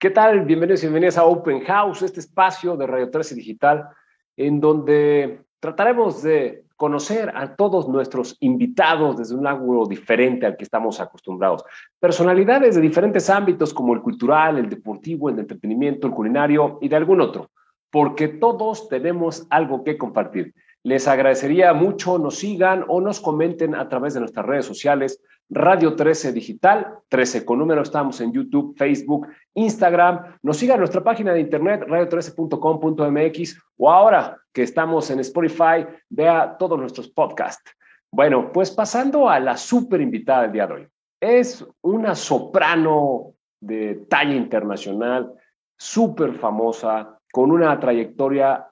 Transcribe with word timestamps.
¿Qué 0.00 0.08
tal? 0.08 0.46
Bienvenidos 0.46 0.82
y 0.82 0.86
bienvenidas 0.86 1.18
a 1.18 1.26
Open 1.26 1.60
House, 1.60 2.00
este 2.00 2.20
espacio 2.20 2.74
de 2.74 2.86
Radio 2.86 3.10
13 3.10 3.34
Digital, 3.34 3.90
en 4.34 4.58
donde 4.58 5.42
trataremos 5.60 6.22
de 6.22 6.64
conocer 6.74 7.30
a 7.36 7.54
todos 7.54 7.86
nuestros 7.86 8.38
invitados 8.40 9.18
desde 9.18 9.34
un 9.34 9.46
ángulo 9.46 9.84
diferente 9.84 10.46
al 10.46 10.56
que 10.56 10.64
estamos 10.64 11.00
acostumbrados. 11.00 11.64
Personalidades 11.98 12.76
de 12.76 12.80
diferentes 12.80 13.28
ámbitos 13.28 13.74
como 13.74 13.92
el 13.92 14.00
cultural, 14.00 14.56
el 14.56 14.70
deportivo, 14.70 15.28
el 15.28 15.38
entretenimiento, 15.38 16.06
el 16.06 16.14
culinario 16.14 16.78
y 16.80 16.88
de 16.88 16.96
algún 16.96 17.20
otro, 17.20 17.50
porque 17.90 18.28
todos 18.28 18.88
tenemos 18.88 19.46
algo 19.50 19.84
que 19.84 19.98
compartir. 19.98 20.54
Les 20.82 21.06
agradecería 21.08 21.74
mucho 21.74 22.18
nos 22.18 22.36
sigan 22.36 22.86
o 22.88 23.02
nos 23.02 23.20
comenten 23.20 23.74
a 23.74 23.90
través 23.90 24.14
de 24.14 24.20
nuestras 24.20 24.46
redes 24.46 24.64
sociales, 24.64 25.22
Radio 25.52 25.96
13 25.96 26.32
Digital, 26.32 27.00
13 27.08 27.44
con 27.44 27.58
número, 27.58 27.82
estamos 27.82 28.20
en 28.20 28.32
YouTube, 28.32 28.76
Facebook, 28.76 29.26
Instagram. 29.54 30.38
Nos 30.42 30.58
sigan 30.58 30.76
en 30.76 30.80
nuestra 30.80 31.02
página 31.02 31.32
de 31.32 31.40
internet, 31.40 31.84
radio13.com.mx, 31.88 33.60
o 33.76 33.90
ahora 33.90 34.38
que 34.52 34.62
estamos 34.62 35.10
en 35.10 35.18
Spotify, 35.20 35.84
vea 36.08 36.56
todos 36.56 36.78
nuestros 36.78 37.08
podcasts. 37.08 37.74
Bueno, 38.12 38.52
pues 38.52 38.70
pasando 38.70 39.28
a 39.28 39.40
la 39.40 39.56
súper 39.56 40.00
invitada 40.00 40.42
del 40.42 40.52
día 40.52 40.66
de 40.68 40.74
hoy. 40.74 40.88
Es 41.20 41.66
una 41.82 42.14
soprano 42.14 43.34
de 43.60 44.06
talla 44.08 44.34
internacional, 44.34 45.32
súper 45.76 46.32
famosa, 46.34 47.18
con 47.32 47.50
una 47.50 47.78
trayectoria 47.78 48.68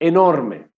enorme. 0.00 0.70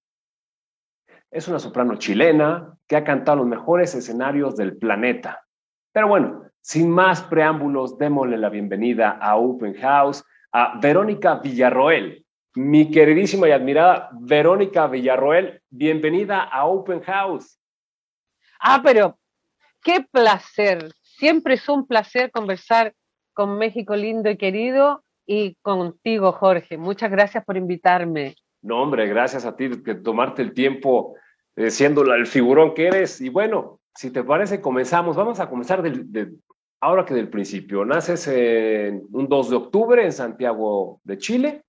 Es 1.30 1.48
una 1.48 1.58
soprano 1.58 1.96
chilena, 1.96 2.77
que 2.88 2.96
ha 2.96 3.04
cantado 3.04 3.38
los 3.38 3.46
mejores 3.46 3.94
escenarios 3.94 4.56
del 4.56 4.76
planeta. 4.78 5.44
Pero 5.92 6.08
bueno, 6.08 6.44
sin 6.60 6.90
más 6.90 7.22
preámbulos, 7.22 7.98
démosle 7.98 8.38
la 8.38 8.48
bienvenida 8.48 9.10
a 9.10 9.36
Open 9.36 9.74
House 9.74 10.24
a 10.52 10.78
Verónica 10.80 11.36
Villarroel. 11.36 12.24
Mi 12.54 12.90
queridísima 12.90 13.46
y 13.48 13.52
admirada 13.52 14.08
Verónica 14.20 14.86
Villarroel, 14.86 15.60
bienvenida 15.68 16.42
a 16.42 16.64
Open 16.64 17.02
House. 17.02 17.60
Ah, 18.58 18.80
pero 18.82 19.18
qué 19.82 20.04
placer. 20.10 20.90
Siempre 21.02 21.54
es 21.54 21.68
un 21.68 21.86
placer 21.86 22.30
conversar 22.30 22.94
con 23.34 23.58
México 23.58 23.94
lindo 23.94 24.30
y 24.30 24.36
querido 24.36 25.04
y 25.26 25.56
contigo, 25.60 26.32
Jorge. 26.32 26.78
Muchas 26.78 27.10
gracias 27.10 27.44
por 27.44 27.56
invitarme. 27.56 28.34
No, 28.62 28.82
hombre, 28.82 29.06
gracias 29.06 29.44
a 29.44 29.54
ti 29.54 29.70
que 29.84 29.94
tomarte 29.94 30.42
el 30.42 30.54
tiempo 30.54 31.14
eh, 31.58 31.72
siendo 31.72 32.02
el 32.02 32.26
figurón 32.28 32.72
que 32.72 32.86
eres. 32.86 33.20
Y 33.20 33.30
bueno, 33.30 33.80
si 33.92 34.12
te 34.12 34.22
parece, 34.22 34.60
comenzamos. 34.60 35.16
Vamos 35.16 35.40
a 35.40 35.50
comenzar 35.50 35.82
del, 35.82 36.38
ahora 36.80 37.04
que 37.04 37.14
del 37.14 37.28
principio. 37.28 37.84
Naces 37.84 38.28
en 38.28 39.04
un 39.10 39.28
2 39.28 39.50
de 39.50 39.56
octubre 39.56 40.04
en 40.04 40.12
Santiago 40.12 41.00
de 41.02 41.18
Chile. 41.18 41.64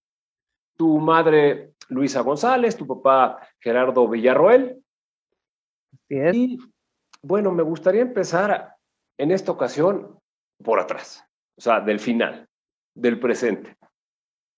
Tu 0.78 1.00
madre, 1.00 1.74
Luisa 1.88 2.22
González, 2.22 2.78
tu 2.78 2.86
papá, 2.86 3.40
Gerardo 3.60 4.08
Villarroel. 4.08 4.80
Y 6.08 6.60
bueno, 7.24 7.52
me 7.52 7.64
gustaría 7.64 8.02
empezar 8.02 8.76
en 9.18 9.32
esta 9.32 9.52
ocasión 9.52 10.20
por 10.64 10.80
atrás, 10.80 11.26
o 11.58 11.62
sea, 11.62 11.80
del 11.80 12.00
final, 12.00 12.48
del 12.94 13.20
presente. 13.20 13.76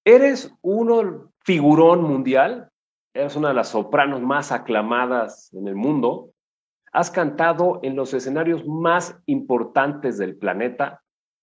Eres 0.04 0.54
uno 0.62 1.32
figurón 1.40 2.04
mundial, 2.04 2.71
eres 3.14 3.36
una 3.36 3.50
de 3.50 3.54
las 3.54 3.70
sopranos 3.70 4.22
más 4.22 4.52
aclamadas 4.52 5.54
en 5.54 5.67
el 5.67 5.76
mundo. 5.76 6.31
Has 6.92 7.12
cantado 7.12 7.80
en 7.84 7.95
los 7.95 8.14
escenarios 8.14 8.66
más 8.66 9.20
importantes 9.26 10.18
del 10.18 10.38
planeta, 10.38 11.02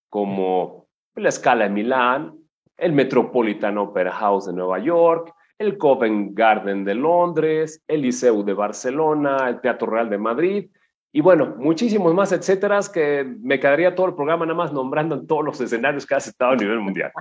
como 0.09 0.87
la 1.15 1.31
Scala 1.31 1.65
de 1.65 1.71
Milán, 1.71 2.35
el 2.77 2.93
Metropolitan 2.93 3.77
Opera 3.77 4.11
House 4.11 4.45
de 4.47 4.53
Nueva 4.53 4.79
York, 4.79 5.33
el 5.57 5.77
Covent 5.77 6.37
Garden 6.37 6.85
de 6.85 6.95
Londres, 6.95 7.83
el 7.87 8.01
Liceu 8.01 8.43
de 8.43 8.53
Barcelona, 8.53 9.49
el 9.49 9.59
Teatro 9.59 9.89
Real 9.89 10.09
de 10.09 10.17
Madrid, 10.17 10.69
y 11.11 11.21
bueno, 11.21 11.55
muchísimos 11.57 12.13
más, 12.13 12.31
etcétera, 12.31 12.79
que 12.93 13.23
me 13.41 13.59
quedaría 13.59 13.95
todo 13.95 14.07
el 14.07 14.15
programa 14.15 14.45
nada 14.45 14.57
más 14.57 14.71
nombrando 14.71 15.15
en 15.15 15.25
todos 15.25 15.43
los 15.43 15.59
escenarios 15.59 16.05
que 16.05 16.15
has 16.15 16.27
estado 16.27 16.51
a 16.51 16.55
nivel 16.55 16.79
mundial. 16.79 17.11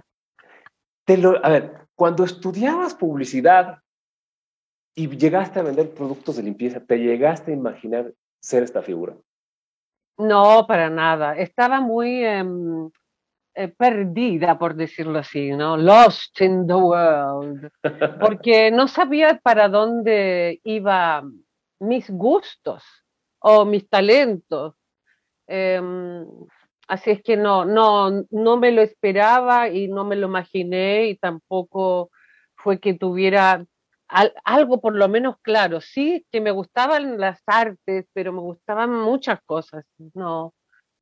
a 1.42 1.48
ver, 1.48 1.72
cuando 1.94 2.24
estudiabas 2.24 2.94
publicidad, 2.94 3.78
y 4.94 5.08
llegaste 5.16 5.60
a 5.60 5.62
vender 5.62 5.90
productos 5.90 6.36
de 6.36 6.42
limpieza, 6.42 6.80
¿te 6.80 6.98
llegaste 6.98 7.52
a 7.52 7.54
imaginar 7.54 8.12
ser 8.40 8.62
esta 8.62 8.82
figura? 8.82 9.16
No, 10.18 10.66
para 10.66 10.90
nada. 10.90 11.36
Estaba 11.36 11.80
muy 11.80 12.24
em, 12.24 12.90
eh, 13.54 13.68
perdida, 13.68 14.58
por 14.58 14.74
decirlo 14.74 15.18
así, 15.18 15.50
¿no? 15.50 15.76
Lost 15.76 16.40
in 16.40 16.66
the 16.66 16.74
world. 16.74 17.70
Porque 18.20 18.70
no 18.70 18.88
sabía 18.88 19.40
para 19.42 19.68
dónde 19.68 20.60
iban 20.64 21.44
mis 21.80 22.10
gustos 22.10 22.82
o 23.38 23.64
mis 23.64 23.88
talentos. 23.88 24.74
Em, 25.46 26.26
así 26.88 27.10
es 27.10 27.22
que 27.22 27.36
no, 27.36 27.64
no, 27.64 28.24
no 28.30 28.56
me 28.56 28.72
lo 28.72 28.82
esperaba 28.82 29.68
y 29.68 29.88
no 29.88 30.04
me 30.04 30.16
lo 30.16 30.26
imaginé 30.26 31.06
y 31.06 31.16
tampoco 31.16 32.10
fue 32.56 32.80
que 32.80 32.94
tuviera 32.94 33.64
algo 34.08 34.80
por 34.80 34.94
lo 34.94 35.08
menos 35.08 35.36
claro. 35.42 35.80
Sí, 35.80 36.26
que 36.30 36.40
me 36.40 36.50
gustaban 36.50 37.18
las 37.18 37.42
artes, 37.46 38.06
pero 38.12 38.32
me 38.32 38.40
gustaban 38.40 38.90
muchas 38.90 39.40
cosas. 39.44 39.84
No, 40.14 40.54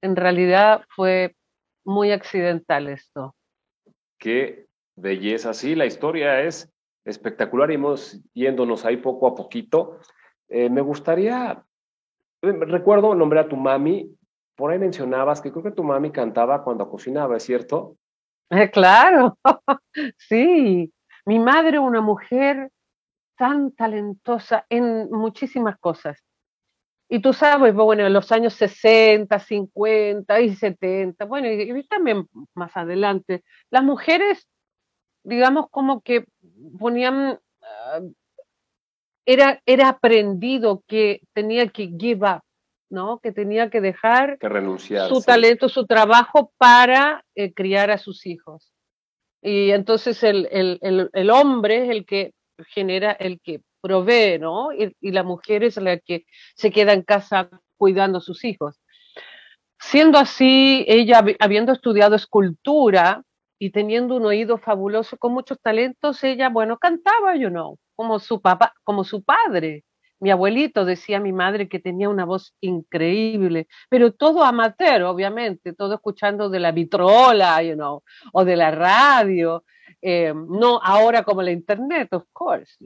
en 0.02 0.16
realidad 0.16 0.84
fue 0.94 1.34
muy 1.84 2.10
accidental 2.12 2.88
esto. 2.88 3.34
Qué 4.18 4.66
belleza. 4.96 5.54
Sí, 5.54 5.74
la 5.74 5.86
historia 5.86 6.42
es 6.42 6.72
espectacular 7.04 7.70
y 7.70 7.74
hemos 7.74 8.20
yéndonos 8.34 8.84
ahí 8.84 8.96
poco 8.96 9.28
a 9.28 9.34
poquito. 9.34 10.00
Eh, 10.48 10.68
me 10.68 10.80
gustaría, 10.80 11.64
eh, 12.42 12.52
recuerdo 12.52 13.14
nombré 13.14 13.40
a 13.40 13.48
tu 13.48 13.56
mami, 13.56 14.16
por 14.56 14.72
ahí 14.72 14.78
mencionabas 14.78 15.40
que 15.40 15.52
creo 15.52 15.62
que 15.62 15.70
tu 15.70 15.84
mami 15.84 16.10
cantaba 16.10 16.64
cuando 16.64 16.88
cocinaba, 16.88 17.36
¿es 17.36 17.44
cierto? 17.44 17.96
Eh, 18.50 18.70
claro, 18.70 19.38
sí. 20.18 20.92
Mi 21.24 21.38
madre, 21.38 21.78
una 21.78 22.00
mujer 22.00 22.70
tan 23.36 23.72
talentosa 23.72 24.66
en 24.68 25.10
muchísimas 25.10 25.78
cosas. 25.78 26.22
Y 27.08 27.20
tú 27.20 27.32
sabes, 27.32 27.72
bueno, 27.72 28.04
en 28.04 28.12
los 28.12 28.32
años 28.32 28.54
60, 28.54 29.38
50 29.38 30.40
y 30.40 30.56
70, 30.56 31.24
bueno, 31.26 31.48
y, 31.48 31.86
también 31.86 32.26
más 32.54 32.76
adelante, 32.76 33.44
las 33.70 33.84
mujeres, 33.84 34.48
digamos, 35.22 35.66
como 35.70 36.00
que 36.00 36.24
ponían, 36.78 37.38
ah, 37.62 38.00
era, 39.24 39.62
era 39.66 39.88
aprendido 39.88 40.82
que 40.88 41.20
tenía 41.32 41.68
que 41.68 41.92
give 41.96 42.28
up, 42.28 42.42
¿no? 42.90 43.20
Que 43.20 43.30
tenía 43.30 43.70
que 43.70 43.80
dejar 43.80 44.38
que 44.38 44.48
renunciar, 44.48 45.08
su 45.08 45.22
talento, 45.22 45.68
su 45.68 45.86
trabajo 45.86 46.52
para 46.58 47.24
eh, 47.36 47.52
criar 47.52 47.92
a 47.92 47.98
sus 47.98 48.26
hijos. 48.26 48.72
Y 49.42 49.70
entonces 49.70 50.24
el, 50.24 50.48
el, 50.50 50.78
el, 50.82 51.10
el 51.12 51.30
hombre 51.30 51.84
es 51.84 51.90
el 51.90 52.04
que 52.04 52.32
genera 52.64 53.12
el 53.12 53.40
que 53.40 53.62
provee, 53.80 54.38
¿no? 54.38 54.70
Y, 54.72 54.94
la 55.12 55.22
mujer 55.22 55.64
es 55.64 55.76
la 55.76 55.98
que 55.98 56.24
se 56.54 56.70
queda 56.70 56.92
en 56.92 57.02
casa 57.02 57.48
cuidando 57.76 58.18
a 58.18 58.20
sus 58.20 58.44
hijos. 58.44 58.80
Siendo 59.78 60.18
así, 60.18 60.84
ella 60.88 61.24
habiendo 61.38 61.72
estudiado 61.72 62.16
escultura 62.16 63.22
y 63.58 63.70
teniendo 63.70 64.16
un 64.16 64.26
oído 64.26 64.58
fabuloso 64.58 65.16
con 65.18 65.32
muchos 65.32 65.60
talentos, 65.60 66.22
ella, 66.24 66.48
bueno, 66.48 66.78
cantaba, 66.78 67.36
you 67.36 67.48
know, 67.48 67.78
como 67.94 68.18
su 68.18 68.40
papá, 68.40 68.74
como 68.84 69.04
su 69.04 69.22
padre. 69.22 69.84
Mi 70.18 70.30
abuelito 70.30 70.86
decía 70.86 71.18
a 71.18 71.20
mi 71.20 71.32
madre 71.32 71.68
que 71.68 71.78
tenía 71.78 72.08
una 72.08 72.24
voz 72.24 72.54
increíble, 72.60 73.68
pero 73.90 74.12
todo 74.12 74.44
amateur, 74.44 75.02
obviamente, 75.02 75.74
todo 75.74 75.94
escuchando 75.94 76.48
de 76.48 76.58
la 76.58 76.72
vitrola, 76.72 77.62
you 77.62 77.74
know, 77.74 78.02
o 78.32 78.44
de 78.46 78.56
la 78.56 78.70
radio, 78.70 79.62
eh, 80.02 80.32
no 80.34 80.80
ahora 80.82 81.22
como 81.22 81.42
la 81.42 81.50
internet, 81.50 82.12
of 82.12 82.24
course, 82.32 82.76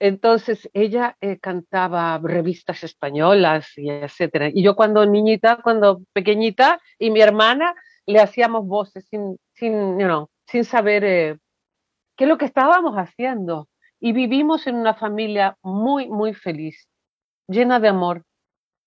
Entonces 0.00 0.68
ella 0.72 1.16
eh, 1.20 1.38
cantaba 1.38 2.18
revistas 2.22 2.84
españolas 2.84 3.76
y 3.76 3.90
etcétera. 3.90 4.48
Y 4.52 4.62
yo 4.62 4.76
cuando 4.76 5.04
niñita, 5.06 5.60
cuando 5.62 6.02
pequeñita, 6.12 6.80
y 6.98 7.10
mi 7.10 7.20
hermana 7.20 7.74
le 8.06 8.20
hacíamos 8.20 8.66
voces 8.66 9.06
sin, 9.10 9.36
sin, 9.54 9.98
sin 10.46 10.64
saber 10.64 11.04
eh, 11.04 11.38
qué 12.16 12.24
es 12.24 12.28
lo 12.28 12.38
que 12.38 12.46
estábamos 12.46 12.94
haciendo. 12.94 13.68
Y 14.00 14.12
vivimos 14.12 14.66
en 14.66 14.76
una 14.76 14.94
familia 14.94 15.56
muy, 15.62 16.08
muy 16.08 16.32
feliz, 16.32 16.88
llena 17.48 17.80
de 17.80 17.88
amor. 17.88 18.22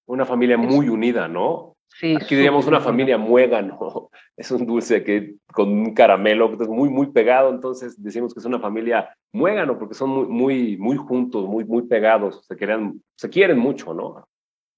Una 0.06 0.26
familia 0.26 0.58
muy 0.58 0.88
unida, 0.90 1.28
¿no? 1.28 1.71
Aquí 1.98 2.36
diríamos 2.36 2.68
una 2.68 2.82
familia 2.82 3.18
muégano. 3.18 4.10
Es 4.38 4.50
un 4.50 4.66
dulce 4.66 5.04
que 5.04 5.36
con 5.54 5.70
un 5.70 5.94
caramelo 5.94 6.58
que 6.58 6.64
es 6.64 6.70
muy, 6.70 6.90
muy 6.90 7.12
pegado. 7.12 7.52
Entonces 7.52 8.02
decimos 8.02 8.34
que 8.34 8.40
es 8.40 8.46
una 8.46 8.60
familia 8.60 9.16
muégano 9.32 9.78
porque 9.78 9.94
son 9.94 10.10
muy, 10.10 10.28
muy, 10.28 10.78
muy 10.78 10.98
juntos, 10.98 11.48
muy, 11.48 11.64
muy 11.64 11.84
pegados. 11.84 12.44
Se, 12.48 12.56
quieren, 12.56 13.04
se 13.16 13.30
quieren 13.30 13.60
mucho, 13.60 13.94
¿no? 13.94 14.28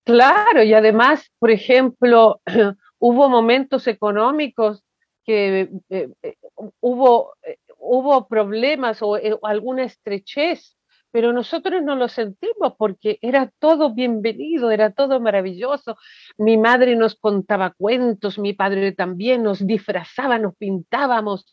Claro, 0.04 0.63
y 0.63 0.74
además, 0.74 1.31
por 1.39 1.50
ejemplo, 1.50 2.42
hubo 3.00 3.30
momentos 3.30 3.88
económicos 3.88 4.83
que 5.24 5.69
eh, 5.89 6.10
eh, 6.21 6.36
hubo, 6.81 7.36
eh, 7.44 7.57
hubo 7.77 8.27
problemas 8.27 9.01
o 9.01 9.18
alguna 9.44 9.83
estrechez, 9.83 10.75
pero 11.13 11.31
nosotros 11.31 11.83
no 11.83 11.95
lo 11.95 12.07
sentimos 12.10 12.74
porque 12.75 13.19
era 13.21 13.51
todo 13.60 13.94
bienvenido, 13.94 14.71
era 14.71 14.89
todo 14.89 15.19
maravilloso. 15.19 15.95
Mi 16.39 16.57
madre 16.57 16.95
nos 16.95 17.13
contaba 17.13 17.75
cuentos, 17.77 18.39
mi 18.39 18.54
padre 18.54 18.94
también 18.94 19.44
nos 19.44 19.65
disfrazaba, 19.65 20.39
nos 20.39 20.56
pintábamos 20.56 21.45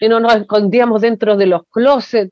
y 0.00 0.08
no 0.10 0.20
nos 0.20 0.34
escondíamos 0.36 1.00
dentro 1.00 1.38
de 1.38 1.46
los 1.46 1.62
closets. 1.70 2.30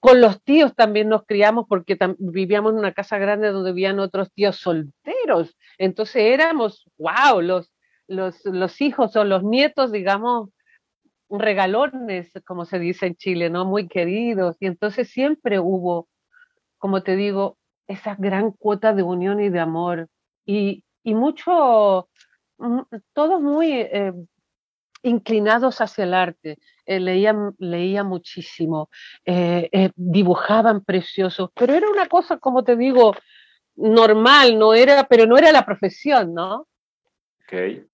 con 0.00 0.22
los 0.22 0.42
tíos 0.42 0.74
también 0.74 1.10
nos 1.10 1.26
criamos 1.26 1.66
porque 1.68 1.98
vivíamos 2.18 2.72
en 2.72 2.78
una 2.78 2.94
casa 2.94 3.18
grande 3.18 3.48
donde 3.52 3.72
vivían 3.72 4.00
otros 4.00 4.32
tíos 4.32 4.56
solteros. 4.56 5.54
Entonces 5.76 6.22
éramos, 6.32 6.88
wow, 6.96 7.42
los, 7.42 7.70
los, 8.06 8.42
los 8.46 8.80
hijos 8.80 9.14
o 9.16 9.24
los 9.24 9.44
nietos, 9.44 9.92
digamos, 9.92 10.48
regalones, 11.30 12.32
como 12.46 12.64
se 12.64 12.78
dice 12.78 13.06
en 13.06 13.16
Chile, 13.16 13.50
¿no? 13.50 13.64
Muy 13.64 13.88
queridos. 13.88 14.56
Y 14.60 14.66
entonces 14.66 15.10
siempre 15.10 15.58
hubo, 15.58 16.08
como 16.78 17.02
te 17.02 17.16
digo, 17.16 17.58
esa 17.86 18.14
gran 18.16 18.52
cuota 18.52 18.94
de 18.94 19.02
unión 19.02 19.40
y 19.40 19.48
de 19.48 19.60
amor. 19.60 20.08
Y, 20.46 20.84
y 21.02 21.14
mucho, 21.14 22.08
mm, 22.58 22.80
todos 23.12 23.40
muy 23.40 23.72
eh, 23.72 24.12
inclinados 25.02 25.80
hacia 25.80 26.04
el 26.04 26.14
arte. 26.14 26.58
Eh, 26.86 27.00
leían, 27.00 27.54
leía 27.58 28.04
muchísimo, 28.04 28.88
eh, 29.24 29.90
dibujaban 29.94 30.82
preciosos, 30.82 31.50
pero 31.54 31.74
era 31.74 31.88
una 31.90 32.06
cosa, 32.06 32.38
como 32.38 32.64
te 32.64 32.76
digo, 32.76 33.14
normal, 33.76 34.58
no 34.58 34.74
era, 34.74 35.04
pero 35.04 35.26
no 35.26 35.36
era 35.36 35.52
la 35.52 35.64
profesión, 35.64 36.34
¿no? 36.34 36.66
Okay. 37.44 37.86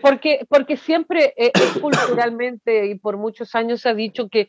Porque, 0.00 0.46
porque 0.48 0.76
siempre 0.76 1.34
eh, 1.36 1.52
culturalmente 1.80 2.86
y 2.86 2.94
por 2.96 3.16
muchos 3.16 3.54
años 3.54 3.80
se 3.80 3.88
ha 3.88 3.94
dicho 3.94 4.28
que 4.28 4.48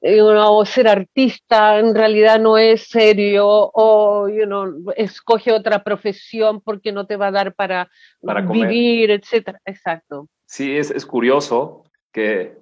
eh, 0.00 0.20
ser 0.64 0.88
artista 0.88 1.78
en 1.78 1.94
realidad 1.94 2.40
no 2.40 2.58
es 2.58 2.88
serio 2.88 3.46
o 3.46 4.28
you 4.28 4.46
know, 4.46 4.92
escoge 4.96 5.52
otra 5.52 5.84
profesión 5.84 6.60
porque 6.60 6.90
no 6.90 7.06
te 7.06 7.16
va 7.16 7.28
a 7.28 7.30
dar 7.30 7.54
para, 7.54 7.88
vivir, 8.50 9.12
etcétera. 9.12 9.60
Exacto. 9.64 10.28
Sí, 10.44 10.76
es, 10.76 10.90
es 10.90 11.06
curioso 11.06 11.84
que 12.10 12.56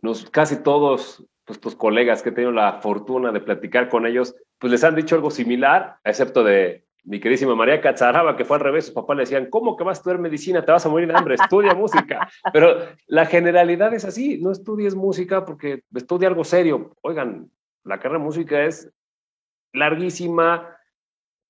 nos, 0.00 0.30
casi 0.30 0.62
todos 0.62 1.24
nuestros 1.46 1.76
colegas 1.76 2.22
que 2.22 2.30
he 2.30 2.32
tenido 2.32 2.52
la 2.52 2.80
fortuna 2.80 3.32
de 3.32 3.40
platicar 3.40 3.88
con 3.88 4.06
ellos, 4.06 4.34
pues 4.58 4.70
les 4.70 4.82
han 4.82 4.96
dicho 4.96 5.14
algo 5.14 5.30
similar, 5.30 5.96
excepto 6.04 6.42
de 6.42 6.85
mi 7.06 7.20
queridísima 7.20 7.54
María 7.54 7.80
Cazaraba, 7.80 8.36
que 8.36 8.44
fue 8.44 8.56
al 8.56 8.64
revés, 8.64 8.86
sus 8.86 8.94
papás 8.94 9.16
le 9.16 9.22
decían, 9.22 9.48
¿cómo 9.48 9.76
que 9.76 9.84
vas 9.84 9.98
a 9.98 10.00
estudiar 10.00 10.18
medicina? 10.18 10.64
Te 10.64 10.72
vas 10.72 10.84
a 10.84 10.88
morir 10.88 11.06
de 11.08 11.16
hambre, 11.16 11.36
estudia 11.36 11.72
música. 11.74 12.28
Pero 12.52 12.78
la 13.06 13.26
generalidad 13.26 13.94
es 13.94 14.04
así, 14.04 14.38
no 14.38 14.50
estudies 14.50 14.96
música 14.96 15.44
porque 15.44 15.84
estudia 15.94 16.28
algo 16.28 16.42
serio. 16.42 16.96
Oigan, 17.02 17.48
la 17.84 17.98
carrera 17.98 18.18
de 18.18 18.24
música 18.24 18.64
es 18.64 18.90
larguísima, 19.72 20.76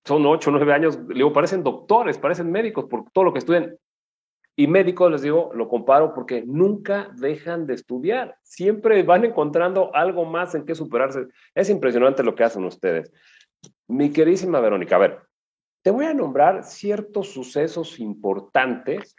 son 0.05 0.26
ocho, 0.26 0.50
nueve 0.50 0.73
años, 0.75 1.08
digo, 1.08 1.32
parecen 1.32 1.62
doctores, 1.62 2.19
parecen 2.19 2.53
médicos 2.53 2.85
por 2.85 3.11
todo 3.11 3.25
lo 3.25 3.32
que 3.32 3.38
estudian. 3.38 3.79
Y 4.56 4.67
médicos, 4.67 5.11
les 5.11 5.23
digo, 5.23 5.50
lo 5.55 5.69
comparo 5.69 6.12
porque 6.14 6.43
nunca 6.47 7.11
dejan 7.17 7.67
de 7.67 7.75
estudiar, 7.75 8.37
siempre 8.43 9.03
van 9.03 9.25
encontrando 9.25 9.94
algo 9.94 10.26
más 10.26 10.55
en 10.55 10.67
qué 10.67 10.75
superarse. 10.75 11.26
Es 11.55 11.70
impresionante 11.70 12.23
lo 12.23 12.35
que 12.35 12.44
hacen 12.44 12.64
ustedes. 12.64 13.11
Mi 13.88 14.11
queridísima 14.12 14.61
Verónica, 14.61 14.97
a 14.97 14.99
ver, 14.99 15.25
te 15.87 15.93
voy 15.93 16.06
a 16.06 16.15
nombrar 16.15 16.65
ciertos 16.65 17.33
sucesos 17.33 18.00
importantes 18.00 19.15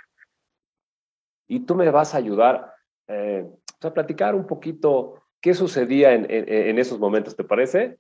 y 1.48 1.62
tú 1.62 1.76
me 1.76 1.90
vas 1.90 2.14
a 2.14 2.18
ayudar 2.18 2.74
eh, 3.08 3.50
a 3.82 3.94
platicar 3.94 4.36
un 4.36 4.46
poquito 4.46 5.24
qué 5.40 5.54
sucedía 5.54 6.12
en, 6.12 6.28
en, 6.30 6.78
esos 6.78 7.00
momentos, 7.00 7.38
¿te 7.38 7.46
parece? 7.46 7.98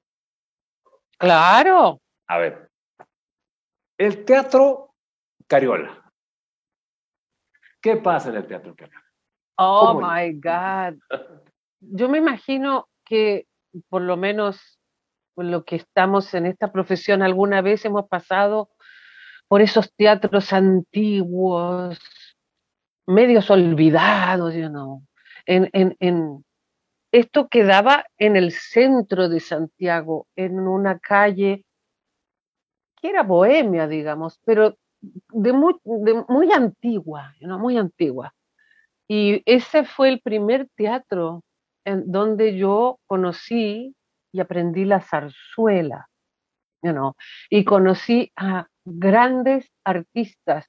Claro. 1.17 2.01
A 2.27 2.39
ver, 2.39 2.69
el 3.97 4.25
teatro 4.25 4.93
Cariola. 5.47 6.03
¿Qué 7.79 7.95
pasa 7.95 8.31
en 8.31 8.35
el 8.35 8.47
teatro 8.47 8.75
Cariola? 8.75 9.05
Oh, 9.59 10.01
my 10.01 10.33
God. 10.33 10.99
Yo 11.79 12.09
me 12.09 12.17
imagino 12.17 12.89
que 13.05 13.47
por 13.87 14.01
lo 14.01 14.17
menos 14.17 14.76
lo 15.45 15.63
que 15.63 15.77
estamos 15.77 16.33
en 16.33 16.45
esta 16.45 16.71
profesión 16.71 17.21
alguna 17.21 17.61
vez 17.61 17.85
hemos 17.85 18.07
pasado 18.07 18.69
por 19.47 19.61
esos 19.61 19.93
teatros 19.95 20.51
antiguos, 20.51 21.97
medios 23.05 23.49
olvidados, 23.49 24.53
you 24.53 24.67
know. 24.67 25.03
en, 25.45 25.69
en, 25.73 25.95
en, 25.99 26.43
esto 27.11 27.47
quedaba 27.47 28.05
en 28.17 28.35
el 28.35 28.51
centro 28.51 29.29
de 29.29 29.39
Santiago, 29.39 30.27
en 30.35 30.59
una 30.59 30.99
calle 30.99 31.63
que 33.01 33.09
era 33.09 33.23
bohemia, 33.23 33.87
digamos, 33.87 34.39
pero 34.43 34.75
de 35.01 35.53
muy, 35.53 35.75
de 35.83 36.25
muy 36.27 36.51
antigua, 36.51 37.33
muy 37.41 37.77
antigua. 37.77 38.33
Y 39.07 39.41
ese 39.45 39.85
fue 39.85 40.09
el 40.09 40.19
primer 40.19 40.67
teatro 40.75 41.43
en 41.85 42.11
donde 42.11 42.57
yo 42.57 42.99
conocí 43.07 43.95
y 44.37 44.39
aprendí 44.39 44.85
la 44.85 45.01
zarzuela, 45.01 46.07
you 46.83 47.13
y 47.49 47.63
conocí 47.65 48.31
a 48.35 48.67
grandes 48.85 49.71
artistas 49.83 50.65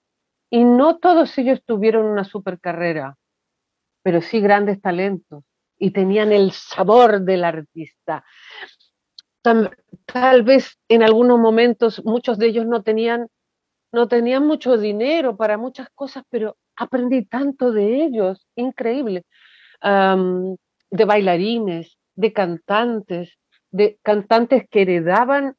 y 0.51 0.65
no 0.65 0.99
todos 0.99 1.37
ellos 1.37 1.63
tuvieron 1.65 2.07
una 2.07 2.25
super 2.25 2.59
carrera, 2.59 3.17
pero 4.03 4.23
sí 4.23 4.41
grandes 4.41 4.81
talentos 4.81 5.45
y 5.79 5.91
tenían 5.91 6.33
el 6.33 6.53
sabor 6.53 7.21
del 7.21 7.45
artista. 7.45 8.25
Tal, 9.43 9.77
tal, 10.07 10.43
vez 10.43 10.79
en 10.89 11.03
algunos 11.03 11.39
momentos 11.39 12.03
muchos 12.05 12.39
de 12.39 12.47
ellos 12.47 12.67
no 12.67 12.83
tenían, 12.83 13.29
no 13.93 14.09
tenían 14.09 14.47
mucho 14.47 14.79
dinero 14.79 15.37
para 15.37 15.59
muchas 15.59 15.89
cosas, 15.95 16.25
pero 16.31 16.57
aprendí 16.75 17.27
tanto 17.27 17.71
de 17.71 18.05
ellos, 18.05 18.47
increíble, 18.57 19.25
de 19.83 21.05
bailarines, 21.05 21.99
de 22.17 22.33
cantantes, 22.33 23.39
de 23.71 23.99
cantantes 24.03 24.65
que 24.71 24.83
heredaban 24.83 25.55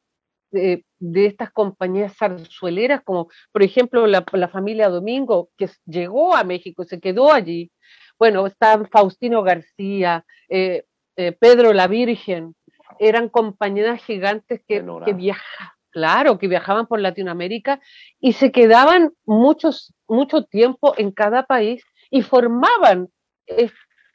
de, 0.52 0.84
estas 1.00 1.52
compañías 1.52 2.16
zarzueleras, 2.18 3.02
como 3.04 3.30
por 3.52 3.64
ejemplo 3.64 4.08
la, 4.08 4.24
familia 4.52 4.90
Domingo, 4.90 5.50
que 5.58 5.70
llegó 5.86 6.36
a 6.36 6.44
México, 6.44 6.84
se 6.84 7.00
quedó 7.00 7.32
allí. 7.32 7.72
Bueno, 8.18 8.46
está 8.48 8.84
Faustino 8.92 9.44
García, 9.44 10.26
eh, 10.50 10.86
eh, 11.16 11.32
Pedro 11.34 11.74
la 11.74 11.88
Virgen, 11.88 12.56
eran 13.00 13.30
compañías 13.30 14.04
gigantes 14.04 14.62
que, 14.68 14.84
que 15.06 15.14
viajaban, 15.14 15.74
claro, 15.92 16.38
que 16.38 16.48
viajaban 16.48 16.88
por 16.88 17.00
Latinoamérica 17.00 17.80
y 18.20 18.34
se 18.34 18.52
quedaban 18.52 19.12
muchos, 19.26 19.94
mucho 20.08 20.44
tiempo 20.44 20.94
en 20.98 21.12
cada 21.12 21.44
país 21.44 21.84
y 22.10 22.24
formaban 22.24 23.10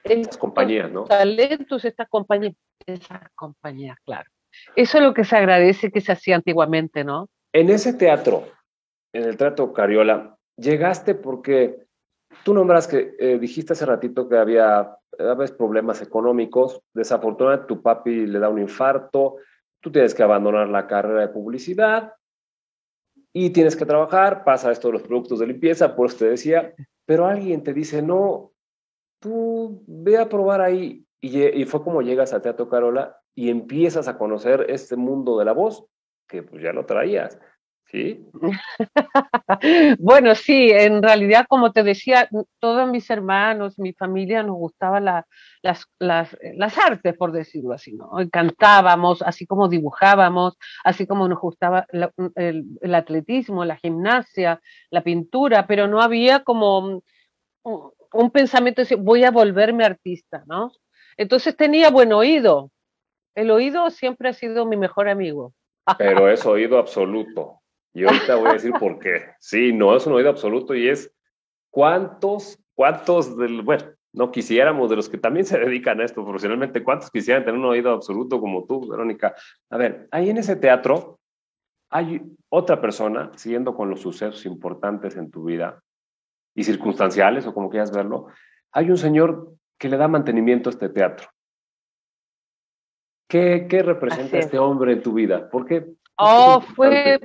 estas 0.05 0.37
compañías, 0.37 0.91
¿no? 0.91 1.05
Talentos, 1.05 1.85
estas 1.85 2.09
compañías, 2.09 2.55
esas 2.87 3.23
compañías, 3.35 3.99
claro. 4.05 4.31
Eso 4.77 4.99
es 4.99 5.05
lo 5.05 5.15
que 5.15 5.25
se 5.25 5.37
agradece 5.37 5.91
que 5.91 6.01
se 6.01 6.13
hacía 6.13 6.37
antiguamente, 6.37 7.05
¿no? 7.05 7.29
En 7.53 7.71
ese 7.71 7.95
teatro, 7.95 8.45
en 9.13 9.25
el 9.25 9.37
Teatro 9.37 9.73
Cariola, 9.73 10.37
llegaste 10.57 11.15
porque 11.15 11.87
tú 12.45 12.55
nombras 12.55 12.87
que 12.87 13.15
eh, 13.19 13.39
dijiste 13.39 13.73
hace 13.73 13.87
ratito 13.87 14.29
que 14.29 14.37
había 14.37 14.97
problemas 15.57 16.03
económicos, 16.03 16.81
desafortunadamente 16.93 17.69
tu 17.69 17.83
papi 17.83 18.27
le 18.27 18.39
da 18.39 18.49
un 18.49 18.61
infarto, 18.61 19.37
tú 19.81 19.93
tienes 19.93 20.15
que 20.15 20.23
abandonar 20.23 20.69
la 20.69 20.87
carrera 20.87 21.21
de 21.21 21.29
publicidad 21.29 22.15
y 23.33 23.51
tienes 23.51 23.77
que 23.77 23.87
trabajar, 23.87 24.45
pasa 24.45 24.73
esto 24.73 24.89
de 24.89 24.95
los 24.95 25.03
productos 25.03 25.39
de 25.39 25.47
limpieza, 25.47 25.95
por 25.95 26.09
eso 26.09 26.19
te 26.19 26.31
decía, 26.31 26.75
pero 27.07 27.27
alguien 27.27 27.63
te 27.63 27.73
dice, 27.73 28.03
no, 28.03 28.54
tú 29.25 29.83
ve 29.87 30.19
a 30.19 30.29
probar 30.29 30.61
ahí. 30.61 31.07
Y, 31.23 31.65
fue 31.65 31.83
como 31.83 32.03
llegas 32.03 32.35
al 32.35 32.43
Teatro 32.43 32.69
Carola 32.69 33.17
y 33.35 33.49
empiezas 33.49 34.07
a 34.07 34.19
conocer 34.19 34.67
este 34.69 34.97
mundo 34.97 35.39
de 35.39 35.47
la 35.47 35.53
voz 35.53 35.87
que 36.29 36.43
pues 36.43 36.63
ya 36.63 36.75
lo 36.75 36.85
traías. 36.85 37.39
¿Sí? 37.87 38.27
bueno, 39.99 40.35
sí, 40.35 40.71
en 40.71 41.03
realidad, 41.03 41.47
como 41.49 41.73
te 41.73 41.83
decía, 41.83 42.29
todos 42.59 42.91
mis 42.91 43.09
hermanos, 43.09 43.79
mi 43.79 43.95
familia 43.95 44.43
nos 44.43 44.57
gustaba 44.57 45.01
las, 45.01 45.25
las, 45.63 45.87
las, 45.99 46.79
artes, 46.79 47.17
por 47.17 47.33
decirlo 47.33 47.73
así, 47.73 47.95
¿no? 47.95 48.11
Cantábamos, 48.31 49.23
así 49.23 49.47
como 49.47 49.69
dibujábamos, 49.69 50.59
así 50.83 51.07
como 51.07 51.29
nos 51.29 51.41
gustaba 51.41 51.87
el, 51.91 52.95
atletismo, 52.95 53.65
la 53.65 53.77
gimnasia, 53.77 54.61
la 54.91 55.03
pintura, 55.03 55.67
pero 55.67 55.87
no 55.87 56.03
había 56.03 56.43
como 56.43 57.03
un 57.65 58.31
pensamiento 58.31 58.85
de 58.85 58.97
voy 58.97 59.25
a 59.25 59.31
volverme 59.31 59.85
artista, 59.85 60.45
¿no? 60.47 60.73
Entonces 61.17 61.57
tenía 61.57 61.91
buen 61.91 62.13
oído. 62.13 62.71
El 63.35 63.51
oído 63.51 63.91
siempre 63.91 64.29
ha 64.29 64.33
sido 64.33 64.67
mi 64.67 64.77
mejor 64.77 65.09
amigo. 65.09 65.53
Pero 65.99 66.29
es 66.31 66.45
oído 66.47 66.79
absoluto. 66.79 67.61
Y 67.93 68.05
ahorita 68.05 68.37
voy 68.37 68.51
a 68.51 68.55
decir 68.55 68.73
por 68.73 68.99
qué. 68.99 69.23
Sí, 69.39 69.73
no 69.73 69.97
es 69.97 70.07
un 70.07 70.15
oído 70.15 70.31
absoluto 70.31 70.75
y 70.75 70.89
es 70.89 71.13
cuántos 71.71 72.59
¿cuántos 72.75 73.37
del, 73.37 73.63
bueno, 73.63 73.85
no 74.13 74.31
quisiéramos, 74.31 74.91
de 74.91 74.97
los 74.97 75.09
que 75.09 75.19
también 75.19 75.47
se 75.47 75.59
dedican 75.59 76.01
a 76.01 76.05
esto 76.05 76.25
profesionalmente, 76.25 76.85
cuántos 76.85 77.11
quisieran 77.11 77.45
tener 77.45 77.59
un 77.59 77.67
oído 77.67 77.93
absoluto 77.93 78.41
como 78.41 78.65
tú, 78.65 78.89
Verónica? 78.89 79.35
A 79.71 79.77
ver, 79.77 80.09
ahí 80.11 80.31
en 80.31 80.39
ese 80.39 80.57
teatro 80.57 81.19
hay 81.91 82.21
otra 82.49 82.81
persona, 82.81 83.31
siguiendo 83.37 83.75
con 83.75 83.91
los 83.91 84.01
sucesos 84.01 84.45
importantes 84.47 85.17
en 85.17 85.31
tu 85.31 85.45
vida 85.45 85.83
y 86.55 86.65
circunstanciales, 86.65 87.47
o 87.47 87.55
como 87.55 87.71
quieras 87.71 87.91
verlo, 87.91 88.27
hay 88.73 88.91
un 88.91 88.99
señor 88.99 89.55
que 89.79 89.89
le 89.89 89.97
da 89.97 90.09
mantenimiento 90.09 90.69
a 90.69 90.73
este 90.73 90.89
teatro. 90.89 91.29
¿Qué, 93.29 93.67
qué 93.69 93.83
representa 93.83 94.39
este 94.39 94.59
hombre 94.59 94.93
en 94.93 95.03
tu 95.03 95.13
vida? 95.13 95.49
¿Por 95.49 95.67
qué? 95.67 95.87
Oh, 96.17 96.61
fue 96.61 97.21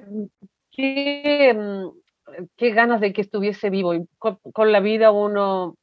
qué, 0.72 1.54
mm, 1.54 2.48
qué 2.56 2.72
ganas 2.72 3.02
de 3.02 3.14
que 3.14 3.22
estuviese 3.22 3.70
vivo. 3.70 3.94
Y 3.94 4.08
con, 4.18 4.72
la 4.72 4.80
vida 4.80 5.12
uno 5.12 5.76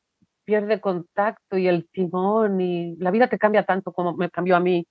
pierde 0.44 0.80
contacto 0.80 1.58
y 1.58 1.68
el 1.68 1.88
timón 1.88 2.60
y 2.60 2.96
la 2.96 3.10
vida 3.10 3.28
te 3.28 3.38
cambia 3.38 3.64
tanto 3.64 3.92
como 3.92 4.16
me 4.16 4.30
cambió 4.30 4.56
a 4.56 4.60
mí. 4.60 4.86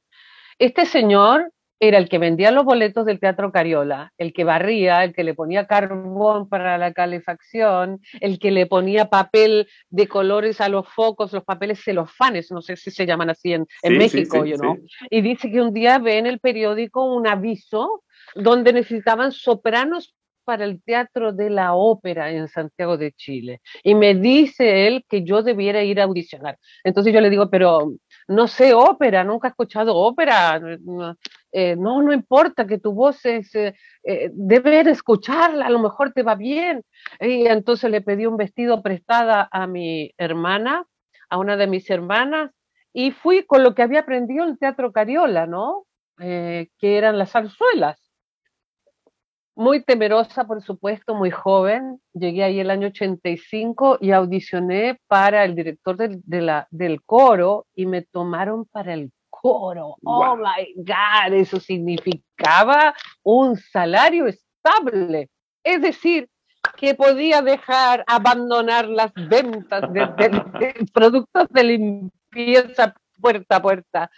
Este 0.60 0.86
señor 0.86 1.52
era 1.88 1.98
el 1.98 2.10
que 2.10 2.18
vendía 2.18 2.52
los 2.52 2.66
boletos 2.66 3.06
del 3.06 3.20
Teatro 3.20 3.52
Cariola, 3.52 4.12
el 4.18 4.34
que 4.34 4.44
barría, 4.44 5.04
el 5.04 5.14
que 5.14 5.24
le 5.24 5.34
ponía 5.34 5.68
carbón 5.68 6.50
para 6.50 6.78
la 6.78 6.94
calefacción, 6.94 8.00
el 8.20 8.40
que 8.40 8.52
le 8.52 8.66
ponía 8.66 9.10
papel 9.10 9.68
de 9.90 10.08
colores 10.08 10.62
a 10.62 10.70
los 10.70 10.88
focos, 10.88 11.34
los 11.34 11.44
papeles 11.44 11.82
celofanes, 11.84 12.52
no 12.52 12.62
sé 12.62 12.76
si 12.76 12.92
se 12.92 13.06
llaman 13.06 13.30
así 13.30 13.54
en, 13.54 13.66
México, 13.84 14.44
¿no? 14.62 14.78
Y 15.10 15.22
dice 15.22 15.52
que 15.52 15.62
un 15.62 15.74
día 15.74 16.00
ve 16.00 16.18
en 16.18 16.26
el 16.26 16.40
periódico 16.40 17.04
un 17.06 17.28
aviso 17.28 18.04
donde 18.36 18.74
necesitaban 18.74 19.32
sopranos 19.32 20.16
para 20.46 20.64
el 20.64 20.82
Teatro 20.82 21.34
de 21.34 21.50
la 21.50 21.74
Ópera 21.74 22.32
en 22.32 22.48
Santiago 22.48 22.98
de 22.98 23.12
Chile. 23.12 23.62
Y 23.84 23.96
me 23.96 24.14
dice 24.16 24.88
él 24.88 25.04
que 25.10 25.24
yo 25.24 25.42
debiera 25.42 25.84
ir 25.84 26.00
a 26.00 26.04
audicionar. 26.04 26.58
Entonces 26.84 27.14
yo 27.14 27.20
le 27.20 27.30
digo, 27.30 27.50
pero 27.50 27.94
no 28.28 28.48
sé 28.48 28.74
ópera, 28.74 29.24
nunca 29.24 29.48
he 29.48 29.50
escuchado 29.50 29.96
ópera. 29.96 30.62
Eh, 31.58 31.78
no, 31.78 32.02
no 32.02 32.12
importa 32.12 32.68
que 32.68 32.78
tu 32.78 32.92
voz 32.92 33.26
es, 33.26 33.56
eh, 33.56 33.74
eh, 34.04 34.30
escucharla, 34.88 35.68
a 35.68 35.70
lo 35.70 35.80
mejor 35.80 36.12
te 36.12 36.22
va 36.22 36.36
bien. 36.36 36.84
Y 37.22 37.48
entonces 37.48 37.90
le 37.90 38.02
pedí 38.02 38.26
un 38.26 38.36
vestido 38.36 38.82
prestada 38.84 39.48
a 39.50 39.66
mi 39.66 40.12
hermana, 40.18 40.86
a 41.30 41.38
una 41.38 41.56
de 41.56 41.68
mis 41.68 41.90
hermanas, 41.90 42.52
y 42.92 43.12
fui 43.12 43.46
con 43.46 43.64
lo 43.64 43.74
que 43.74 43.84
había 43.84 44.02
aprendido 44.02 44.44
en 44.44 44.50
el 44.50 44.60
Teatro 44.60 44.92
Cariola, 44.92 45.48
¿no? 45.48 45.86
que 46.18 46.70
eran 46.80 47.18
las 47.18 47.32
zarzuelas 47.32 48.02
muy 49.56 49.84
temerosa, 49.84 50.46
por 50.46 50.62
supuesto, 50.62 51.16
muy 51.16 51.32
joven. 51.32 52.02
Llegué 52.14 52.44
ahí 52.44 52.60
el 52.60 52.70
año 52.70 52.88
85 52.88 54.00
y 54.02 54.12
audicioné 54.12 55.00
para 55.08 55.46
el 55.46 55.56
director 55.56 55.96
del, 55.96 56.22
del 56.70 57.02
coro 57.04 57.66
y 57.74 57.86
me 57.86 58.02
tomaron 58.02 58.66
para 58.66 58.94
el 58.94 59.12
coro. 59.42 59.96
Oh 60.04 60.36
my 60.36 60.74
God, 60.78 61.34
eso 61.34 61.60
significaba 61.60 62.94
un 63.24 63.58
salario 63.58 64.28
estable. 64.28 65.30
Es 65.64 65.82
decir, 65.82 66.30
que 66.78 66.96
podía 66.96 67.42
dejar, 67.42 68.04
abandonar 68.08 68.88
las 68.88 69.14
ventas 69.14 69.92
de, 69.94 70.88
productos 70.94 71.48
de 71.50 71.64
limpieza 71.64 72.96
puerta 73.22 73.58
a 73.58 73.62
puerta. 73.62 74.12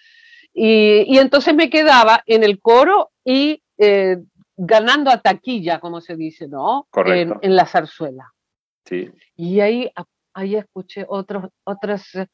Y, 0.53 1.03
y, 1.13 1.19
entonces 1.19 1.53
me 1.53 1.69
quedaba 1.69 2.23
en 2.25 2.43
el 2.43 2.59
coro 2.59 3.11
y 3.23 3.61
eh, 3.77 4.17
ganando 4.55 5.11
a 5.11 5.21
taquilla, 5.21 5.79
como 5.79 6.01
se 6.01 6.15
dice, 6.15 6.47
¿no? 6.47 6.87
Correcto. 6.89 7.39
En, 7.41 7.55
la 7.55 7.65
zarzuela. 7.65 8.33
Sí. 8.85 9.11
Y 9.35 9.59
ahí, 9.59 9.91
ahí 10.33 10.55
escuché 10.55 11.05
otros, 11.07 11.45
otras, 11.63 12.15
eh, 12.15 12.27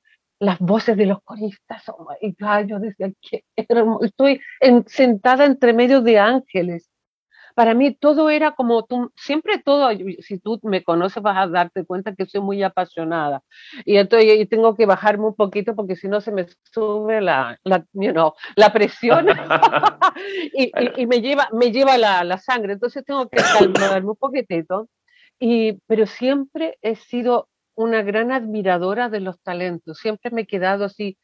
las 0.43 0.59
voces 0.59 0.97
de 0.97 1.05
los 1.05 1.21
coristas. 1.23 1.83
Oh 1.89 2.07
my 2.07 2.35
God, 2.39 2.67
yo 2.67 2.79
decía, 2.79 3.11
que 3.21 3.43
estoy 4.01 4.41
sentada 4.87 5.45
entre 5.45 5.73
medio 5.73 6.01
de 6.01 6.19
ángeles 6.19 6.89
para 7.55 7.73
mí 7.73 7.93
todo 7.93 8.29
era 8.29 8.51
como 8.51 8.83
tú, 8.83 9.11
siempre 9.15 9.59
todo, 9.59 9.89
si 10.19 10.39
tú 10.39 10.59
me 10.63 10.83
conoces 10.83 11.21
vas 11.21 11.37
a 11.37 11.47
darte 11.47 11.85
cuenta 11.85 12.15
que 12.15 12.25
soy 12.25 12.41
muy 12.41 12.63
apasionada. 12.63 13.41
Y 13.85 13.97
entonces 13.97 14.49
tengo 14.49 14.75
que 14.75 14.85
bajarme 14.85 15.25
un 15.25 15.35
poquito 15.35 15.75
porque 15.75 15.95
si 15.95 16.07
no 16.07 16.21
se 16.21 16.31
me 16.31 16.47
sube 16.71 17.21
la, 17.21 17.59
la, 17.63 17.85
you 17.93 18.11
know, 18.11 18.33
la 18.55 18.73
presión 18.73 19.27
y, 20.53 20.71
y, 20.97 21.07
me 21.07 21.21
lleva, 21.21 21.47
me 21.51 21.71
lleva 21.71 21.97
la, 21.97 22.23
la, 22.23 22.37
sangre. 22.37 22.73
Entonces 22.73 23.03
tengo 23.05 23.29
que 23.29 23.37
calmarme 23.37 24.09
un 24.09 24.15
poquitito. 24.15 24.89
Y, 25.39 25.73
pero 25.87 26.05
siempre 26.05 26.77
he 26.81 26.95
sido 26.95 27.49
una 27.75 28.01
gran 28.03 28.31
admiradora 28.31 29.09
de 29.09 29.19
los 29.19 29.41
talentos. 29.41 29.99
Siempre 29.99 30.31
me 30.31 30.41
he 30.41 30.47
quedado 30.47 30.85
así 30.85 31.17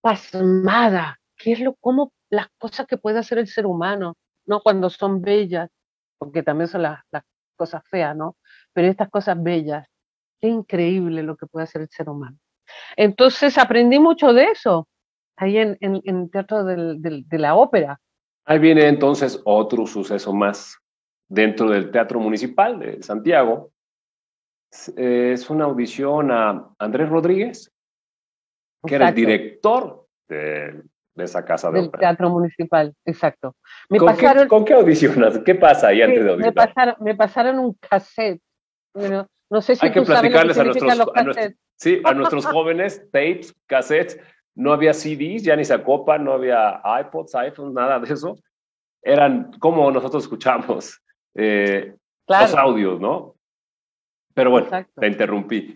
pasmada. 0.00 1.18
¿Qué 1.36 1.52
es 1.52 1.60
lo, 1.60 1.74
cómo 1.74 2.12
las 2.30 2.48
cosas 2.58 2.86
que 2.86 2.96
puede 2.96 3.18
hacer 3.18 3.38
el 3.38 3.48
ser 3.48 3.66
humano? 3.66 4.16
no 4.46 4.60
cuando 4.60 4.90
son 4.90 5.22
bellas, 5.22 5.70
porque 6.18 6.42
también 6.42 6.68
son 6.68 6.82
las, 6.82 7.00
cosas 7.56 7.82
feas, 7.88 8.16
¿no? 8.16 8.36
Pero 8.72 8.88
estas 8.88 9.08
cosas 9.08 9.40
bellas, 9.40 9.86
qué 10.40 10.48
increíble 10.48 11.22
lo 11.22 11.36
que 11.36 11.46
puede 11.46 11.64
hacer 11.64 11.82
el 11.82 11.88
ser 11.90 12.08
humano. 12.08 12.36
Entonces 12.96 13.56
aprendí 13.56 14.00
mucho 14.00 14.32
de 14.32 14.44
eso 14.44 14.88
ahí 15.36 15.58
en, 15.58 15.76
el 15.80 16.30
Teatro 16.30 16.64
de 16.64 17.38
la 17.38 17.54
Ópera. 17.54 18.00
Ahí 18.44 18.58
viene 18.58 18.88
entonces 18.88 19.40
otro 19.44 19.86
suceso 19.86 20.32
más 20.32 20.76
dentro 21.28 21.70
del 21.70 21.90
Teatro 21.90 22.18
Municipal 22.18 22.80
de 22.80 23.02
Santiago. 23.02 23.71
Es 24.96 25.50
una 25.50 25.64
audición 25.64 26.30
a 26.30 26.70
Andrés 26.78 27.08
Rodríguez, 27.08 27.70
que 28.86 28.94
era 28.94 29.10
el 29.10 29.14
director 29.14 30.06
de 30.28 30.82
esa 31.16 31.44
casa 31.44 31.70
de 31.70 31.82
del 31.82 31.90
teatro 31.90 32.30
municipal, 32.30 32.94
exacto. 33.04 33.54
Me 33.90 33.98
¿Con, 33.98 34.06
pasaron, 34.06 34.44
qué, 34.44 34.48
¿Con, 34.48 34.64
qué, 34.64 34.72
audicionas? 34.74 35.38
¿Qué 35.40 35.54
pasa 35.54 35.88
ahí 35.88 36.00
antes 36.00 36.24
de 36.24 36.30
audicionar? 36.30 36.54
Me 36.54 36.66
pasaron, 36.66 36.94
me 37.00 37.14
pasaron 37.14 37.58
un 37.58 37.74
cassette. 37.74 38.40
Bueno, 38.94 39.26
no 39.50 39.60
sé 39.60 39.76
si 39.76 39.86
Hay 39.86 39.92
que 39.92 40.02
platicarles 40.02 40.58
a, 40.58 40.64
nuestros, 40.64 40.90
a, 40.90 41.22
nuestros, 41.22 41.52
sí, 41.76 42.00
a 42.04 42.14
nuestros 42.14 42.46
jóvenes, 42.46 43.02
tapes, 43.12 43.54
cassettes. 43.66 44.18
No 44.54 44.72
había 44.72 44.92
CDs, 44.92 45.42
ya 45.42 45.56
ni 45.56 45.64
se 45.64 45.74
acopan, 45.74 46.24
no 46.24 46.32
había 46.32 46.80
iPods, 47.00 47.34
iPhones, 47.34 47.74
nada 47.74 47.98
de 47.98 48.12
eso. 48.12 48.36
Eran 49.02 49.52
como 49.58 49.90
nosotros 49.90 50.24
escuchamos 50.24 51.02
eh, 51.34 51.94
los 52.28 52.54
audios, 52.54 53.00
¿no? 53.00 53.31
Pero 54.34 54.50
bueno, 54.50 54.68
te 54.94 55.06
interrumpí. 55.06 55.74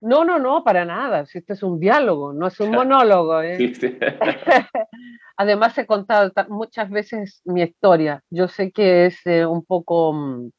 No, 0.00 0.24
no, 0.24 0.38
no, 0.38 0.62
para 0.62 0.84
nada. 0.84 1.26
Si 1.26 1.38
este 1.38 1.54
es 1.54 1.62
un 1.62 1.80
diálogo, 1.80 2.32
no 2.32 2.46
es 2.46 2.60
un 2.60 2.70
monólogo. 2.72 3.42
¿eh? 3.42 3.58
Además, 5.36 5.76
he 5.78 5.86
contado 5.86 6.32
muchas 6.48 6.90
veces 6.90 7.40
mi 7.44 7.62
historia. 7.62 8.22
Yo 8.30 8.48
sé 8.48 8.70
que 8.70 9.06
es 9.06 9.18
eh, 9.26 9.44
un 9.46 9.64
poco 9.64 10.12
mm, 10.12 10.50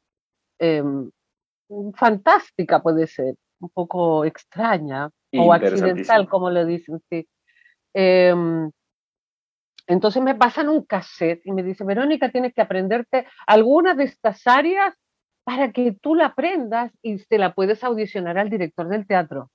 em, 0.60 1.12
fantástica, 1.96 2.82
puede 2.82 3.08
ser, 3.08 3.36
un 3.60 3.70
poco 3.70 4.26
extraña 4.26 5.10
o 5.34 5.54
accidental, 5.54 6.28
como 6.28 6.50
lo 6.50 6.66
dicen. 6.66 7.00
Sí. 7.10 7.28
Em, 7.94 8.70
entonces 9.88 10.22
me 10.22 10.36
pasan 10.36 10.68
un 10.68 10.84
cassette 10.86 11.42
y 11.46 11.54
me 11.54 11.64
dice, 11.64 11.84
Verónica, 11.86 12.32
tienes 12.32 12.54
que 12.54 12.62
aprenderte 12.62 13.26
algunas 13.46 13.96
de 13.96 14.04
estas 14.04 14.46
áreas 14.46 14.94
para 15.48 15.72
que 15.72 15.94
tú 15.94 16.13
la 16.13 16.25
aprendas 16.25 16.92
y 17.01 17.20
se 17.20 17.38
la 17.38 17.54
puedes 17.54 17.82
audicionar 17.82 18.38
al 18.38 18.50
director 18.50 18.89
del 18.89 19.08
teatro. 19.08 19.50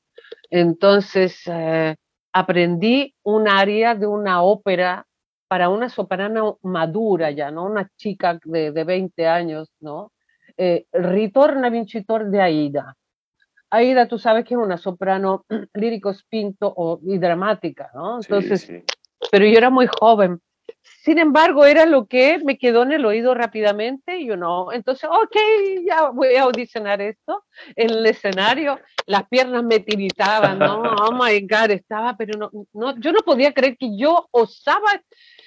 Entonces, 0.49 1.43
eh, 1.45 1.97
aprendí 2.33 3.15
un 3.23 3.47
área 3.47 3.95
de 3.95 4.07
una 4.07 4.41
ópera 4.41 5.05
para 5.49 5.69
una 5.69 5.91
soprano 5.91 6.59
madura 6.63 7.31
ya, 7.31 7.51
¿no? 7.51 7.67
Una 7.67 7.91
chica 7.99 8.41
de, 8.43 8.73
de 8.73 8.85
20 8.85 9.27
años, 9.27 9.71
¿no? 9.81 10.13
Eh, 10.57 10.87
Ritorna 10.95 11.69
Vincitor 11.69 12.31
de 12.31 12.41
Aida. 12.41 12.97
Aida, 13.69 14.09
tú 14.09 14.19
sabes 14.19 14.47
que 14.47 14.55
es 14.55 14.61
una 14.61 14.79
soprano 14.79 15.45
lírico 15.75 16.15
spinto 16.15 16.73
o, 16.75 17.01
y 17.03 17.19
dramática, 17.19 17.91
¿no? 17.95 18.17
Entonces, 18.17 18.67
pero 19.31 19.45
yo 19.45 19.59
era 19.59 19.69
muy 19.69 19.87
joven 20.01 20.41
sin 20.83 21.19
embargo, 21.19 21.65
era 21.65 21.87
lo 21.87 22.07
que 22.07 22.39
me 22.45 22.59
quedó 22.59 22.83
en 22.83 22.93
el 22.93 23.05
oído 23.05 23.35
rápidamente 23.35 24.19
y 24.19 24.31
uno, 24.31 24.73
entonces, 24.73 25.09
ok, 25.11 25.37
ya 25.87 26.11
voy 26.11 26.35
a 26.37 26.43
audicionar 26.43 27.01
esto 27.01 27.45
en 27.77 27.91
el 27.91 28.07
escenario. 28.07 28.79
Las 29.07 29.29
piernas 29.29 29.65
me 29.65 29.81
tiritaban, 29.81 30.59
¿no? 30.59 30.81
Oh 30.81 31.12
my 31.12 31.41
God, 31.41 31.71
estaba, 31.71 32.17
pero 32.17 32.39
no, 32.39 32.51
no, 32.73 32.99
yo 32.99 33.12
no 33.12 33.21
podía 33.21 33.53
creer 33.53 33.77
que 33.77 33.97
yo 33.97 34.29
osaba. 34.31 35.03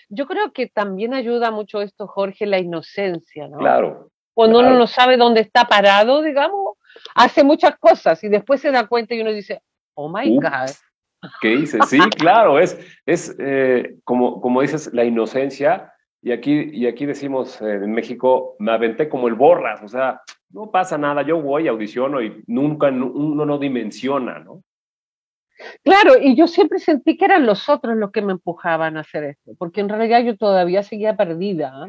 Yo 0.10 0.25
creo 0.27 0.51
que 0.51 0.68
también 0.68 1.13
ayuda 1.13 1.51
mucho 1.51 1.82
esto, 1.82 2.08
Jorge, 2.08 2.46
la 2.46 2.60
inocencia, 2.60 3.48
¿no? 3.48 3.58
Claro. 3.58 4.12
Cuando 4.34 4.60
uno 4.60 4.72
no 4.72 4.88
sabe 4.88 5.15
dónde 5.15 5.42
está 5.42 5.65
parado, 5.65 6.22
digamos, 6.22 6.77
hace 7.13 7.44
muchas 7.44 7.77
cosas 7.77 8.22
y 8.24 8.30
después 8.30 8.62
se 8.62 8.72
da 8.72 8.88
cuenta 8.88 9.15
y 9.15 9.22
uno 9.22 9.32
dice, 9.32 9.62
oh 9.94 10.10
my 10.10 10.36
God 10.38 10.70
¿Qué 11.41 11.53
hice? 11.53 11.79
Sí, 11.88 12.00
claro, 12.17 12.60
es, 12.60 12.77
es 13.05 13.36
eh, 13.39 13.98
como, 14.03 14.41
como 14.41 14.62
dices, 14.62 14.94
la 14.94 15.03
inocencia. 15.03 15.91
Y 16.22 16.32
aquí, 16.32 16.70
y 16.74 16.88
aquí 16.88 17.05
decimos 17.05 17.62
en 17.62 17.91
México, 17.91 18.55
me 18.60 18.72
aventé 18.72 19.08
como 19.08 19.27
el 19.27 19.36
borras, 19.36 19.84
o 19.84 19.88
sea, 19.88 20.22
no 20.50 20.72
pasa 20.72 20.98
nada, 20.98 21.22
yo 21.22 21.39
voy, 21.39 21.67
audiciono 21.67 22.22
y 22.22 22.44
nunca 22.48 22.88
uno 22.88 23.46
no 23.46 23.60
dimensiona, 23.60 24.39
¿no? 24.39 24.63
Claro, 25.84 26.13
y 26.20 26.36
yo 26.36 26.48
siempre 26.48 26.79
sentí 26.79 27.17
que 27.17 27.25
eran 27.25 27.46
los 27.46 27.70
otros 27.70 27.96
los 27.96 28.12
que 28.12 28.22
me 28.22 28.34
empujaban 28.34 28.98
a 28.98 29.01
hacer 29.01 29.24
esto, 29.24 29.51
porque 29.58 29.82
en 29.82 29.89
realidad 29.89 30.24
yo 30.24 30.36
todavía 30.36 30.84
seguía 30.84 31.15
perdida. 31.15 31.72
¿ah? 31.74 31.88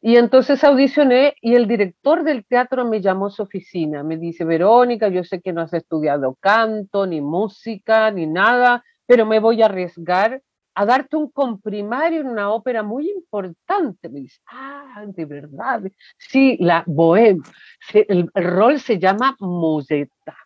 Y 0.00 0.16
entonces 0.16 0.62
audicioné 0.62 1.34
y 1.40 1.54
el 1.54 1.66
director 1.66 2.22
del 2.22 2.44
teatro 2.44 2.84
me 2.84 3.00
llamó 3.00 3.26
a 3.26 3.30
su 3.30 3.42
oficina. 3.42 4.02
Me 4.02 4.16
dice, 4.16 4.44
Verónica, 4.44 5.08
yo 5.08 5.24
sé 5.24 5.40
que 5.40 5.52
no 5.52 5.62
has 5.62 5.72
estudiado 5.72 6.36
canto, 6.40 7.06
ni 7.06 7.20
música, 7.20 8.10
ni 8.10 8.26
nada, 8.26 8.84
pero 9.06 9.26
me 9.26 9.40
voy 9.40 9.62
a 9.62 9.66
arriesgar 9.66 10.42
a 10.76 10.84
darte 10.84 11.16
un 11.16 11.30
comprimario 11.30 12.20
en 12.20 12.28
una 12.28 12.50
ópera 12.50 12.82
muy 12.82 13.10
importante. 13.10 14.10
Me 14.10 14.20
dice, 14.20 14.40
ah, 14.48 15.04
de 15.06 15.24
verdad. 15.24 15.82
Sí, 16.18 16.58
la 16.60 16.84
Bohème. 16.86 17.42
El, 17.92 18.30
rol 18.34 18.78
se 18.78 18.98
llama 18.98 19.34
Musetta. 19.40 20.36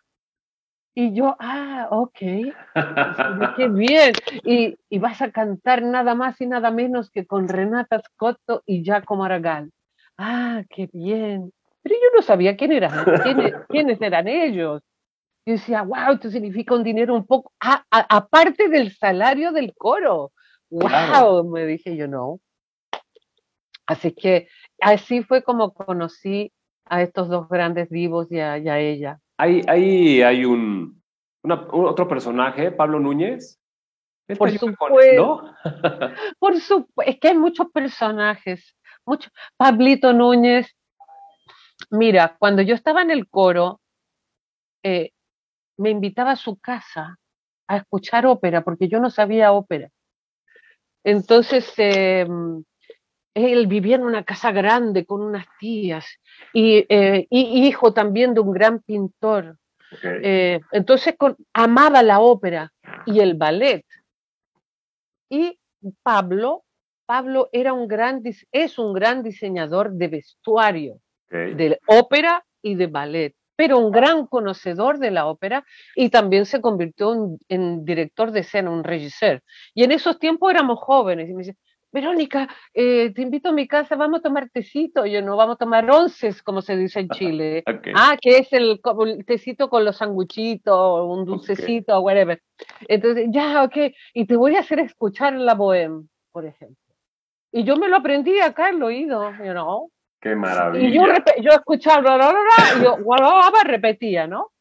Y 1.01 1.13
yo, 1.15 1.35
ah, 1.39 1.87
ok, 1.89 2.19
qué 2.19 3.67
bien. 3.69 4.13
Y, 4.43 4.77
y, 4.87 4.99
vas 4.99 5.19
a 5.23 5.31
cantar 5.31 5.81
nada 5.81 6.13
más 6.13 6.39
y 6.41 6.45
nada 6.45 6.69
menos 6.69 7.09
que 7.09 7.25
con 7.25 7.47
Renata 7.47 7.99
Scotto 8.05 8.61
y 8.67 8.83
Giacomo 8.83 9.23
Aragal. 9.23 9.71
Ah, 10.15 10.61
qué 10.69 10.87
bien. 10.93 11.51
Pero 11.81 11.95
yo 11.95 12.15
no 12.15 12.21
sabía 12.21 12.55
quién 12.55 12.73
eran, 12.73 13.03
quiénes, 13.23 13.53
quiénes 13.69 13.99
eran 13.99 14.27
ellos. 14.27 14.83
Yo 15.43 15.53
decía, 15.53 15.81
wow, 15.81 16.13
esto 16.13 16.29
significa 16.29 16.75
un 16.75 16.83
dinero 16.83 17.15
un 17.15 17.25
poco, 17.25 17.51
aparte 17.59 18.69
del 18.69 18.95
salario 18.95 19.51
del 19.53 19.73
coro. 19.73 20.31
Wow, 20.69 21.49
me 21.49 21.65
dije 21.65 21.97
yo, 21.97 22.07
no. 22.07 22.39
Así 23.87 24.11
que 24.11 24.49
así 24.79 25.23
fue 25.23 25.41
como 25.41 25.73
conocí 25.73 26.53
a 26.85 27.01
estos 27.01 27.27
dos 27.27 27.49
grandes 27.49 27.89
divos 27.89 28.31
y 28.31 28.37
a 28.37 28.77
ella. 28.77 29.19
Hay, 29.41 29.63
hay, 30.21 30.45
un, 30.45 31.01
otro 31.41 32.07
personaje, 32.07 32.71
Pablo 32.71 32.99
Núñez. 32.99 33.59
Por 34.37 34.51
supuesto. 34.51 35.55
Por 36.39 36.59
supuesto. 36.59 37.11
Es 37.11 37.19
que 37.19 37.29
hay 37.29 37.37
muchos 37.37 37.71
personajes. 37.71 38.77
Mucho. 39.03 39.31
Pablito 39.57 40.13
Núñez. 40.13 40.77
Mira, 41.89 42.35
cuando 42.37 42.61
yo 42.61 42.75
estaba 42.75 43.01
en 43.01 43.09
el 43.09 43.27
coro, 43.29 43.81
eh, 44.83 45.09
me 45.77 45.89
invitaba 45.89 46.33
a 46.33 46.35
su 46.35 46.59
casa 46.59 47.17
a 47.67 47.77
escuchar 47.77 48.27
ópera, 48.27 48.63
porque 48.63 48.89
yo 48.89 48.99
no 48.99 49.09
sabía 49.09 49.53
ópera. 49.53 49.89
Entonces, 51.03 51.73
em, 51.77 52.63
él 53.33 53.67
vivía 53.67 53.95
en 53.95 54.03
una 54.03 54.23
casa 54.23 54.51
grande 54.51 55.05
con 55.05 55.21
unas 55.21 55.45
tías 55.59 56.05
y, 56.53 56.85
eh, 56.89 57.27
hijo 57.29 57.93
también 57.93 58.33
de 58.33 58.41
un 58.41 58.51
gran 58.51 58.79
pintor. 58.79 59.57
Eh, 60.03 60.61
entonces 60.71 61.15
amaba 61.53 62.01
la 62.01 62.19
ópera 62.19 62.71
y 63.05 63.19
el 63.19 63.35
ballet. 63.35 63.85
Y 65.29 65.57
Pablo, 66.03 66.63
Pablo 67.05 67.49
era 67.51 67.73
un 67.73 67.87
gran, 67.87 68.21
es 68.51 68.79
un 68.79 68.93
gran 68.93 69.23
diseñador 69.23 69.91
de 69.91 70.07
vestuario, 70.07 70.99
de 71.29 71.79
ópera 71.87 72.45
y 72.61 72.75
de 72.75 72.87
ballet, 72.87 73.35
pero 73.55 73.79
un 73.79 73.91
gran 73.91 74.27
conocedor 74.27 74.97
de 74.97 75.11
la 75.11 75.27
ópera 75.27 75.65
y 75.95 76.09
también 76.09 76.45
se 76.45 76.61
convirtió 76.61 77.13
en, 77.13 77.37
en 77.47 77.85
director 77.85 78.31
de 78.31 78.41
escena, 78.41 78.69
un 78.69 78.83
regisseur. 78.83 79.41
Y 79.73 79.83
en 79.83 79.91
esos 79.91 80.19
tiempos 80.19 80.51
éramos 80.51 80.79
jóvenes 80.79 81.29
y 81.29 81.33
me 81.33 81.43
dice, 81.43 81.57
Verónica, 81.91 82.47
eh, 82.73 83.11
te 83.13 83.21
invito 83.21 83.49
a 83.49 83.51
mi 83.51 83.67
casa, 83.67 83.95
vamos 83.95 84.19
a 84.19 84.23
tomar 84.23 84.49
tecito. 84.49 85.05
Yo 85.05 85.21
no, 85.21 85.35
vamos 85.35 85.55
a 85.55 85.57
tomar 85.57 85.89
onces, 85.89 86.41
como 86.41 86.61
se 86.61 86.77
dice 86.77 87.01
en 87.01 87.09
Chile. 87.09 87.63
Ah, 87.95 88.15
que 88.19 88.37
es 88.37 88.53
el, 88.53 88.79
tecito 89.25 89.69
con 89.69 89.83
los 89.83 89.97
sanguchitos, 89.97 91.05
un 91.05 91.25
dulcecito, 91.25 91.99
whatever. 91.99 92.41
Entonces, 92.87 93.27
ya, 93.29 93.63
ok. 93.63 93.93
Y 94.13 94.25
te 94.25 94.37
voy 94.37 94.55
a 94.55 94.61
hacer 94.61 94.79
escuchar 94.79 95.33
la 95.33 95.53
bohème, 95.53 96.07
por 96.31 96.45
ejemplo. 96.45 96.77
Y 97.51 97.65
yo 97.65 97.75
me 97.75 97.89
lo 97.89 97.97
aprendí 97.97 98.39
acá 98.39 98.69
en 98.69 98.77
el 98.77 98.83
oído, 98.83 99.29
you 99.43 99.51
know. 99.51 99.91
Qué 100.21 100.35
maravilla. 100.35 100.87
Y 100.87 100.93
yo, 100.93 101.01
yo 101.41 101.51
escuchaba, 101.51 102.15
y 102.79 102.83
yo 102.83 102.97
repetía, 103.65 104.27
¿no? 104.27 104.51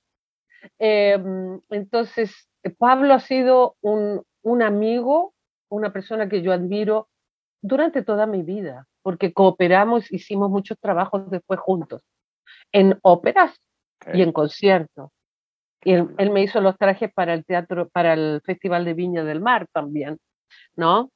Em, 0.79 1.61
entonces, 1.71 2.49
Pablo 2.79 3.15
ha 3.15 3.21
sido 3.21 3.77
un, 3.83 4.23
un 4.43 4.63
amigo, 4.63 5.35
una 5.69 5.93
persona 5.93 6.29
que 6.29 6.43
yo 6.43 6.53
admiro 6.53 7.09
durante 7.63 8.03
toda 8.03 8.27
mi 8.27 8.43
vida, 8.43 8.87
porque 9.03 9.33
cooperamos, 9.33 10.13
hicimos 10.13 10.51
muchos 10.51 10.79
trabajos 10.79 11.31
después 11.31 11.61
juntos, 11.61 12.03
en 12.73 12.99
óperas 13.03 13.55
y 14.13 14.23
en 14.23 14.33
conciertos. 14.33 15.11
Y 15.83 15.95
él, 15.95 16.31
me 16.31 16.43
hizo 16.43 16.61
los 16.61 16.77
trajes 16.77 17.11
para 17.13 17.33
el 17.33 17.45
teatro, 17.45 17.89
para 17.89 18.13
el 18.13 18.43
Festival 18.45 18.85
de 18.85 18.95
Viña 18.95 19.25
del 19.25 19.41
Mar 19.41 19.67
también, 19.73 20.19
¿no? 20.77 21.11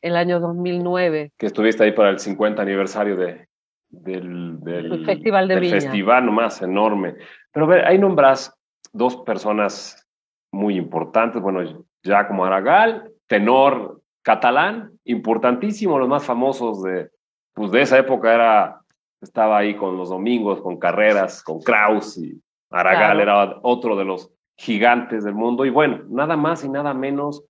El 0.00 0.16
año 0.16 0.40
2009. 0.40 1.32
Que 1.36 1.46
estuviste 1.46 1.84
ahí 1.84 1.92
para 1.92 2.10
el 2.10 2.18
50 2.18 2.62
aniversario 2.62 3.16
de, 3.16 3.48
del, 3.90 4.58
Festival 5.04 5.48
de 5.48 5.54
del 5.54 5.62
Viña. 5.62 5.80
festival 5.80 6.24
nomás, 6.24 6.62
enorme. 6.62 7.16
Pero 7.52 7.66
ver, 7.66 7.84
ahí 7.84 7.98
nombras 7.98 8.54
dos 8.92 9.16
personas 9.16 10.06
muy 10.52 10.76
importantes, 10.76 11.42
bueno, 11.42 11.84
Giacomo 12.02 12.44
Aragal, 12.44 13.12
tenor 13.26 14.00
catalán, 14.28 14.92
importantísimo, 15.04 15.98
los 15.98 16.06
más 16.06 16.22
famosos 16.22 16.82
de, 16.82 17.10
pues 17.54 17.70
de 17.70 17.80
esa 17.80 17.96
época 17.96 18.34
era, 18.34 18.82
estaba 19.22 19.56
ahí 19.56 19.74
con 19.74 19.96
los 19.96 20.10
domingos, 20.10 20.60
con 20.60 20.78
carreras, 20.78 21.42
con 21.42 21.62
Kraus 21.62 22.18
y 22.18 22.38
Aragal 22.68 23.20
era 23.20 23.58
otro 23.62 23.96
de 23.96 24.04
los 24.04 24.30
gigantes 24.58 25.24
del 25.24 25.32
mundo. 25.32 25.64
Y 25.64 25.70
bueno, 25.70 26.04
nada 26.10 26.36
más 26.36 26.62
y 26.62 26.68
nada 26.68 26.92
menos 26.92 27.42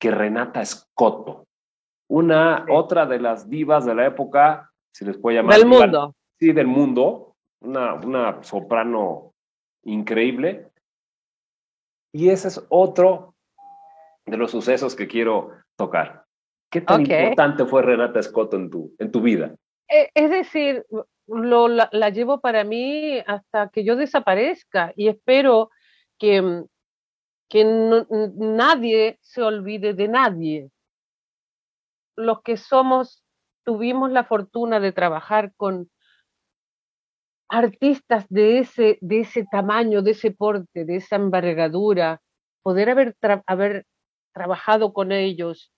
que 0.00 0.10
Renata 0.10 0.64
Scotto, 0.64 1.46
una, 2.10 2.66
otra 2.68 3.06
de 3.06 3.20
las 3.20 3.48
divas 3.48 3.84
de 3.84 3.94
la 3.94 4.04
época, 4.04 4.72
si 4.92 5.04
les 5.04 5.16
puede 5.16 5.36
llamar. 5.36 5.56
Del 5.56 5.68
mundo. 5.68 6.16
Sí, 6.40 6.52
del 6.52 6.66
mundo, 6.66 7.36
una, 7.60 7.94
una 7.94 8.42
soprano 8.42 9.34
increíble. 9.84 10.68
Y 12.12 12.30
ese 12.30 12.48
es 12.48 12.66
otro 12.70 13.36
de 14.26 14.36
los 14.36 14.50
sucesos 14.50 14.96
que 14.96 15.06
quiero 15.06 15.61
tocar. 15.82 16.24
¿Qué 16.70 16.80
tan 16.80 17.00
importante 17.00 17.66
fue 17.66 17.82
Renata 17.82 18.22
Scott 18.22 18.54
en 18.54 18.70
tu, 18.70 18.94
en 18.98 19.10
tu 19.10 19.20
vida? 19.20 19.54
E, 19.88 20.10
es 20.14 20.30
decir, 20.30 20.86
lo, 21.26 21.66
la, 21.66 21.88
llevo 22.10 22.40
para 22.40 22.62
mí 22.62 23.18
hasta 23.26 23.68
que 23.68 23.82
yo 23.84 23.96
desaparezca 23.96 24.92
y 24.96 25.08
espero 25.08 25.70
que, 26.18 26.62
que 27.50 27.64
nadie 28.36 29.18
se 29.20 29.42
olvide 29.42 29.92
de 29.92 30.06
nadie. 30.06 30.70
Los 32.16 32.42
que 32.42 32.56
somos, 32.56 33.24
tuvimos 33.64 34.12
la 34.12 34.22
fortuna 34.22 34.78
de 34.78 34.92
trabajar 34.92 35.52
con 35.56 35.90
artistas 37.48 38.24
de 38.28 38.60
ese, 38.60 38.98
de 39.00 39.20
ese 39.20 39.44
tamaño, 39.50 40.00
de 40.00 40.12
ese 40.12 40.30
porte, 40.30 40.84
de 40.84 40.96
esa 40.96 41.16
envergadura, 41.16 42.22
poder 42.62 42.88
haber, 42.88 43.16
haber 43.46 43.84
trabajado 44.32 44.92
con 44.92 45.12
ellos 45.12 45.72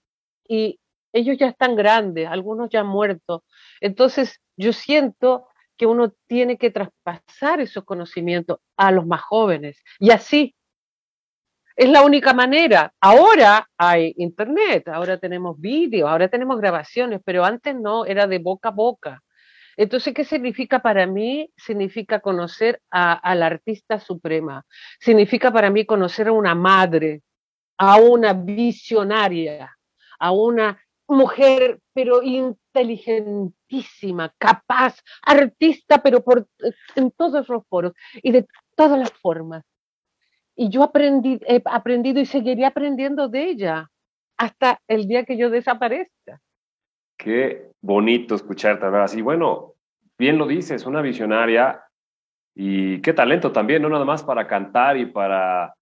y 0.47 0.79
ellos 1.13 1.37
ya 1.37 1.47
están 1.47 1.75
grandes, 1.75 2.27
algunos 2.27 2.69
ya 2.69 2.81
han 2.81 2.87
muerto. 2.87 3.43
Entonces, 3.79 4.41
yo 4.57 4.73
siento 4.73 5.47
que 5.77 5.85
uno 5.85 6.13
tiene 6.27 6.57
que 6.57 6.71
traspasar 6.71 7.61
esos 7.61 7.83
conocimientos 7.83 8.59
a 8.77 8.91
los 8.91 9.05
más 9.05 9.21
jóvenes. 9.21 9.81
Y 9.99 10.11
así, 10.11 10.55
es 11.75 11.89
la 11.89 12.03
única 12.03 12.33
manera. 12.33 12.93
Ahora 13.01 13.67
hay 13.77 14.13
internet, 14.17 14.87
ahora 14.87 15.17
tenemos 15.17 15.59
vídeos, 15.59 16.09
ahora 16.09 16.29
tenemos 16.29 16.57
grabaciones, 16.57 17.21
pero 17.25 17.43
antes 17.43 17.75
no, 17.75 18.05
era 18.05 18.27
de 18.27 18.39
boca 18.39 18.69
a 18.69 18.71
boca. 18.71 19.21
Entonces, 19.77 20.13
¿qué 20.13 20.23
significa 20.23 20.79
para 20.79 21.05
mí? 21.05 21.51
Significa 21.57 22.21
conocer 22.21 22.81
a, 22.89 23.13
a 23.13 23.35
la 23.35 23.47
artista 23.47 23.99
suprema. 23.99 24.65
Significa 24.99 25.51
para 25.51 25.69
mí 25.69 25.85
conocer 25.85 26.29
a 26.29 26.31
una 26.31 26.55
madre, 26.55 27.23
a 27.77 27.97
una 27.97 28.33
visionaria, 28.33 29.77
a 30.19 30.31
una 30.31 30.81
mujer, 31.07 31.79
pero 31.93 32.23
inteligentísima, 32.23 34.33
capaz, 34.37 34.99
artista, 35.21 36.01
pero 36.01 36.23
por, 36.23 36.47
en 36.95 37.11
todos 37.11 37.47
los 37.47 37.63
foros 37.67 37.93
y 38.15 38.31
de 38.31 38.47
todas 38.75 38.97
las 38.97 39.11
formas. 39.11 39.63
Y 40.55 40.69
yo 40.69 40.81
aprendí, 40.83 41.39
he 41.47 41.61
aprendido 41.65 42.19
y 42.21 42.25
seguiré 42.25 42.65
aprendiendo 42.65 43.27
de 43.27 43.49
ella 43.49 43.91
hasta 44.37 44.79
el 44.87 45.07
día 45.07 45.25
que 45.25 45.37
yo 45.37 45.49
desaparezca. 45.49 46.39
Qué 47.17 47.71
bonito 47.81 48.35
escucharte 48.35 48.85
hablar 48.85 49.03
así. 49.03 49.21
Bueno, 49.21 49.73
bien 50.17 50.37
lo 50.37 50.47
dices, 50.47 50.85
una 50.85 51.01
visionaria 51.01 51.83
y 52.53 53.01
qué 53.01 53.13
talento 53.13 53.51
también, 53.51 53.81
no 53.81 53.89
nada 53.89 54.05
más 54.05 54.23
para 54.23 54.47
cantar 54.47 54.95
y 54.97 55.05
para 55.05 55.74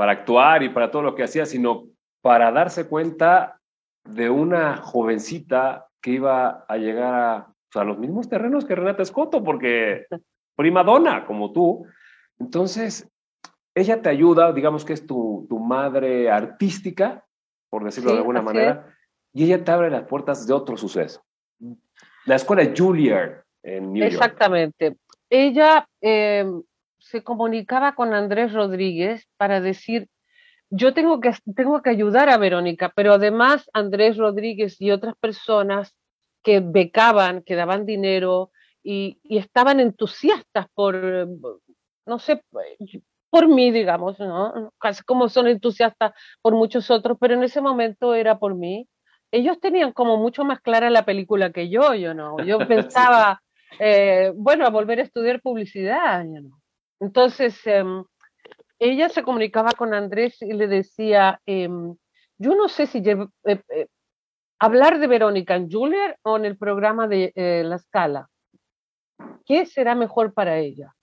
para 0.00 0.12
actuar 0.12 0.62
y 0.62 0.70
para 0.70 0.90
todo 0.90 1.02
lo 1.02 1.14
que 1.14 1.24
hacía, 1.24 1.44
sino 1.44 1.84
para 2.22 2.50
darse 2.52 2.88
cuenta 2.88 3.60
de 4.02 4.30
una 4.30 4.78
jovencita 4.78 5.88
que 6.00 6.12
iba 6.12 6.64
a 6.66 6.78
llegar 6.78 7.14
a, 7.14 7.54
pues, 7.70 7.86
los 7.86 7.98
mismos 7.98 8.26
terrenos 8.26 8.64
que 8.64 8.74
Renata 8.74 9.02
Escoto, 9.02 9.44
porque 9.44 10.06
prima 10.56 10.82
donna 10.84 11.26
como 11.26 11.52
tú. 11.52 11.84
Entonces, 12.38 13.10
ella 13.74 14.00
te 14.00 14.08
ayuda, 14.08 14.54
digamos 14.54 14.86
que 14.86 14.94
es 14.94 15.06
tu, 15.06 15.46
tu 15.50 15.58
madre 15.58 16.30
artística, 16.30 17.22
por 17.68 17.84
decirlo 17.84 18.12
de 18.12 18.20
alguna 18.20 18.40
manera, 18.40 18.96
y 19.34 19.44
ella 19.44 19.62
te 19.62 19.70
abre 19.70 19.90
las 19.90 20.04
puertas 20.04 20.46
de 20.46 20.54
otro 20.54 20.78
suceso. 20.78 21.22
La 22.24 22.36
escuela 22.36 22.72
Juilliard 22.74 23.44
en 23.62 23.92
New 23.92 24.02
Exactamente. 24.02 24.96
Ella 25.28 25.86
eh, 26.00 26.50
se 27.00 27.22
comunicaba 27.22 27.94
con 27.94 28.14
Andrés 28.14 28.52
Rodríguez 28.52 29.28
para 29.36 29.60
decir, 29.60 30.08
yo 30.70 30.94
tengo 30.94 31.20
que, 31.20 31.32
tengo 31.56 31.82
que 31.82 31.90
ayudar 31.90 32.28
a 32.28 32.38
Verónica, 32.38 32.92
pero 32.94 33.14
además 33.14 33.68
Andrés 33.72 34.16
Rodríguez 34.16 34.80
y 34.80 34.92
otras 34.92 35.14
personas 35.16 35.94
que 36.42 36.60
becaban, 36.60 37.42
que 37.42 37.56
daban 37.56 37.84
dinero 37.84 38.50
y, 38.82 39.20
estaban 39.24 39.80
entusiastas 39.80 40.66
por, 40.74 41.28
no 42.06 42.18
sé, 42.18 42.42
por 43.30 43.48
mí, 43.48 43.70
digamos, 43.70 44.18
¿no? 44.18 44.72
Casi 44.78 45.02
como 45.04 45.28
son 45.28 45.48
entusiastas 45.48 46.12
por 46.40 46.54
muchos 46.54 46.90
otros, 46.90 47.18
pero 47.20 47.34
en 47.34 47.42
ese 47.42 47.60
momento 47.60 48.14
era 48.14 48.38
por 48.38 48.54
mí. 48.54 48.88
Ellos 49.32 49.60
tenían 49.60 49.92
como 49.92 50.16
mucho 50.16 50.44
más 50.44 50.60
clara 50.60 50.90
la 50.90 51.04
película 51.04 51.52
que 51.52 51.68
yo, 51.68 51.94
yo 51.94 52.14
no. 52.14 52.38
Yo 52.44 52.58
pensaba, 52.68 53.40
eh, 53.78 54.32
bueno, 54.34 54.66
a 54.66 54.70
volver 54.70 54.98
a 55.00 55.02
estudiar 55.02 55.40
publicidad, 55.40 56.24
yo 56.24 56.40
no. 56.40 56.59
Entonces, 57.00 57.58
em, 57.66 58.04
ella 58.78 59.08
se 59.08 59.22
comunicaba 59.22 59.72
con 59.72 59.94
Andrés 59.94 60.40
y 60.42 60.52
le 60.52 60.66
decía, 60.68 61.40
em, 61.46 61.96
yo 62.38 62.54
no 62.54 62.68
sé 62.68 62.86
si 62.86 62.98
eh, 62.98 63.28
eh, 63.44 63.88
hablar 64.58 64.98
de 64.98 65.06
Verónica 65.06 65.56
en 65.56 65.70
Julia 65.70 66.16
o 66.22 66.36
en 66.36 66.44
el 66.44 66.56
programa 66.56 67.08
de 67.08 67.32
La 67.64 67.78
Scala. 67.78 68.28
¿Qué 69.44 69.66
será 69.66 69.94
mejor 69.94 70.32
para 70.32 70.58
ella? 70.58 70.94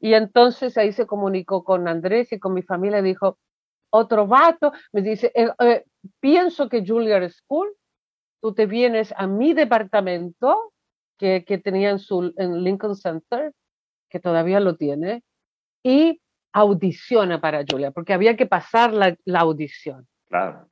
Y 0.00 0.14
entonces 0.14 0.78
ahí 0.78 0.92
se 0.92 1.06
comunicó 1.06 1.64
con 1.64 1.88
Andrés 1.88 2.32
y 2.32 2.38
con 2.38 2.54
mi 2.54 2.62
familia, 2.62 3.02
dijo, 3.02 3.38
otro 3.90 4.26
vato, 4.26 4.72
me 4.92 5.02
dice, 5.02 5.32
eh, 5.34 5.50
eh, 5.60 5.84
pienso 6.20 6.68
que 6.68 6.84
Juilliard 6.86 7.30
School, 7.30 7.74
tú 8.40 8.54
te 8.54 8.66
vienes 8.66 9.12
a 9.16 9.26
mi 9.26 9.54
departamento 9.54 10.72
que, 11.18 11.44
que 11.44 11.58
tenía 11.58 11.90
en, 11.90 11.98
su, 11.98 12.32
en 12.36 12.62
Lincoln 12.62 12.94
Center, 12.94 13.52
que 14.08 14.20
todavía 14.20 14.60
lo 14.60 14.76
tiene, 14.76 15.22
y 15.82 16.20
audiciona 16.52 17.40
para 17.40 17.64
Julia, 17.68 17.90
porque 17.90 18.12
había 18.12 18.36
que 18.36 18.46
pasar 18.46 18.92
la, 18.92 19.16
la 19.24 19.40
audición. 19.40 20.06
Claro. 20.28 20.68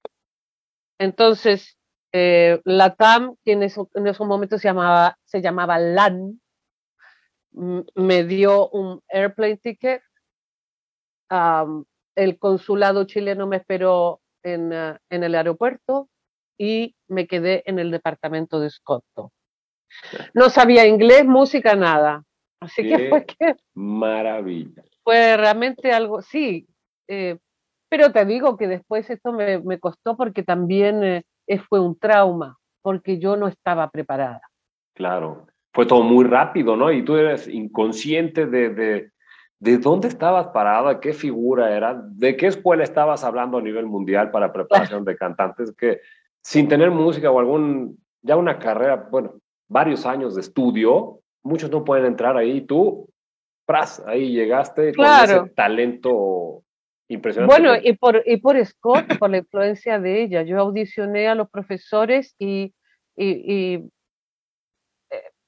Entonces, 0.99 1.77
eh, 2.13 2.61
la 2.65 2.95
TAM, 2.95 3.37
que 3.45 3.53
en, 3.53 3.63
en 3.63 4.07
esos 4.07 4.27
momentos 4.27 4.61
se 4.61 4.69
llamaba, 4.69 5.19
se 5.25 5.43
llamaba 5.43 5.79
LAN, 5.79 6.41
me 7.53 8.25
dio 8.25 8.69
un 8.71 9.03
airplane 9.09 9.57
ticket. 9.57 10.03
el 12.15 12.39
consulado 12.39 13.05
chileno 13.05 13.47
me 13.47 13.57
esperó 13.57 14.21
en, 14.43 14.73
ah, 14.73 15.01
en, 15.11 15.25
el 15.25 15.35
aeropuerto 15.35 16.09
y 16.59 16.95
me 17.09 17.27
quedé 17.27 17.63
en 17.67 17.79
el 17.79 17.91
departamento 17.91 18.61
de 18.61 18.71
Scotto. 18.71 19.33
No 20.35 20.51
sabía 20.51 20.87
inglés, 20.87 21.25
música, 21.25 21.75
nada. 21.75 22.25
Así 22.61 22.83
que 22.83 23.09
fue 23.09 23.27
que... 23.27 23.57
Maravilla. 23.75 24.83
Fue 25.05 25.37
realmente 25.37 25.93
algo, 25.93 26.23
sí, 26.23 26.67
eh, 27.09 27.39
pero 27.89 28.13
te 28.13 28.25
digo 28.25 28.57
que 28.57 28.67
después 28.67 29.09
esto 29.11 29.33
me, 29.33 29.61
me 29.61 29.79
costó 29.79 30.17
porque 30.17 30.43
también 30.43 31.03
eh, 31.05 31.59
fue 31.69 31.81
un 31.81 31.99
trauma, 31.99 32.59
porque 32.83 33.19
yo 33.19 33.37
no 33.37 33.47
estaba 33.47 33.89
preparada. 33.91 34.43
Claro 34.95 35.47
fue 35.77 35.85
todo 35.85 36.03
muy 36.03 36.25
rápido, 36.25 36.75
¿no? 36.75 36.91
Y 36.91 37.05
tú 37.05 37.17
eres 37.17 37.47
inconsciente 37.47 38.47
de, 38.47 38.71
de, 38.71 39.11
de 39.61 39.77
dónde 39.77 40.09
estabas 40.09 40.47
parada, 40.47 41.01
qué 41.01 41.13
figura 41.13 41.77
era, 41.77 42.03
de 42.03 42.35
qué 42.35 42.47
escuela 42.47 42.83
estabas 42.83 43.23
hablando 43.25 43.59
a 43.59 43.63
nivel 43.63 43.85
mundial 43.85 44.31
para 44.31 44.55
preparación 44.55 45.05
de 45.05 45.19
cantantes, 45.19 45.77
que 45.77 46.01
sin 46.43 46.67
tener 46.67 46.91
música 46.91 47.31
o 47.31 47.39
algún, 47.39 47.99
ya 48.23 48.39
una 48.39 48.59
carrera, 48.59 49.07
bueno, 49.11 49.35
varios 49.69 50.07
años 50.07 50.35
de 50.35 50.41
estudio, 50.41 51.21
muchos 51.47 51.71
no 51.71 51.85
pueden 51.85 52.07
entrar 52.07 52.37
ahí. 52.37 52.61
Tú, 52.63 53.09
pras, 53.67 54.03
ahí 54.07 54.33
llegaste 54.33 54.95
con 54.95 55.07
ese 55.07 55.51
talento 55.55 56.63
impresionante. 57.09 57.55
Bueno, 57.55 57.81
y 57.83 57.93
por, 57.95 58.23
y 58.27 58.37
por 58.39 58.65
Scott, 58.65 59.19
por 59.19 59.31
la 59.31 59.39
influencia 59.39 59.99
de 59.99 60.23
ella, 60.23 60.43
yo 60.43 60.59
audicioné 60.59 61.29
a 61.29 61.35
los 61.35 61.49
profesores 61.51 62.35
y, 62.39 62.75
y, 63.17 63.55
y 63.55 63.91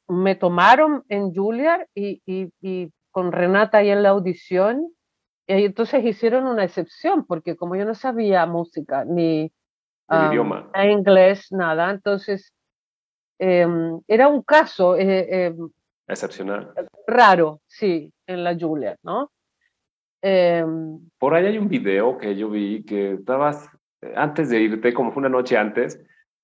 me 0.09 0.35
tomaron 0.35 1.05
en 1.09 1.35
Juilliard 1.35 1.87
y, 1.95 2.23
y, 2.27 2.93
con 3.11 3.33
Renata 3.33 3.79
ahí 3.79 3.91
en 3.91 4.03
la 4.03 4.11
audición, 4.11 4.87
y 5.47 5.65
entonces 5.65 6.05
hicieron 6.05 6.47
una 6.47 6.65
excepción, 6.65 7.27
porque 7.27 7.57
como 7.57 7.75
yo 7.75 7.85
no 7.85 7.95
sabía 7.95 8.47
música 8.47 9.05
ni 9.05 9.51
idioma. 10.11 10.71
inglés, 10.85 11.49
nada, 11.51 11.91
entonces 11.91 12.53
em, 13.39 14.01
era 14.07 14.29
un 14.29 14.43
caso 14.43 14.97
eh, 14.97 15.47
em, 15.47 15.71
excepcional. 16.09 16.73
Raro, 17.07 17.61
sí, 17.67 18.13
en 18.27 18.45
la 18.45 18.57
Juilliard, 18.59 18.99
¿no? 19.03 19.31
Em, 20.23 20.99
Por 21.19 21.35
ahí 21.35 21.47
hay 21.47 21.59
un 21.59 21.69
video 21.69 22.19
que 22.19 22.37
yo 22.37 22.51
vi 22.51 22.85
que 22.85 23.13
estabas, 23.15 23.69
antes 24.17 24.51
de 24.51 24.61
irte, 24.61 24.93
como 24.93 25.13
fue 25.13 25.21
una 25.21 25.29
noche 25.29 25.57
antes, 25.57 26.01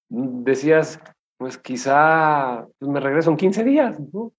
decías 0.08 1.00
pues 1.36 1.58
quizá 1.58 2.66
pues, 2.78 2.90
me 2.90 3.00
regreso 3.00 3.30
en 3.30 3.36
15 3.36 3.64
días, 3.64 3.98
¿no? 4.12 4.32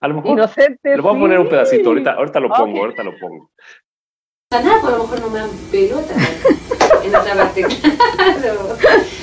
A 0.00 0.08
lo 0.08 0.14
mejor. 0.14 0.32
Inocente, 0.32 0.96
le 0.96 1.00
voy 1.00 1.16
a 1.16 1.20
poner 1.20 1.38
un 1.38 1.48
pedacito, 1.48 1.88
ahorita, 1.90 2.12
ahorita 2.12 2.40
lo 2.40 2.48
pongo, 2.50 2.78
ahorita 2.80 3.02
lo 3.02 3.18
pongo. 3.18 3.50
Nada, 4.50 4.80
pues 4.80 4.94
a 4.94 4.96
lo 4.96 5.04
mejor 5.04 5.20
no 5.20 5.30
me 5.30 5.38
dan 5.38 5.50
pelota 5.70 6.14
en 7.06 7.14
otra 7.14 7.34
parte, 7.34 7.64
claro. 8.40 8.76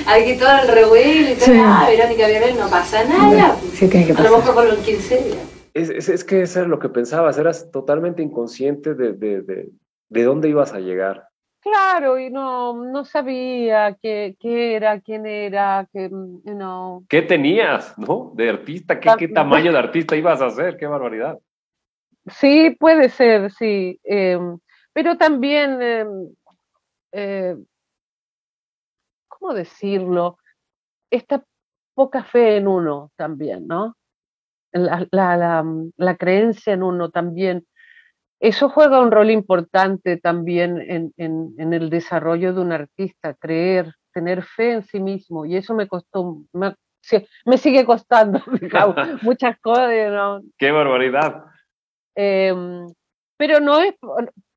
Hay 0.06 0.24
que 0.24 0.34
todo 0.34 0.58
el 0.62 0.68
revuelo 0.68 1.30
y 1.30 1.34
todo, 1.34 1.46
sí. 1.46 1.58
ah, 1.58 1.86
Verónica 1.88 2.26
Villarreal 2.26 2.58
no 2.58 2.68
pasa 2.68 3.04
nada. 3.04 3.56
Sí, 3.72 3.88
tiene 3.88 4.06
que 4.06 4.14
pasar. 4.14 4.26
A 4.26 4.30
lo 4.30 4.38
mejor 4.38 4.54
por 4.54 4.64
los 4.66 4.78
15 4.78 5.24
días. 5.24 5.70
Es, 5.74 5.90
es, 5.90 6.08
es, 6.08 6.24
que 6.24 6.42
eso 6.42 6.60
era 6.60 6.68
lo 6.68 6.78
que 6.78 6.88
pensabas, 6.88 7.36
eras 7.38 7.70
totalmente 7.72 8.22
inconsciente 8.22 8.94
de, 8.94 9.12
de, 9.12 9.42
de, 9.42 9.68
de 10.08 10.22
dónde 10.22 10.48
ibas 10.48 10.72
a 10.72 10.78
llegar. 10.80 11.28
Claro, 11.64 12.18
y 12.18 12.28
no, 12.28 12.84
no 12.84 13.06
sabía 13.06 13.96
qué, 14.00 14.36
qué 14.38 14.76
era, 14.76 15.00
quién 15.00 15.24
era, 15.24 15.88
qué, 15.90 16.10
know. 16.10 17.06
¿Qué 17.08 17.22
tenías, 17.22 17.96
no? 17.98 18.32
De 18.34 18.50
artista, 18.50 19.00
¿qué, 19.00 19.10
qué 19.18 19.28
tamaño 19.28 19.72
de 19.72 19.78
artista 19.86 20.14
ibas 20.14 20.42
a 20.42 20.46
hacer? 20.46 20.76
¡Qué 20.76 20.86
barbaridad! 20.86 21.38
Sí, 22.26 22.76
puede 22.78 23.08
ser, 23.08 23.50
sí. 23.50 23.98
Eh, 24.04 24.38
pero 24.92 25.16
también, 25.16 25.78
eh, 25.80 26.06
eh, 27.12 27.56
¿cómo 29.44 29.54
decirlo? 29.54 30.38
Esta 31.10 31.44
poca 31.94 32.24
fe 32.24 32.56
en 32.56 32.66
uno 32.66 33.10
también, 33.14 33.66
¿no? 33.66 33.94
La, 34.72 35.06
la, 35.10 35.36
la, 35.36 35.64
la 35.96 36.16
creencia 36.16 36.72
en 36.72 36.82
uno 36.82 37.10
también 37.10 37.66
eso 38.40 38.68
juega 38.68 39.00
un 39.00 39.10
rol 39.10 39.30
importante 39.30 40.16
también 40.16 40.80
en, 40.80 41.12
en, 41.16 41.72
el 41.72 41.88
desarrollo 41.88 42.52
de 42.52 42.60
un 42.60 42.72
artista, 42.72 43.34
creer, 43.34 43.94
tener 44.12 44.42
fe 44.42 44.72
en 44.72 44.82
sí 44.82 45.00
mismo. 45.00 45.46
Y 45.46 45.56
eso 45.56 45.74
me 45.74 45.88
costó, 45.88 46.42
me, 46.52 46.74
me 47.46 47.58
sigue 47.58 47.84
costando 47.84 48.42
muchas 49.22 49.58
cosas. 49.60 50.10
¿no? 50.10 50.42
¡Qué 50.58 50.70
barbaridad! 50.72 51.44
Em, 52.14 52.86
pero 53.38 53.60
no 53.60 53.80
es 53.80 53.94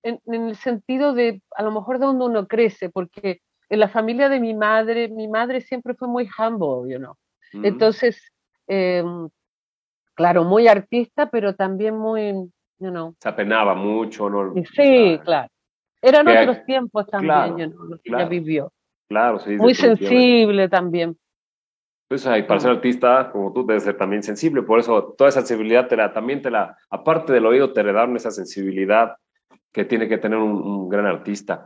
en, 0.03 0.19
el 0.25 0.55
sentido 0.55 1.13
de, 1.13 1.41
a 1.55 1.63
lo 1.63 1.71
mejor 1.71 1.99
de 1.99 2.07
donde 2.07 2.25
uno 2.25 2.47
crece, 2.47 2.89
porque 2.89 3.39
en 3.69 3.79
la 3.79 3.89
familia 3.89 4.29
de 4.29 4.39
mi 4.39 4.53
madre, 4.53 5.07
mi 5.09 5.27
madre 5.27 5.61
siempre 5.61 5.93
fue 5.93 6.07
muy 6.07 6.29
humble, 6.37 6.91
you 6.91 6.99
know? 6.99 7.15
Mm. 7.53 7.65
Entonces, 7.65 8.21
em, 8.67 9.29
claro, 10.15 10.43
muy 10.43 10.67
artista, 10.67 11.29
pero 11.29 11.55
también 11.55 11.97
muy 11.97 12.49
se 13.19 13.29
apenaba 13.29 13.73
mucho, 13.73 14.29
¿no? 14.29 14.53
Sí, 14.75 15.19
claro. 15.23 15.49
Eran 16.01 16.27
otros 16.27 16.63
tiempos 16.65 17.07
también, 17.07 17.73
lo 17.75 17.97
que 17.97 18.13
ella 18.13 18.25
vivió. 18.25 18.71
Claro, 19.09 19.39
sí. 19.39 19.55
Muy 19.57 19.73
sensible 19.73 20.69
también. 20.69 21.17
Pues 22.07 22.23
para 22.23 22.59
ser 22.59 22.71
artista, 22.71 23.31
como 23.31 23.51
tú, 23.51 23.65
debes 23.65 23.83
ser 23.83 23.97
también 23.97 24.23
sensible. 24.23 24.61
Por 24.61 24.79
eso, 24.79 25.15
toda 25.17 25.29
esa 25.29 25.41
sensibilidad 25.41 25.87
te 25.87 25.97
la, 25.97 26.13
también 26.13 26.41
te 26.41 26.51
la, 26.51 26.77
aparte 26.89 27.33
del 27.33 27.45
oído, 27.45 27.73
te 27.73 27.81
heredaron 27.81 28.15
esa 28.15 28.31
sensibilidad 28.31 29.17
que 29.73 29.83
tiene 29.83 30.07
que 30.07 30.17
tener 30.17 30.37
un, 30.37 30.87
gran 30.87 31.05
artista. 31.05 31.65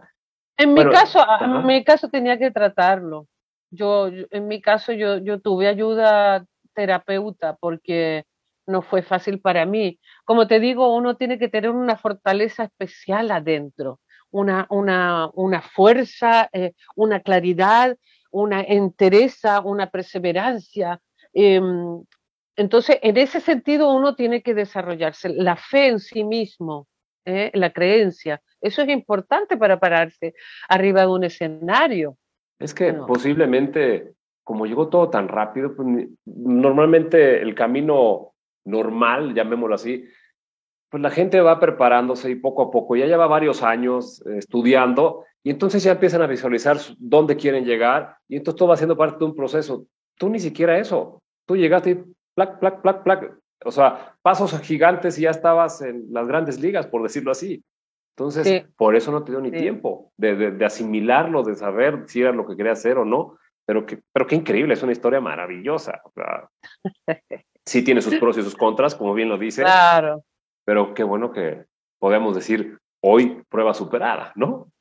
En 0.62 0.74
mi 0.74 0.84
caso, 0.90 1.26
en 1.40 1.66
mi 1.66 1.84
caso 1.84 2.10
tenía 2.10 2.38
que 2.38 2.52
tratarlo. 2.52 3.28
Yo, 3.72 4.10
en 4.10 4.48
mi 4.48 4.62
caso, 4.62 4.92
yo, 4.92 5.18
yo 5.18 5.40
tuve 5.40 5.68
ayuda 5.68 6.46
terapeuta 6.74 7.58
porque 7.60 8.26
no 8.68 8.82
fue 8.82 9.02
fácil 9.02 9.40
para 9.40 9.66
mí. 9.66 10.00
Como 10.26 10.48
te 10.48 10.60
digo, 10.60 10.96
uno 10.96 11.16
tiene 11.16 11.40
que 11.40 11.50
tener 11.50 11.72
una 11.72 11.98
fortaleza 11.98 12.64
especial 12.66 13.32
adentro, 13.32 14.00
una, 14.30 14.68
una, 14.70 15.30
una 15.34 15.62
fuerza, 15.62 16.50
eh, 16.54 16.74
una 16.96 17.22
claridad, 17.22 17.98
una 18.32 18.62
entereza, 18.62 19.62
una 19.62 19.90
perseverancia. 19.90 21.02
Em, 21.34 22.04
entonces, 22.56 23.00
en 23.02 23.18
ese 23.18 23.40
sentido, 23.40 23.94
uno 23.94 24.16
tiene 24.16 24.42
que 24.42 24.54
desarrollarse 24.54 25.30
la 25.30 25.56
fe 25.56 25.88
en 25.88 26.00
sí 26.00 26.24
mismo, 26.24 26.88
¿eh? 27.26 27.52
la 27.54 27.72
creencia. 27.72 28.42
Eso 28.60 28.82
es 28.82 28.90
importante 28.90 29.58
para 29.58 29.80
pararse 29.80 30.34
arriba 30.70 31.02
de 31.02 31.08
un 31.08 31.24
escenario. 31.24 32.18
Es 32.60 32.74
que 32.74 32.94
posiblemente, 32.94 34.14
como 34.44 34.66
llegó 34.66 34.88
todo 34.90 35.10
tan 35.10 35.28
rápido, 35.28 35.76
pues, 35.76 35.88
normalmente 36.26 37.42
el 37.42 37.56
camino 37.56 38.34
normal, 38.66 39.34
llamémoslo 39.34 39.76
así, 39.76 40.06
pues 40.90 41.02
la 41.02 41.10
gente 41.10 41.40
va 41.40 41.60
preparándose 41.60 42.30
y 42.30 42.36
poco 42.36 42.64
a 42.64 42.72
poco, 42.72 42.96
ya 42.96 43.06
lleva 43.06 43.26
varios 43.26 43.64
años 43.64 44.22
eh, 44.28 44.38
estudiando 44.38 45.24
y 45.42 45.50
entonces 45.50 45.82
ya 45.84 45.94
empiezan 45.94 46.22
a 46.22 46.28
visualizar 46.28 46.78
dónde 47.00 47.38
quieren 47.38 47.66
llegar 47.66 48.18
y 48.28 48.36
entonces 48.36 48.60
todo 48.60 48.70
va 48.70 48.78
siendo 48.78 48.98
parte 48.98 49.20
de 49.20 49.26
un 49.26 49.36
proceso. 49.36 49.86
Tú 50.18 50.30
ni 50.30 50.40
siquiera 50.40 50.78
eso. 50.78 51.24
Tú 51.48 51.56
llegaste 51.56 51.92
y 51.92 52.04
plac, 52.36 52.60
plac, 52.60 52.82
plac, 52.82 53.04
plac. 53.04 53.38
O 53.64 53.72
sea, 53.72 54.16
pasos 54.22 54.60
gigantes 54.62 55.18
y 55.18 55.24
ya 55.24 55.32
estabas 55.32 55.82
en 55.82 56.06
las 56.12 56.28
grandes 56.28 56.60
ligas, 56.60 56.88
por 56.88 57.04
decirlo 57.04 57.32
así. 57.32 57.64
Entonces, 58.16 58.66
por 58.76 58.96
eso 58.96 59.12
no 59.12 59.24
te 59.24 59.32
dio 59.32 59.42
ni 59.42 59.52
tiempo 59.52 60.12
de, 60.18 60.52
de, 60.52 60.66
asimilarlo, 60.66 61.44
de 61.44 61.56
saber 61.56 62.04
si 62.08 62.22
era 62.22 62.32
lo 62.32 62.46
que 62.46 62.58
quería 62.58 62.74
hacer 62.74 62.98
o 62.98 63.06
no. 63.06 63.38
Pero, 63.66 63.86
que, 63.86 64.00
pero 64.12 64.28
qué 64.28 64.36
increíble, 64.36 64.74
es 64.74 64.84
una 64.84 64.92
historia 64.92 65.22
maravillosa. 65.22 66.02
O 66.04 66.12
sea, 66.12 66.50
sí 67.66 67.84
tiene 67.84 68.02
sus 68.02 68.16
pros 68.16 68.38
y 68.38 68.44
sus 68.44 68.56
contras, 68.56 68.96
como 68.96 69.14
bien 69.14 69.30
lo 69.30 69.38
dices. 69.38 69.64
Claro 69.64 70.24
pero 70.66 70.94
qué 70.94 71.04
bueno 71.04 71.32
que 71.32 71.66
podemos 72.00 72.36
decir 72.36 72.80
hoy 73.02 73.44
prueba 73.50 73.74
superada, 73.74 74.32
¿no? 74.36 74.72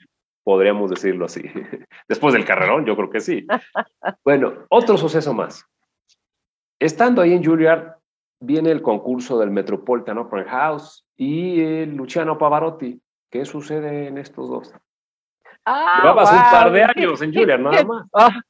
Podríamos 0.43 0.91
decirlo 0.91 1.27
así. 1.27 1.43
Después 2.09 2.35
del 2.35 2.45
carrerón, 2.45 2.87
yo 2.87 2.97
creo 2.97 3.11
que 3.11 3.21
sí. 3.21 3.47
Bueno, 4.25 4.67
otro 4.69 4.97
suceso 4.97 5.35
más. 5.35 5.67
Estando 6.79 7.21
ahí 7.23 7.33
en 7.33 7.45
Juilliard, 7.45 7.97
viene 8.41 8.71
el 8.71 8.83
concurso 8.83 9.39
del 9.39 9.51
Metropolitan 9.51 10.19
Opera 10.19 10.51
House 10.51 11.05
y 11.17 11.61
el 11.61 11.95
Luciano 11.95 12.39
Pavarotti. 12.39 13.01
¿Qué 13.31 13.45
sucede 13.45 14.09
en 14.09 14.19
estos 14.19 14.49
dos? 14.49 14.75
Ah, 15.65 16.01
Llevabas 16.01 16.33
un 16.33 16.51
par 16.51 16.73
de 16.73 16.83
años 16.83 17.23
en 17.23 17.33
Juilliard, 17.33 17.61
nada 17.61 17.85
más. 17.85 18.07
Ah, 18.15 18.41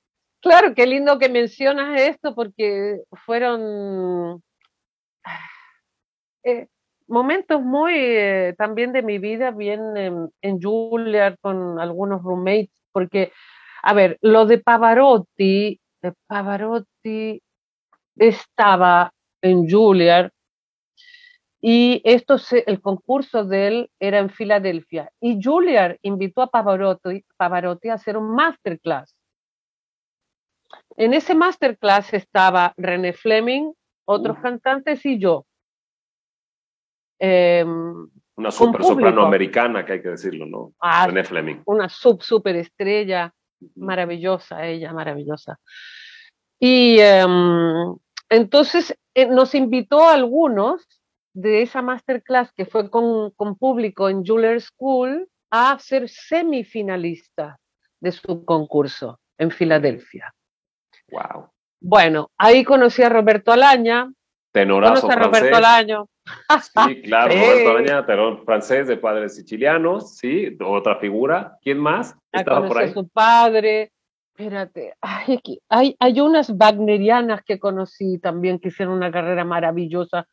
claro, 0.40 0.74
qué 0.74 0.87
lindo 0.87 1.18
que 1.18 1.29
mencionas 1.29 2.00
esto 2.00 2.35
porque 2.35 3.03
fueron... 3.26 4.42
Eh, 6.42 6.68
momentos 7.07 7.61
muy 7.61 7.92
eh, 7.94 8.55
también 8.57 8.92
de 8.92 9.03
mi 9.03 9.18
vida, 9.18 9.50
bien 9.50 9.94
en, 9.94 10.31
en 10.40 10.59
Juilliard 10.59 11.37
con 11.42 11.79
algunos 11.79 12.22
roommates, 12.22 12.70
porque, 12.92 13.31
a 13.83 13.92
ver, 13.92 14.16
lo 14.22 14.46
de 14.46 14.57
Pavarotti, 14.57 15.79
de 16.00 16.14
Pavarotti 16.26 17.42
estaba 18.16 19.12
en 19.42 19.68
Juilliard 19.68 20.31
y 21.62 22.00
esto 22.05 22.37
el 22.66 22.81
concurso 22.81 23.44
de 23.44 23.66
él 23.66 23.90
era 24.00 24.18
en 24.18 24.31
Filadelfia 24.31 25.12
y 25.20 25.40
Juilliard 25.42 25.98
invitó 26.03 26.42
a 26.42 26.50
Pavarotti, 26.50 27.24
Pavarotti 27.37 27.90
a 27.90 27.94
hacer 27.94 28.16
un 28.16 28.35
masterclass. 28.35 29.14
En 30.96 31.12
ese 31.12 31.35
masterclass 31.35 32.14
estaba 32.14 32.72
René 32.76 33.12
Fleming, 33.12 33.72
otros 34.07 34.38
cantantes 34.38 35.05
y 35.05 35.18
yo. 35.18 35.46
Em, 37.18 38.09
una 38.37 38.50
super 38.50 38.83
soprano 38.83 39.26
americana, 39.26 39.85
que 39.85 39.92
hay 39.92 40.03
que 40.03 40.11
decirlo, 40.11 40.46
¿no? 40.46 40.72
Ah, 40.81 41.09
Fleming. 41.24 41.62
Una 41.66 41.90
sub 41.90 42.22
super 42.22 42.57
estrella, 42.57 43.35
maravillosa 43.76 44.66
ella, 44.66 44.92
maravillosa. 44.94 45.61
Y 46.59 46.98
em, 46.98 47.94
entonces 48.31 48.96
nos 49.31 49.55
invitó 49.55 50.09
a 50.09 50.14
algunos 50.14 50.87
de 51.33 51.62
esa 51.62 51.83
masterclass 51.83 52.53
que 52.53 52.66
fue 52.66 52.90
con, 52.90 53.31
con 53.33 53.57
público 53.57 54.09
en 54.09 54.25
Juilliard 54.25 54.61
School 54.61 55.29
a 55.51 55.79
ser 55.79 56.09
semifinalista 56.09 57.59
de 58.01 58.12
su 58.12 58.44
concurso 58.44 59.20
en 59.38 59.51
Filadelfia. 59.51 60.33
Wow. 61.11 61.51
Bueno, 61.81 62.31
ahí 62.37 62.64
conocí 62.64 63.03
a 63.03 63.09
Roberto 63.09 63.53
Alaña. 63.53 64.11
Tenorazo 64.53 65.03
conocí 65.03 65.18
a 65.18 65.23
Roberto 65.25 65.57
Alaño. 65.57 66.09
Sí, 66.87 67.03
claro, 67.03 67.35
Roberto 67.35 67.70
Araña, 67.70 68.07
terror 68.07 68.44
francés 68.44 68.87
de 68.87 68.96
padres 68.96 69.35
sicilianos, 69.35 70.16
sí, 70.16 70.57
otra 70.64 70.96
figura. 70.96 71.59
¿Quién 71.62 71.79
más 71.79 72.16
estaba 72.33 72.66
por 72.66 72.79
ahí? 72.79 72.92
su 72.92 73.09
padre. 73.09 73.92
Espérate, 74.40 74.94
hay, 75.03 75.38
hay, 75.68 75.96
hay 76.00 76.20
unas 76.20 76.50
wagnerianas 76.57 77.42
que 77.44 77.59
conocí 77.59 78.18
también 78.18 78.59
que 78.59 78.68
hicieron 78.68 78.94
una 78.94 79.12
carrera 79.12 79.44
maravillosa. 79.44 80.26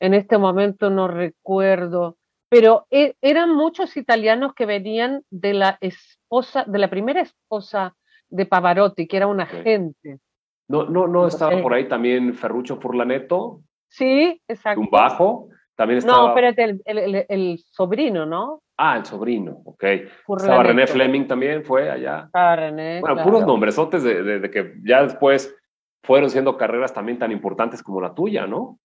En 0.00 0.14
este 0.14 0.36
momento 0.36 0.90
no 0.90 1.06
recuerdo, 1.06 2.16
pero 2.48 2.86
e, 2.90 3.14
eran 3.22 3.54
muchos 3.54 3.96
italianos 3.96 4.54
que 4.54 4.66
venían 4.66 5.22
de 5.30 5.54
la 5.54 5.78
esposa, 5.80 6.64
de 6.66 6.78
la 6.80 6.90
primera 6.90 7.20
esposa 7.20 7.94
de 8.28 8.46
Pavarotti, 8.46 9.06
que 9.06 9.16
era 9.16 9.28
un 9.28 9.40
agente. 9.40 10.18
No, 10.66 10.84
no, 10.86 11.06
no 11.06 11.28
estaba 11.28 11.62
por 11.62 11.72
ahí 11.72 11.86
también 11.86 12.34
Ferruccio 12.34 12.80
Furlaneto. 12.80 13.62
Sí, 13.88 14.42
exacto. 14.48 14.80
Un 14.80 14.90
bajo. 14.90 15.50
También 15.76 15.98
estaba... 15.98 16.18
No, 16.18 16.28
espérate, 16.28 16.80
el, 16.84 17.58
sobrino, 17.70 18.26
¿no? 18.26 18.62
Ah, 18.76 18.96
el 18.96 19.04
sobrino, 19.04 19.62
ok. 19.64 19.84
estaba 19.84 20.62
René 20.62 20.86
Fleming 20.86 21.26
también, 21.26 21.64
fue 21.64 21.90
allá. 21.90 22.28
Ah, 22.32 22.56
René. 22.56 23.00
Bueno, 23.00 23.22
puros 23.22 23.46
nombresotes 23.46 24.02
de, 24.02 24.22
de, 24.40 24.50
que 24.50 24.74
ya 24.84 25.02
después 25.02 25.54
fueron 26.02 26.30
siendo 26.30 26.56
carreras 26.56 26.92
también 26.92 27.18
tan 27.18 27.32
importantes 27.32 27.82
como 27.82 28.00
la 28.00 28.14
tuya, 28.14 28.46
¿no? 28.46 28.78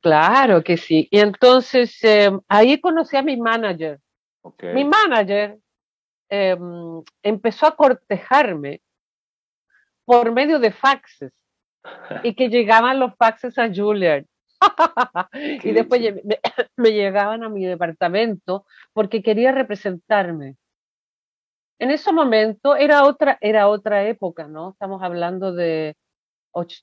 Claro 0.00 0.62
que 0.62 0.76
sí. 0.76 1.08
Y 1.10 1.18
entonces 1.18 1.98
em, 2.04 2.40
ahí 2.48 2.80
conocí 2.80 3.16
a 3.16 3.22
mi 3.22 3.36
manager. 3.36 3.98
Okay. 4.42 4.74
Mi 4.74 4.84
manager 4.84 5.58
em, 6.28 7.02
empezó 7.22 7.66
a 7.66 7.74
cortejarme 7.74 8.80
por 10.04 10.32
medio 10.32 10.58
de 10.58 10.70
faxes 10.70 11.32
y 12.22 12.34
que 12.34 12.48
llegaban 12.48 12.98
los 12.98 13.14
faxes 13.16 13.58
a 13.58 13.68
Juilliard. 13.72 14.24
y 15.62 15.72
después 15.72 16.00
me, 16.76 16.92
llegaban 16.92 17.42
a 17.44 17.48
mi 17.48 17.64
departamento 17.64 18.66
porque 18.92 19.22
quería 19.22 19.52
representarme. 19.52 20.56
En 21.78 21.90
ese 21.90 22.12
momento 22.12 22.74
era 22.74 23.04
otra, 23.04 23.38
era 23.40 23.68
otra 23.68 24.04
época, 24.04 24.48
¿no? 24.48 24.70
Estamos 24.70 25.02
hablando 25.02 25.52
de, 25.52 25.96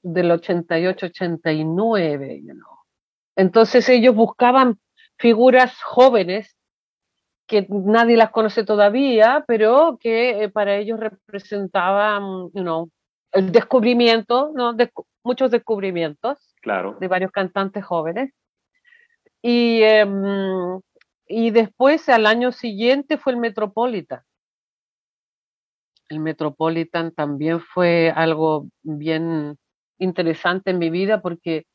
del 0.03 0.31
88, 0.31 1.05
89, 1.07 2.41
you 2.41 2.53
know. 2.53 2.75
Entonces 3.35 3.89
ellos 3.89 4.15
buscaban 4.15 4.79
figuras 5.17 5.81
jóvenes 5.81 6.55
que 7.47 7.67
nadie 7.69 8.17
las 8.17 8.31
conoce 8.31 8.63
todavía, 8.63 9.43
pero 9.47 9.97
que 9.99 10.43
eh, 10.43 10.49
para 10.49 10.77
ellos 10.77 10.99
representaban, 10.99 12.49
you 12.53 12.61
know, 12.61 12.89
el 13.33 13.51
descubrimiento, 13.51 14.51
¿no? 14.55 14.75
Muchos 15.23 15.51
descubrimientos 15.51 16.54
claro. 16.65 16.97
de 16.99 17.07
varios 17.07 17.31
cantantes 17.31 17.85
jóvenes. 17.85 18.33
Y, 19.41 19.83
em, 19.83 20.81
y 21.27 21.51
después, 21.51 22.09
al 22.09 22.25
año 22.25 22.51
siguiente, 22.51 23.19
fue 23.19 23.33
el 23.33 23.39
Metropolitan. 23.39 24.21
El 26.09 26.19
Metropolitan 26.19 27.11
también 27.11 27.59
fue 27.59 28.11
algo 28.15 28.67
bien 28.81 29.57
interesante 29.99 30.71
en 30.71 30.79
mi 30.79 30.89
vida 30.89 31.21
porque 31.21 31.65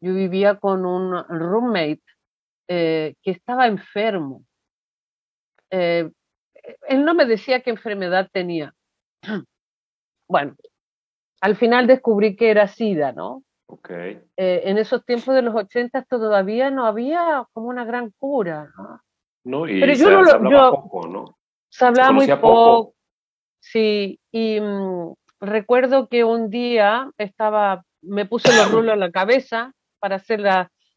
yo 0.00 0.14
vivía 0.14 0.58
con 0.58 0.86
un 0.86 1.12
roommate 1.28 2.02
eh, 2.68 3.14
que 3.22 3.32
estaba 3.32 3.66
enfermo. 3.66 4.44
Eh, 5.70 6.10
él 6.88 7.04
no 7.04 7.14
me 7.14 7.26
decía 7.26 7.60
qué 7.60 7.70
enfermedad 7.70 8.28
tenía. 8.32 8.74
Bueno, 10.28 10.56
al 11.42 11.56
final 11.56 11.86
descubrí 11.86 12.36
que 12.36 12.50
era 12.50 12.66
SIDA, 12.66 13.12
¿no? 13.12 13.42
Okay. 13.72 14.20
Eh, 14.36 14.62
en 14.66 14.76
esos 14.76 15.02
tiempos 15.06 15.34
de 15.34 15.40
los 15.40 15.54
80 15.54 16.02
todavía 16.02 16.70
no 16.70 16.84
había 16.84 17.46
como 17.54 17.68
una 17.68 17.86
gran 17.86 18.12
cura. 18.18 18.70
No, 19.44 19.66
y 19.66 19.80
Pero 19.80 19.94
se, 19.94 20.02
yo 20.02 20.24
se 20.24 20.30
hablaba 20.30 20.70
poco, 20.72 21.08
¿no? 21.08 21.38
Se 21.70 21.86
hablaba 21.86 22.12
muy 22.12 22.26
poco. 22.26 22.94
Sí, 23.60 24.20
y 24.30 24.60
mm, 24.60 25.14
recuerdo 25.40 26.08
que 26.08 26.22
un 26.22 26.50
día 26.50 27.10
estaba, 27.16 27.82
me 28.02 28.26
puse 28.26 28.54
los 28.54 28.70
rulos 28.70 28.92
en 28.92 29.00
la 29.00 29.10
cabeza 29.10 29.72
para 30.00 30.16
hacer 30.16 30.40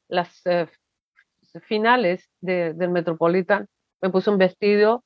las 0.10 0.42
eh, 0.46 0.68
finales 1.62 2.30
del 2.42 2.90
Metropolitan. 2.90 3.68
Me 4.02 4.10
puse 4.10 4.30
un 4.30 4.38
vestido 4.38 5.06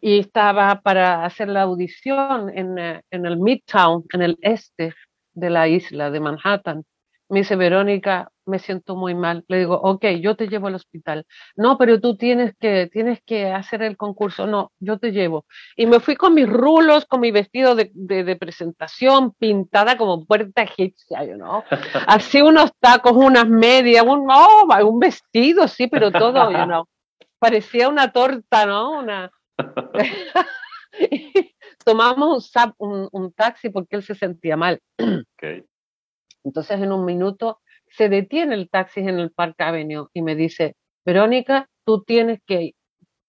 y 0.00 0.20
estaba 0.20 0.80
para 0.80 1.24
hacer 1.24 1.48
la 1.48 1.62
audición 1.62 2.56
en, 2.56 2.78
eh, 2.78 3.02
en, 3.10 3.26
el 3.26 3.38
Midtown, 3.38 4.04
en 4.12 4.22
el 4.22 4.38
este 4.42 4.94
de 5.34 5.50
la 5.50 5.68
isla 5.68 6.10
de 6.10 6.20
Manhattan. 6.20 6.84
Me 7.28 7.40
dice, 7.40 7.56
Verónica, 7.56 8.28
me 8.46 8.58
siento 8.58 8.96
muy 8.96 9.14
mal. 9.14 9.44
Le 9.48 9.58
digo, 9.58 9.74
ok, 9.82 10.04
yo 10.20 10.36
te 10.36 10.46
llevo 10.46 10.66
al 10.66 10.74
hospital. 10.74 11.26
No, 11.56 11.78
pero 11.78 12.00
tú 12.00 12.16
tienes 12.16 12.54
que, 12.60 12.88
tienes 12.92 13.20
que 13.24 13.50
hacer 13.50 13.82
el 13.82 13.96
concurso. 13.96 14.46
No, 14.46 14.72
yo 14.78 14.98
te 14.98 15.10
llevo. 15.10 15.46
Y 15.74 15.86
me 15.86 16.00
fui 16.00 16.16
con 16.16 16.34
mis 16.34 16.48
rulos, 16.48 17.06
con 17.06 17.20
mi 17.20 17.30
vestido 17.30 17.74
de, 17.74 17.90
de, 17.94 18.36
presentación, 18.36 19.32
pintada 19.32 19.96
como 19.96 20.26
puerta 20.26 20.62
egipcia, 20.62 21.24
¿no? 21.36 21.64
Así 22.06 22.42
unos 22.42 22.72
tacos, 22.78 23.12
unas 23.12 23.48
medias, 23.48 24.04
un, 24.04 24.28
oh, 24.30 24.68
un 24.86 24.98
vestido, 24.98 25.66
sí, 25.66 25.86
pero 25.86 26.12
todo, 26.12 26.50
you 26.50 26.64
know. 26.64 26.84
Parecía 27.38 27.88
una 27.88 28.12
torta, 28.12 28.66
¿no? 28.66 28.98
Una... 28.98 29.30
tomamos 31.84 32.50
un, 32.78 33.08
un, 33.12 33.32
taxi 33.32 33.70
porque 33.70 33.96
él 33.96 34.02
se 34.02 34.14
sentía 34.14 34.56
mal. 34.56 34.80
Okay. 35.36 35.64
Entonces 36.44 36.80
en 36.80 36.92
un 36.92 37.04
minuto 37.04 37.60
se 37.88 38.08
detiene 38.08 38.54
el 38.54 38.70
taxi 38.70 39.00
en 39.00 39.18
el 39.18 39.30
Park 39.30 39.60
Avenue 39.60 40.08
y 40.14 40.22
me 40.22 40.34
dice, 40.34 40.76
Verónica, 41.04 41.68
tú 41.84 42.02
tienes 42.02 42.40
que, 42.46 42.72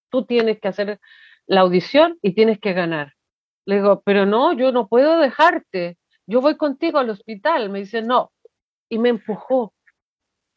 tú 0.10 0.26
tienes 0.26 0.60
que 0.60 0.68
hacer 0.68 1.00
la 1.46 1.62
audición 1.62 2.18
y 2.22 2.34
tienes 2.34 2.60
que 2.60 2.74
ganar. 2.74 3.14
Le 3.66 3.78
digo, 3.78 4.02
pero 4.06 4.26
no, 4.26 4.54
yo 4.54 4.72
no 4.72 4.88
puedo 4.88 5.20
dejarte, 5.20 5.98
yo 6.28 6.42
voy 6.42 6.58
contigo 6.58 7.00
al 7.00 7.10
hospital. 7.10 7.70
Me 7.70 7.80
dice, 7.80 8.02
no, 8.02 8.32
y 8.90 9.00
me 9.00 9.10
empujó. 9.10 9.74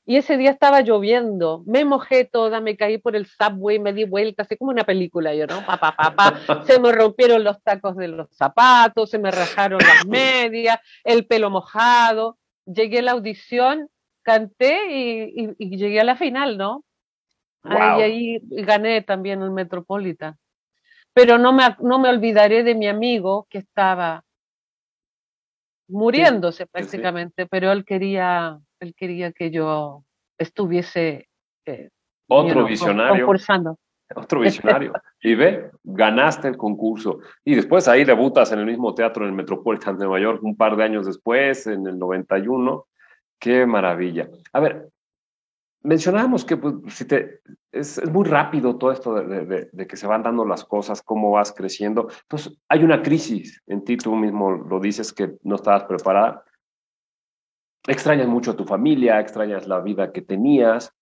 Y 0.09 0.17
ese 0.17 0.39
día 0.39 0.51
estaba 0.51 0.81
lloviendo, 0.81 1.63
me 1.67 1.85
mojé 1.85 2.25
toda, 2.25 2.63
me 2.63 2.79
caí 2.79 2.97
por 2.97 3.15
el 3.15 3.27
subway, 3.27 3.79
me 3.79 3.93
di 3.93 4.05
vuelta, 4.05 4.43
así 4.43 4.57
como 4.57 4.71
una 4.71 4.85
película, 4.85 5.35
yo, 5.35 5.47
¿no? 5.47 5.67
Pa, 5.67 5.77
pa, 5.77 5.95
pa, 5.95 6.15
pa. 6.17 6.65
Se 6.65 6.81
me 6.81 6.93
rompieron 6.93 7.45
los 7.45 7.63
tacos 7.63 7.95
de 7.95 8.09
los 8.09 8.35
zapatos, 8.35 9.11
se 9.11 9.19
me 9.19 9.31
rajaron 9.31 9.79
las 9.79 10.07
medias, 10.07 10.81
el 11.05 11.27
pelo 11.27 11.51
mojado. 11.51 12.39
Llegué 12.65 13.01
a 13.01 13.03
la 13.03 13.13
audición 13.13 13.91
canté 14.23 14.79
y, 14.91 15.77
llegué 15.77 16.01
a 16.01 16.05
la 16.05 16.17
final, 16.17 16.57
¿no? 16.57 16.85
Ahí, 17.63 18.03
ahí 18.03 18.39
gané 18.65 19.03
también 19.03 19.43
el 19.43 19.51
Metropolitan. 19.51 20.39
Pero 21.13 21.37
no 21.37 21.53
me, 21.53 21.77
no 21.81 21.99
me 21.99 22.09
olvidaré 22.09 22.63
de 22.63 22.75
mi 22.75 22.89
amigo 22.89 23.47
que 23.51 23.59
estaba 23.59 24.25
muriéndose 25.89 26.67
prácticamente, 26.67 27.47
pero 27.47 27.73
él 27.73 27.85
quería, 27.85 28.59
él 28.81 28.95
quería 28.95 29.33
que 29.33 29.51
yo 29.51 30.05
estuviese 30.39 31.29
eh, 31.67 31.91
otro 32.29 32.65
visionario. 32.65 33.29
Otro 34.15 34.41
visionario. 34.41 34.93
y 35.23 35.35
ve, 35.35 35.71
ganaste 35.83 36.49
el 36.49 36.57
concurso. 36.57 37.19
Y 37.45 37.55
después 37.55 37.89
ahí 37.89 38.05
debutas 38.05 38.53
en 38.53 38.61
el 38.61 38.67
mismo 38.67 38.95
teatro 38.95 39.25
en 39.25 39.31
el 39.31 39.37
Metropolitan 39.37 39.99
de 39.99 40.05
Nueva 40.05 40.21
York 40.21 40.43
un 40.43 40.57
par 40.57 40.77
de 40.77 40.85
años 40.85 41.07
después, 41.07 41.67
en 41.67 41.87
el 41.87 41.99
91. 41.99 42.87
Qué 43.39 43.67
maravilla. 43.67 44.29
A 44.53 44.61
ver, 44.61 44.89
mencionábamos 45.83 46.45
que 46.45 46.57
pues, 46.57 46.75
si 46.89 47.05
te, 47.05 47.41
es, 47.73 48.03
muy 48.11 48.27
rápido 48.27 48.77
todo 48.77 48.93
esto 48.93 49.15
de, 49.15 49.87
que 49.87 49.97
se 49.97 50.07
van 50.07 50.23
dando 50.23 50.45
las 50.45 50.65
cosas, 50.65 51.03
cómo 51.03 51.31
vas 51.33 51.53
creciendo. 51.53 52.09
Entonces, 52.23 52.59
hay 52.69 52.83
una 52.83 53.03
crisis 53.03 53.63
en 53.67 53.85
ti, 53.85 53.97
tú 53.97 54.15
mismo 54.17 54.51
lo 54.53 54.81
dices 54.81 55.13
que 55.13 55.37
no 55.43 55.57
estabas 55.57 55.85
preparada. 55.85 56.45
Extrañas 57.89 58.29
mucho 58.29 58.53
a 58.53 58.57
tu 58.57 58.65
familia, 58.65 59.19
extrañas 59.19 59.67
la 59.67 59.81
vida 59.81 60.13
que 60.13 60.23
tenías. 60.23 60.95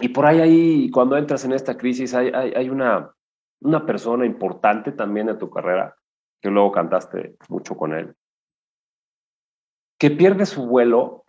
Y 0.00 0.10
por 0.10 0.26
ahí, 0.26 0.40
ahí 0.40 0.90
cuando 0.90 1.16
entras 1.16 1.44
en 1.44 1.52
esta 1.52 1.76
crisis, 1.76 2.14
hay, 2.14 2.30
hay, 2.32 2.52
hay 2.54 2.70
una, 2.70 3.12
una 3.60 3.84
persona 3.84 4.24
importante 4.24 4.92
también 4.92 5.28
en 5.28 5.38
tu 5.38 5.50
carrera, 5.50 5.96
que 6.40 6.50
luego 6.50 6.70
cantaste 6.70 7.36
mucho 7.48 7.76
con 7.76 7.94
él, 7.94 8.14
que 9.98 10.10
pierde 10.10 10.46
su 10.46 10.66
vuelo 10.66 11.24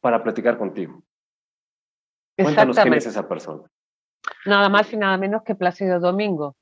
para 0.00 0.22
platicar 0.22 0.56
contigo. 0.56 1.02
Cuéntanos 2.38 2.78
quién 2.78 2.94
es 2.94 3.06
esa 3.06 3.28
persona. 3.28 3.68
Nada 4.44 4.68
más 4.68 4.92
y 4.92 4.96
nada 4.96 5.16
menos 5.18 5.42
que 5.42 5.54
Plácido 5.54 5.98
Domingo. 5.98 6.56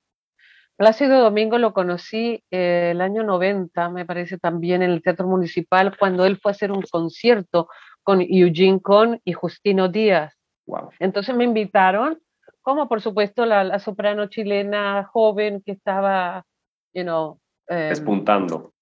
Plácido 0.76 1.20
Domingo 1.20 1.58
lo 1.58 1.72
conocí 1.72 2.42
eh, 2.50 2.90
el 2.92 3.00
año 3.00 3.22
90, 3.22 3.90
me 3.90 4.04
parece 4.04 4.38
también 4.38 4.82
en 4.82 4.90
el 4.90 5.02
Teatro 5.02 5.28
Municipal, 5.28 5.96
cuando 5.96 6.24
él 6.24 6.38
fue 6.38 6.50
a 6.50 6.54
hacer 6.54 6.72
un 6.72 6.82
concierto 6.82 7.68
con 8.02 8.20
Eugene 8.20 8.80
Con 8.82 9.20
y 9.24 9.32
Justino 9.32 9.88
Díaz. 9.88 10.34
Wow. 10.66 10.90
Entonces 10.98 11.34
me 11.36 11.44
invitaron, 11.44 12.20
como 12.60 12.88
por 12.88 13.00
supuesto 13.00 13.46
la, 13.46 13.78
soprano 13.78 14.26
chilena 14.26 15.04
joven 15.04 15.62
que 15.64 15.72
estaba, 15.72 16.44
you 16.92 17.02
know, 17.02 17.38
em, 17.68 17.92
espuntando. 17.92 18.72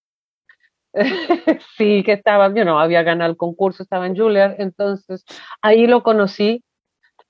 sí, 1.77 2.03
que 2.05 2.13
estaba, 2.13 2.55
yo 2.55 2.65
no, 2.65 2.81
había 2.81 3.03
ganado 3.03 3.31
el 3.31 3.37
concurso, 3.37 3.83
estaba 3.83 4.07
en 4.07 4.17
Juilliard, 4.17 4.61
entonces 4.61 5.25
ahí 5.61 5.87
lo 5.87 6.03
conocí 6.03 6.65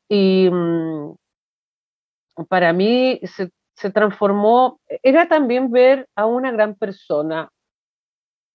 y 0.09 0.49
mm, 0.51 1.15
para 2.49 2.73
mí 2.73 3.21
se, 3.25 3.51
se, 3.75 3.91
transformó, 3.91 4.81
era 5.03 5.29
también 5.29 5.71
ver 5.71 6.09
a 6.15 6.27
una 6.27 6.51
gran 6.53 6.75
persona 6.75 7.51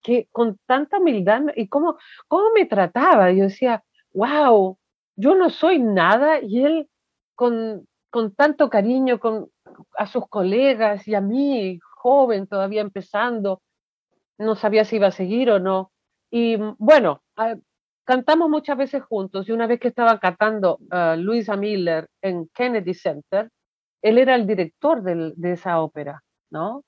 que 0.02 0.28
con 0.32 0.58
tanta 0.66 1.00
humildad 1.00 1.42
y 1.56 1.68
cómo, 1.68 1.98
cómo 2.28 2.52
me 2.56 2.66
trataba, 2.66 3.32
yo 3.32 3.44
decía, 3.44 3.84
wow, 4.14 4.78
yo 5.16 5.36
no 5.36 5.50
soy 5.50 5.80
nada 5.80 6.40
y 6.42 6.64
él 6.64 6.90
con, 7.36 7.88
con 8.10 8.34
tanto 8.34 8.70
cariño 8.70 9.20
con, 9.20 9.50
a 9.98 10.08
sus 10.08 10.28
colegas 10.30 11.08
y 11.08 11.16
a 11.16 11.22
mí, 11.22 11.80
joven, 11.82 12.48
todavía 12.48 12.82
empezando, 12.82 13.62
no 14.38 14.56
sabía 14.56 14.86
si 14.86 14.98
iba 14.98 15.08
a 15.08 15.12
seguir 15.12 15.52
o 15.52 15.60
no. 15.60 15.92
Y 16.30 16.58
mm, 16.58 16.76
bueno, 16.78 17.22
ah, 17.36 17.56
cantamos 18.06 18.50
muchas 18.50 18.78
veces 18.78 19.04
juntos 19.04 19.48
y 19.50 19.52
una 19.52 19.68
vez 19.68 19.80
que 19.80 19.90
estaba 19.90 20.20
cantando 20.20 20.80
uh, 20.92 21.18
Luisa 21.18 21.56
Miller 21.56 22.08
en 22.22 22.48
Kennedy 22.54 22.94
Center, 22.94 23.50
él 24.02 24.18
era 24.18 24.36
el 24.36 24.48
director 24.48 25.02
de 25.02 25.52
esa 25.52 25.82
ópera, 25.82 26.24
¿no? 26.50 26.84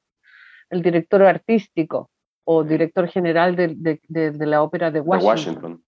El 0.69 0.82
director 0.82 1.24
artístico 1.24 2.10
o 2.43 2.63
director 2.63 3.08
general 3.08 3.56
de, 3.56 4.00
la 4.39 4.63
ópera 4.63 4.89
de 4.89 5.02
Washington. 5.02 5.84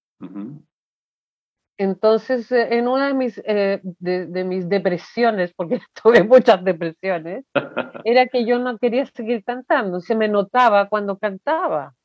Entonces, 1.82 2.52
eh, 2.52 2.78
en 2.78 2.88
una 2.88 3.08
de 3.08 3.14
mis, 3.16 3.42
eh, 3.44 3.82
de, 3.82 4.44
mis 4.44 4.70
depresiones, 4.70 5.52
porque 5.58 5.82
tuve 6.04 6.24
muchas 6.24 6.64
depresiones, 6.64 7.44
era 8.06 8.28
que 8.28 8.46
yo 8.46 8.60
no 8.60 8.78
quería 8.78 9.08
seguir 9.08 9.44
cantando. 9.44 10.00
Se 10.00 10.16
me 10.16 10.28
notaba 10.28 10.88
cuando 10.88 11.18
cantaba. 11.18 11.96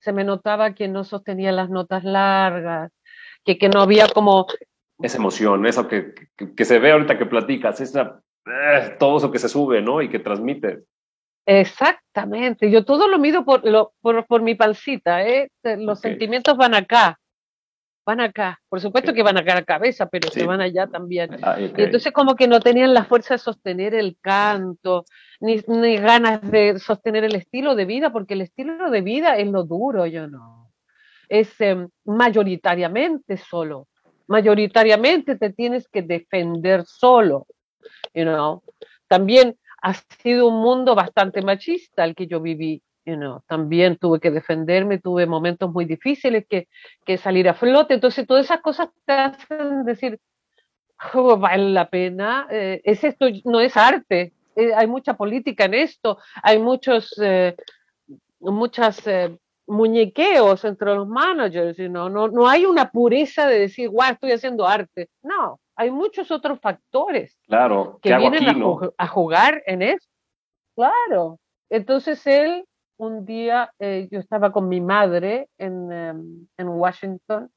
Se 0.00 0.12
me 0.12 0.24
notaba 0.24 0.74
que 0.74 0.86
no 0.86 1.04
sostenía 1.04 1.50
las 1.50 1.70
notas 1.70 2.04
largas, 2.04 2.92
que, 3.46 3.56
que 3.56 3.70
no 3.70 3.80
había 3.80 4.06
como... 4.08 4.46
Esa 4.98 5.16
emoción, 5.16 5.64
eso 5.64 5.88
que, 5.88 6.12
que, 6.54 6.64
se 6.66 6.78
ve 6.78 6.92
ahorita 6.92 7.16
que 7.16 7.24
platicas, 7.24 7.80
esa, 7.80 8.20
eh, 8.50 8.96
todo 8.98 9.18
eso 9.18 9.30
que 9.30 9.38
se 9.38 9.48
sube, 9.48 9.80
¿no? 9.80 10.02
Y 10.02 10.08
que 10.08 10.18
transmite. 10.18 10.80
Exactamente. 11.46 12.70
Yo 12.70 12.84
todo 12.84 13.08
lo 13.08 13.18
mido 13.18 13.44
por, 13.44 13.64
lo, 13.64 13.92
por, 14.00 14.26
por 14.26 14.42
mi 14.42 14.54
pancita, 14.54 15.26
¿eh? 15.26 15.50
Los 15.62 16.00
sentimientos 16.00 16.56
van 16.56 16.74
acá 16.74 17.20
van 18.10 18.20
acá. 18.20 18.60
Por 18.68 18.80
supuesto 18.80 19.12
que 19.12 19.22
van 19.22 19.38
acá 19.38 19.52
a 19.52 19.56
la 19.56 19.64
cabeza, 19.64 20.06
pero 20.06 20.30
se 20.30 20.44
van 20.44 20.60
allá 20.60 20.86
también. 20.86 21.30
Ah, 21.42 21.60
y 21.60 21.72
entonces 21.76 22.12
como 22.12 22.34
que 22.34 22.48
no 22.48 22.60
tenían 22.60 22.94
la 22.94 23.04
fuerza 23.04 23.34
de 23.34 23.38
sostener 23.38 23.94
el 23.94 24.16
canto, 24.20 25.04
ni, 25.40 25.60
ni, 25.68 25.96
ganas 25.96 26.40
de 26.50 26.78
sostener 26.78 27.24
el 27.24 27.34
estilo 27.34 27.74
de 27.74 27.84
vida, 27.84 28.12
porque 28.12 28.34
el 28.34 28.42
estilo 28.42 28.90
de 28.90 29.00
vida 29.00 29.36
es 29.36 29.48
lo 29.48 29.64
duro, 29.64 30.06
yo 30.06 30.26
no. 30.26 30.72
Es 31.28 31.60
em, 31.60 31.88
mayoritariamente 32.04 33.36
solo. 33.36 33.86
Mayoritariamente 34.26 35.36
te 35.36 35.50
tienes 35.50 35.88
que 35.88 36.02
defender 36.02 36.84
solo. 36.86 37.46
You 38.14 38.24
know? 38.24 38.62
También 39.08 39.56
ha 39.82 39.94
sido 40.22 40.48
un 40.48 40.62
mundo 40.62 40.94
bastante 40.94 41.42
machista 41.42 42.04
el 42.04 42.14
que 42.14 42.26
yo 42.26 42.40
viví 42.40 42.82
también 43.46 43.96
tuve 43.96 44.20
que 44.20 44.30
defenderme, 44.30 44.98
tuve 44.98 45.26
momentos 45.26 45.72
muy 45.72 45.84
difíciles 45.84 46.46
que, 46.48 46.68
que 47.04 47.16
salir 47.16 47.48
a 47.48 47.54
flote, 47.54 47.94
entonces 47.94 48.26
todas 48.26 48.44
esas 48.44 48.60
cosas 48.60 48.88
te 49.04 49.12
hacen 49.12 49.84
decir, 49.84 50.18
oh, 51.14 51.36
vale 51.36 51.70
la 51.70 51.88
pena, 51.88 52.46
eh, 52.50 52.80
es 52.84 53.02
esto, 53.04 53.26
no 53.44 53.60
es 53.60 53.76
arte, 53.76 54.32
eh, 54.56 54.72
hay 54.74 54.86
mucha 54.86 55.14
política 55.14 55.64
en 55.64 55.74
esto, 55.74 56.18
hay 56.42 56.58
muchos, 56.58 57.12
eh, 57.22 57.56
muchas 58.40 59.02
muñequeos 59.66 60.64
entre 60.64 60.94
los 60.94 61.06
managers, 61.06 61.78
no, 61.90 62.08
no 62.08 62.48
hay 62.48 62.64
una 62.64 62.90
pureza 62.90 63.46
de 63.46 63.60
decir, 63.60 63.88
guau, 63.88 64.12
estoy 64.12 64.32
haciendo 64.32 64.66
arte, 64.66 65.08
no, 65.22 65.60
hay 65.80 65.90
muchos 65.90 66.30
otros 66.30 66.60
factores 66.60 67.38
claro, 67.46 67.98
que 68.02 68.14
vienen 68.14 68.46
a, 68.46 68.54
a 68.98 69.06
jugar 69.06 69.62
en 69.64 69.80
eso. 69.80 70.06
Claro, 70.76 71.38
entonces 71.70 72.26
él 72.26 72.66
un 72.98 73.24
día 73.24 73.72
eh, 73.78 74.06
yo 74.10 74.18
estaba 74.20 74.52
con 74.52 74.68
mi 74.68 74.82
madre 74.82 75.48
en, 75.56 75.90
em, 75.90 76.46
en, 76.58 76.68
Washington, 76.68 77.50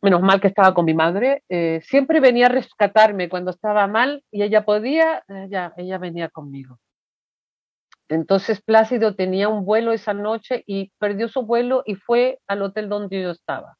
menos 0.00 0.22
mal 0.22 0.40
que 0.40 0.46
estaba 0.46 0.72
con 0.72 0.84
mi 0.84 0.94
madre, 0.94 1.42
eh, 1.48 1.80
siempre 1.82 2.20
venía 2.20 2.46
a 2.46 2.50
rescatarme 2.50 3.28
cuando 3.28 3.50
estaba 3.50 3.88
mal 3.88 4.22
y 4.30 4.44
ella 4.44 4.64
podía, 4.64 5.24
ella, 5.26 5.74
ella 5.76 5.98
venía 5.98 6.28
conmigo. 6.28 6.78
Entonces 8.08 8.62
Plácido 8.62 9.16
tenía 9.16 9.48
un 9.48 9.64
vuelo 9.64 9.90
esa 9.90 10.14
noche 10.14 10.62
y 10.64 10.92
perdió 10.98 11.26
su 11.26 11.42
vuelo 11.42 11.82
y 11.84 11.96
fue 11.96 12.38
al 12.46 12.62
hotel 12.62 12.88
donde 12.88 13.20
yo 13.20 13.30
estaba. 13.32 13.79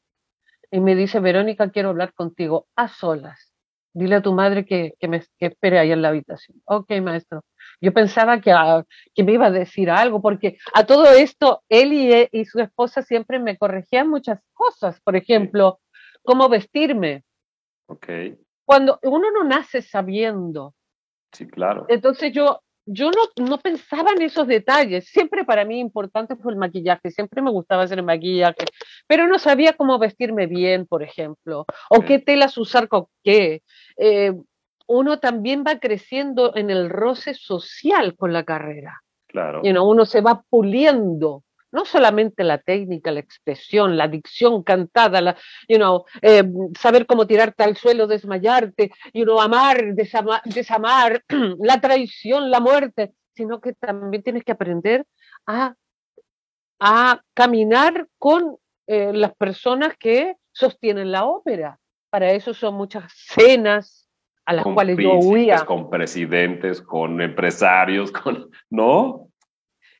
Y 0.71 0.79
me 0.79 0.95
dice, 0.95 1.19
Verónica, 1.19 1.69
quiero 1.69 1.89
hablar 1.89 2.13
contigo 2.13 2.67
a 2.75 2.87
solas. 2.87 3.53
Dile 3.93 4.15
a 4.15 4.21
tu 4.21 4.31
madre 4.31 4.65
que, 4.65 4.93
que 4.99 5.07
me 5.09 5.21
que 5.37 5.47
espere 5.47 5.77
ahí 5.77 5.91
en 5.91 6.01
la 6.01 6.07
habitación. 6.07 6.61
Ok, 6.65 6.89
maestro. 7.01 7.43
Yo 7.81 7.93
pensaba 7.93 8.39
que, 8.39 8.51
ah, 8.53 8.85
que, 9.13 9.23
me 9.23 9.33
iba 9.33 9.47
a 9.47 9.51
decir 9.51 9.89
algo, 9.89 10.21
porque 10.21 10.57
a 10.73 10.85
todo 10.85 11.11
esto, 11.11 11.61
él 11.67 11.91
y, 11.91 12.29
y, 12.31 12.45
su 12.45 12.59
esposa 12.59 13.01
siempre 13.01 13.37
me 13.39 13.57
corregían 13.57 14.09
muchas 14.09 14.39
cosas. 14.53 15.01
Por 15.01 15.17
ejemplo, 15.17 15.81
cómo 16.23 16.47
vestirme. 16.47 17.25
Ok. 17.87 18.07
Cuando 18.63 18.97
uno 19.03 19.29
no 19.31 19.43
nace 19.43 19.81
sabiendo. 19.81 20.73
Sí, 21.33 21.47
claro. 21.47 21.85
Entonces 21.89 22.31
yo 22.31 22.61
yo 22.85 23.11
no, 23.11 23.45
no, 23.45 23.57
pensaba 23.59 24.11
en 24.11 24.21
esos 24.21 24.47
detalles. 24.47 25.07
Siempre 25.07 25.45
para 25.45 25.65
mí 25.65 25.79
importante 25.79 26.35
fue 26.35 26.51
el 26.51 26.57
maquillaje, 26.57 27.11
siempre 27.11 27.41
me 27.41 27.51
gustaba 27.51 27.83
hacer 27.83 27.99
el 27.99 28.05
maquillaje, 28.05 28.65
pero 29.07 29.27
no 29.27 29.39
sabía 29.39 29.73
cómo 29.73 29.99
vestirme 29.99 30.47
bien, 30.47 30.85
por 30.85 31.03
ejemplo, 31.03 31.65
o 31.89 32.01
qué 32.01 32.19
telas 32.19 32.57
usar 32.57 32.87
con 32.87 33.05
qué. 33.23 33.61
Eh, 33.97 34.33
uno 34.87 35.19
también 35.19 35.63
va 35.65 35.79
creciendo 35.79 36.55
en 36.55 36.69
el 36.69 36.89
roce 36.89 37.33
social 37.33 38.15
con 38.15 38.33
la 38.33 38.43
carrera. 38.43 39.01
Claro. 39.27 39.61
uno 39.63 40.05
se 40.05 40.19
va 40.19 40.43
puliendo 40.49 41.43
no 41.71 41.85
solamente 41.85 42.43
la 42.43 42.57
técnica, 42.57 43.11
la 43.11 43.19
expresión, 43.19 43.97
la 43.97 44.07
dicción 44.07 44.63
cantada, 44.63 45.21
la, 45.21 45.37
you 45.67 45.77
know, 45.77 46.05
eh, 46.21 46.43
saber 46.79 47.05
cómo 47.05 47.25
tirarte 47.27 47.63
al 47.63 47.77
suelo, 47.77 48.07
desmayarte, 48.07 48.91
you 49.13 49.23
know, 49.23 49.39
amar, 49.39 49.93
desamar, 49.95 51.23
la 51.59 51.81
traición, 51.81 52.51
la 52.51 52.59
muerte, 52.59 53.13
sino 53.33 53.61
que 53.61 53.73
también 53.73 54.23
tienes 54.23 54.43
que 54.43 54.51
aprender 54.51 55.05
a, 55.45 55.75
a 56.79 57.21
caminar 57.33 58.07
con 58.17 58.57
eh, 58.87 59.11
las 59.13 59.33
personas 59.35 59.95
que 59.97 60.35
sostienen 60.51 61.11
la 61.11 61.25
ópera. 61.25 61.79
Para 62.09 62.31
eso 62.31 62.53
son 62.53 62.75
muchas 62.75 63.11
cenas 63.15 64.09
a 64.45 64.53
las 64.53 64.65
cuales 64.65 64.97
yo 64.97 65.13
huía. 65.13 65.63
Con 65.65 65.89
presidentes, 65.89 66.81
con 66.81 67.21
empresarios, 67.21 68.11
con, 68.23 68.49
¿no? 68.69 69.30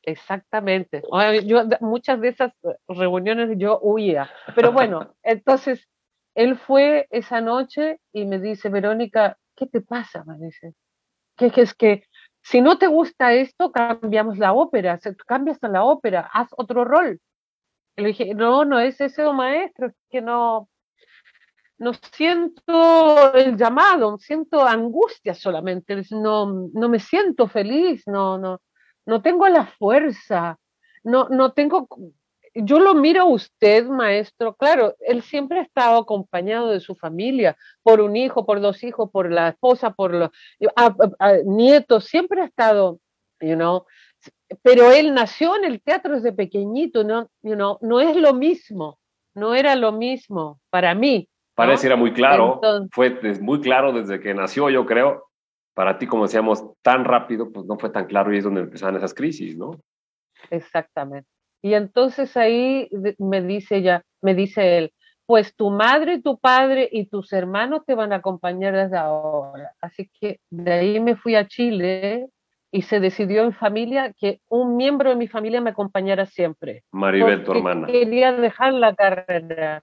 Exactamente. 0.02 1.02
Yo 1.44 1.62
muchas 1.80 2.20
de 2.20 2.28
esas 2.28 2.52
eh, 2.64 2.76
reuniones 2.88 3.56
yo 3.56 3.78
huía. 3.80 4.30
Pero 4.54 4.72
bueno, 4.72 5.14
entonces 5.22 5.88
él 6.34 6.58
fue 6.58 7.06
esa 7.10 7.40
noche 7.40 8.00
y 8.12 8.24
me 8.24 8.38
dice, 8.38 8.68
Verónica, 8.68 9.38
¿qué 9.56 9.66
te 9.66 9.80
pasa? 9.80 10.24
Me 10.24 10.38
dice, 10.38 10.74
que 11.36 11.52
es 11.56 11.74
que 11.74 12.04
si 12.42 12.60
no 12.60 12.78
te 12.78 12.88
gusta 12.88 13.32
esto, 13.32 13.70
cambiamos 13.70 14.38
la 14.38 14.52
ópera, 14.52 14.98
cambias 15.26 15.62
a 15.62 15.68
la 15.68 15.84
ópera, 15.84 16.28
haz 16.32 16.48
otro 16.56 16.84
rol. 16.84 17.20
Y 17.96 18.02
le 18.02 18.08
dije, 18.08 18.34
no, 18.34 18.64
no 18.64 18.80
es 18.80 19.00
ese 19.00 19.22
maestro, 19.32 19.88
es 19.88 19.94
que 20.10 20.22
no, 20.22 20.68
no 21.78 21.92
siento 21.94 23.34
el 23.34 23.56
llamado, 23.56 24.18
siento 24.18 24.64
angustia 24.64 25.34
solamente, 25.34 26.02
no, 26.10 26.68
no 26.72 26.88
me 26.88 26.98
siento 26.98 27.48
feliz, 27.48 28.02
no, 28.06 28.38
no, 28.38 28.60
no 29.06 29.22
tengo 29.22 29.48
la 29.48 29.66
fuerza, 29.66 30.58
no, 31.04 31.28
no 31.28 31.52
tengo, 31.52 31.88
yo 32.54 32.78
lo 32.78 32.94
miro 32.94 33.22
a 33.22 33.26
usted, 33.26 33.86
maestro, 33.86 34.54
claro, 34.54 34.94
él 35.00 35.22
siempre 35.22 35.60
ha 35.60 35.62
estado 35.62 35.98
acompañado 35.98 36.70
de 36.70 36.80
su 36.80 36.94
familia, 36.94 37.56
por 37.82 38.00
un 38.00 38.16
hijo, 38.16 38.44
por 38.44 38.60
dos 38.60 38.82
hijos, 38.84 39.10
por 39.10 39.30
la 39.30 39.48
esposa, 39.48 39.90
por 39.90 40.14
los 40.14 40.30
nietos, 41.44 42.04
siempre 42.04 42.42
ha 42.42 42.44
estado, 42.44 42.98
you 43.40 43.54
know, 43.54 43.86
pero 44.62 44.92
él 44.92 45.14
nació 45.14 45.56
en 45.56 45.64
el 45.64 45.82
teatro 45.82 46.14
desde 46.14 46.32
pequeñito, 46.32 47.04
no, 47.04 47.28
you 47.42 47.54
know, 47.54 47.78
no 47.80 48.00
es 48.00 48.16
lo 48.16 48.34
mismo, 48.34 48.98
no 49.34 49.54
era 49.54 49.74
lo 49.74 49.92
mismo 49.92 50.60
para 50.70 50.94
mí. 50.94 51.28
Parece 51.54 51.86
era 51.86 51.96
muy 51.96 52.12
claro, 52.12 52.60
fue 52.92 53.18
muy 53.40 53.60
claro 53.60 53.92
desde 53.92 54.20
que 54.20 54.34
nació, 54.34 54.70
yo 54.70 54.86
creo, 54.86 55.31
para 55.74 55.98
ti, 55.98 56.06
como 56.06 56.24
decíamos, 56.24 56.64
tan 56.82 57.04
rápido, 57.04 57.50
pues 57.50 57.66
no 57.66 57.78
fue 57.78 57.90
tan 57.90 58.06
claro 58.06 58.32
y 58.32 58.38
es 58.38 58.44
donde 58.44 58.60
empezaron 58.60 58.96
esas 58.96 59.14
crisis, 59.14 59.56
¿no? 59.56 59.80
Exactamente. 60.50 61.28
Y 61.62 61.74
entonces 61.74 62.36
ahí 62.36 62.88
me 63.18 63.40
dice 63.40 63.76
ella, 63.76 64.02
me 64.20 64.34
dice 64.34 64.78
él, 64.78 64.92
pues 65.26 65.54
tu 65.54 65.70
madre, 65.70 66.20
tu 66.20 66.38
padre 66.38 66.88
y 66.90 67.06
tus 67.06 67.32
hermanos 67.32 67.82
te 67.86 67.94
van 67.94 68.12
a 68.12 68.16
acompañar 68.16 68.74
desde 68.74 68.98
ahora. 68.98 69.72
Así 69.80 70.10
que 70.20 70.40
de 70.50 70.72
ahí 70.72 71.00
me 71.00 71.16
fui 71.16 71.36
a 71.36 71.46
Chile 71.46 72.26
y 72.72 72.82
se 72.82 73.00
decidió 73.00 73.44
en 73.44 73.52
familia 73.52 74.12
que 74.18 74.40
un 74.48 74.76
miembro 74.76 75.10
de 75.10 75.16
mi 75.16 75.28
familia 75.28 75.60
me 75.60 75.70
acompañara 75.70 76.26
siempre. 76.26 76.82
Maribel, 76.90 77.44
tu 77.44 77.52
hermana. 77.52 77.86
Quería 77.86 78.32
dejar 78.32 78.72
la 78.72 78.94
carrera. 78.94 79.82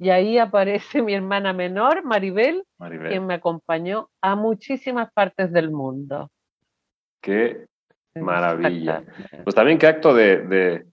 Y 0.00 0.08
ahí 0.08 0.38
aparece 0.38 1.02
mi 1.02 1.12
hermana 1.12 1.52
menor, 1.52 2.02
Maribel, 2.04 2.64
quien 2.78 3.26
me 3.26 3.34
acompañó 3.34 4.08
a 4.22 4.34
muchísimas 4.34 5.12
partes 5.12 5.52
del 5.52 5.70
mundo. 5.70 6.30
Qué 7.20 7.66
maravilla. 8.14 9.04
Pues 9.44 9.54
también 9.54 9.76
qué 9.76 9.86
acto 9.86 10.14
de, 10.14 10.38
de, 10.46 10.86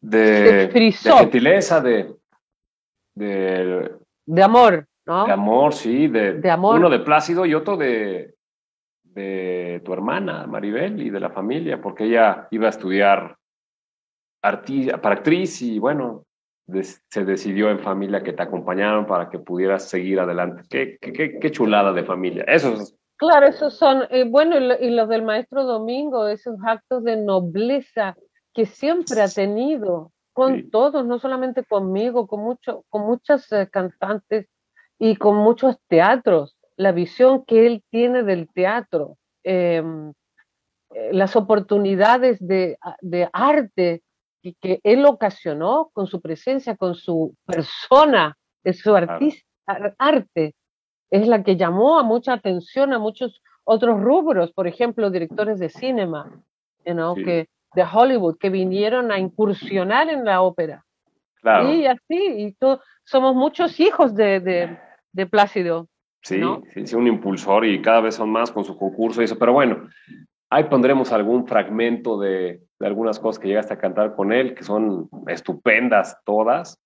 de, 0.00 0.92
gentileza, 1.02 1.80
de, 1.80 2.14
de, 3.16 4.42
amor, 4.42 4.86
¿no? 5.04 5.26
De 5.26 5.32
amor, 5.32 5.74
sí, 5.74 6.06
de, 6.06 6.48
amor. 6.48 6.78
uno 6.78 6.88
de 6.88 7.00
Plácido 7.00 7.44
y 7.46 7.54
otro 7.54 7.76
de, 7.76 8.36
de 9.02 9.82
tu 9.84 9.92
hermana, 9.92 10.46
Maribel, 10.46 11.02
y 11.02 11.10
de 11.10 11.18
la 11.18 11.30
familia, 11.30 11.80
porque 11.82 12.04
ella 12.04 12.46
iba 12.52 12.68
a 12.68 12.70
estudiar 12.70 13.36
para 14.40 15.16
actriz 15.16 15.62
y 15.62 15.80
bueno, 15.80 16.25
se 17.08 17.24
decidió 17.24 17.70
en 17.70 17.78
familia 17.78 18.22
que 18.22 18.32
te 18.32 18.42
acompañaron 18.42 19.06
para 19.06 19.30
que 19.30 19.38
pudieras 19.38 19.88
seguir 19.88 20.18
adelante. 20.18 20.62
Qué, 20.68 20.98
qué, 21.00 21.38
qué 21.38 21.50
chulada 21.50 21.92
de 21.92 22.04
familia. 22.04 22.44
Eso 22.44 22.74
es... 22.74 22.96
Claro, 23.16 23.46
esos 23.46 23.74
son, 23.78 24.02
eh, 24.10 24.24
bueno, 24.24 24.56
y 24.58 24.90
los 24.90 25.08
del 25.08 25.22
maestro 25.22 25.64
Domingo, 25.64 26.28
esos 26.28 26.56
actos 26.66 27.02
de 27.04 27.16
nobleza 27.16 28.14
que 28.52 28.66
siempre 28.66 29.22
ha 29.22 29.28
tenido 29.28 30.12
con 30.34 30.70
todos, 30.70 31.06
no 31.06 31.18
solamente 31.18 31.64
conmigo, 31.64 32.26
con, 32.26 32.42
mucho, 32.42 32.84
con 32.90 33.06
muchas 33.06 33.50
eh, 33.52 33.68
cantantes 33.72 34.48
y 34.98 35.16
con 35.16 35.36
muchos 35.36 35.78
teatros, 35.88 36.58
la 36.76 36.92
visión 36.92 37.44
que 37.46 37.66
él 37.66 37.82
tiene 37.90 38.22
del 38.22 38.48
teatro, 38.52 39.16
em, 39.44 40.12
eh, 40.94 41.10
las 41.12 41.36
oportunidades 41.36 42.38
de, 42.46 42.76
de 43.00 43.30
arte 43.32 44.02
que 44.60 44.80
él 44.84 45.04
ocasionó 45.06 45.90
con 45.92 46.06
su 46.06 46.20
presencia, 46.20 46.76
con 46.76 46.94
su 46.94 47.34
persona, 47.44 48.36
de 48.62 48.72
su 48.72 48.94
artista, 48.94 49.46
arte, 49.98 50.54
es 51.10 51.28
la 51.28 51.42
que 51.42 51.56
llamó 51.56 51.98
a 51.98 52.02
mucha 52.02 52.32
atención 52.32 52.92
a 52.92 52.98
muchos 52.98 53.42
otros 53.64 54.00
rubros, 54.00 54.52
por 54.52 54.66
ejemplo, 54.66 55.10
directores 55.10 55.58
de 55.58 55.68
cinema, 55.68 56.42
que, 56.84 57.48
de 57.74 57.84
Hollywood, 57.92 58.38
que 58.38 58.50
vinieron 58.50 59.10
a 59.10 59.18
incursionar 59.18 60.08
en 60.08 60.24
la 60.24 60.42
ópera. 60.42 60.84
Y 61.68 61.86
así, 61.86 62.16
y 62.16 62.56
somos 63.04 63.34
muchos 63.34 63.78
hijos 63.78 64.14
de, 64.14 64.78
de, 65.12 65.26
Plácido. 65.26 65.88
Sí, 66.22 66.40
sí, 66.74 66.86
sí, 66.86 66.96
un 66.96 67.06
impulsor 67.06 67.64
y 67.64 67.80
cada 67.80 68.00
vez 68.00 68.16
son 68.16 68.30
más 68.30 68.50
con 68.50 68.64
su 68.64 68.76
concurso 68.76 69.20
y 69.20 69.24
eso, 69.24 69.38
pero 69.38 69.52
bueno, 69.52 69.88
ahí 70.50 70.64
pondremos 70.64 71.12
algún 71.12 71.46
fragmento 71.46 72.18
de, 72.18 72.65
de 72.78 72.86
algunas 72.86 73.18
cosas 73.18 73.38
que 73.38 73.48
llegaste 73.48 73.74
a 73.74 73.78
cantar 73.78 74.14
con 74.14 74.32
él, 74.32 74.54
que 74.54 74.64
son 74.64 75.08
estupendas 75.28 76.18
todas. 76.24 76.78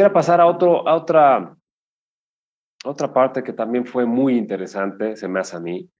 Quisiera 0.00 0.14
pasar 0.14 0.40
a, 0.40 0.46
otro, 0.46 0.88
a 0.88 0.94
otra, 0.94 1.54
otra 2.86 3.12
parte 3.12 3.42
que 3.42 3.52
también 3.52 3.84
fue 3.84 4.06
muy 4.06 4.34
interesante, 4.34 5.14
se 5.14 5.28
me 5.28 5.40
hace 5.40 5.58
a 5.58 5.60
mí. 5.60 5.90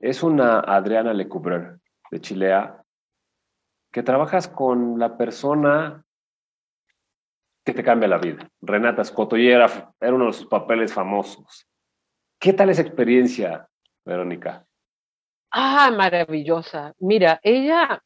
Es 0.00 0.24
una 0.24 0.58
Adriana 0.58 1.14
Lecouvreur 1.14 1.78
de 2.10 2.20
Chilea, 2.20 2.82
que 3.92 4.02
trabajas 4.02 4.48
con 4.48 4.98
la 4.98 5.16
persona 5.16 6.04
que 7.64 7.72
te 7.72 7.84
cambia 7.84 8.08
la 8.08 8.18
vida. 8.18 8.50
Renata 8.60 9.04
Scotto, 9.04 9.36
y 9.36 9.48
era, 9.48 9.94
era 10.00 10.14
uno 10.14 10.26
de 10.26 10.32
sus 10.32 10.48
papeles 10.48 10.92
famosos. 10.92 11.64
¿Qué 12.40 12.52
tal 12.52 12.70
esa 12.70 12.82
experiencia, 12.82 13.68
Verónica? 14.04 14.66
Ah, 15.52 15.92
maravillosa. 15.96 16.92
Mira, 16.98 17.38
ella, 17.44 18.02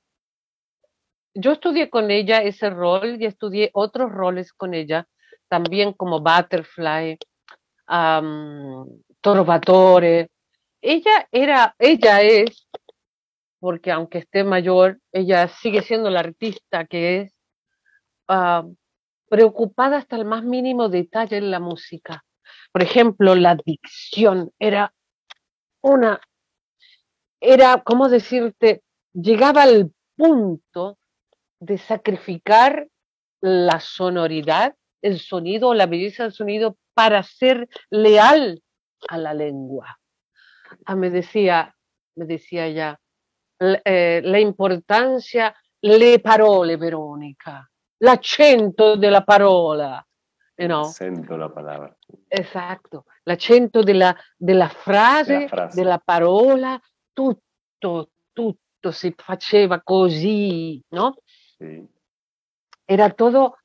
yo 1.32 1.52
estudié 1.52 1.88
con 1.88 2.10
ella 2.10 2.42
ese 2.42 2.68
rol 2.68 3.16
y 3.18 3.24
estudié 3.24 3.70
otros 3.72 4.12
roles 4.12 4.52
con 4.52 4.74
ella, 4.74 5.08
también 5.52 5.92
como 5.92 6.20
Butterfly, 6.20 7.18
um. 7.86 9.02
Ella 10.80 11.28
era, 11.30 11.76
ella 11.78 12.22
es, 12.22 12.66
porque 13.60 13.92
aunque 13.92 14.18
esté 14.18 14.44
mayor, 14.44 14.98
ella 15.12 15.48
sigue 15.48 15.82
siendo 15.82 16.08
la 16.08 16.20
artista 16.20 16.86
que 16.86 17.20
es, 17.20 17.34
preocupada 19.28 19.98
hasta 19.98 20.16
el 20.16 20.24
más 20.24 20.42
mínimo 20.42 20.88
detalle 20.88 21.36
en 21.36 21.50
la 21.50 21.60
música. 21.60 22.24
Por 22.72 22.82
ejemplo, 22.82 23.34
la 23.34 23.54
dicción 23.54 24.52
era 24.58 24.94
una, 25.82 26.18
era, 27.40 27.82
¿cómo 27.84 28.08
decirte? 28.08 28.82
Llegaba 29.12 29.64
al 29.64 29.92
punto 30.16 30.96
de 31.60 31.76
sacrificar 31.76 32.88
la 33.42 33.80
sonoridad, 33.80 34.74
el 35.02 35.18
sonido, 35.18 35.74
la 35.74 35.86
belleza 35.86 36.22
del 36.22 36.32
sonido 36.32 36.76
para 36.94 37.22
ser 37.22 37.68
leal 37.90 38.62
a 39.08 39.18
la 39.18 39.34
lengua. 39.34 39.98
Ah, 40.84 40.96
me 40.96 41.10
decía, 41.10 41.74
me 42.14 42.24
decía 42.24 42.68
ya, 42.68 42.98
eh, 43.58 44.20
la 44.24 44.38
importancia, 44.38 45.54
le 45.80 46.20
parole, 46.20 46.76
Veronica, 46.76 47.68
l'accento 47.98 48.96
della 48.96 49.22
parola. 49.22 50.04
You 50.56 50.66
know? 50.66 50.84
Sento 50.84 51.36
la 51.36 51.50
palabra. 51.50 51.96
Esatto, 52.28 53.06
l'accento 53.24 53.82
della, 53.82 54.14
della 54.36 54.68
frase, 54.68 55.34
della, 55.34 55.48
frase. 55.48 55.76
della 55.76 55.98
parola, 55.98 56.80
tutto, 57.12 58.10
tutto 58.32 58.90
si 58.90 59.14
faceva 59.16 59.80
così, 59.82 60.82
no? 60.90 61.16
Sí. 61.56 61.88
Era 62.84 63.10
todo 63.10 63.58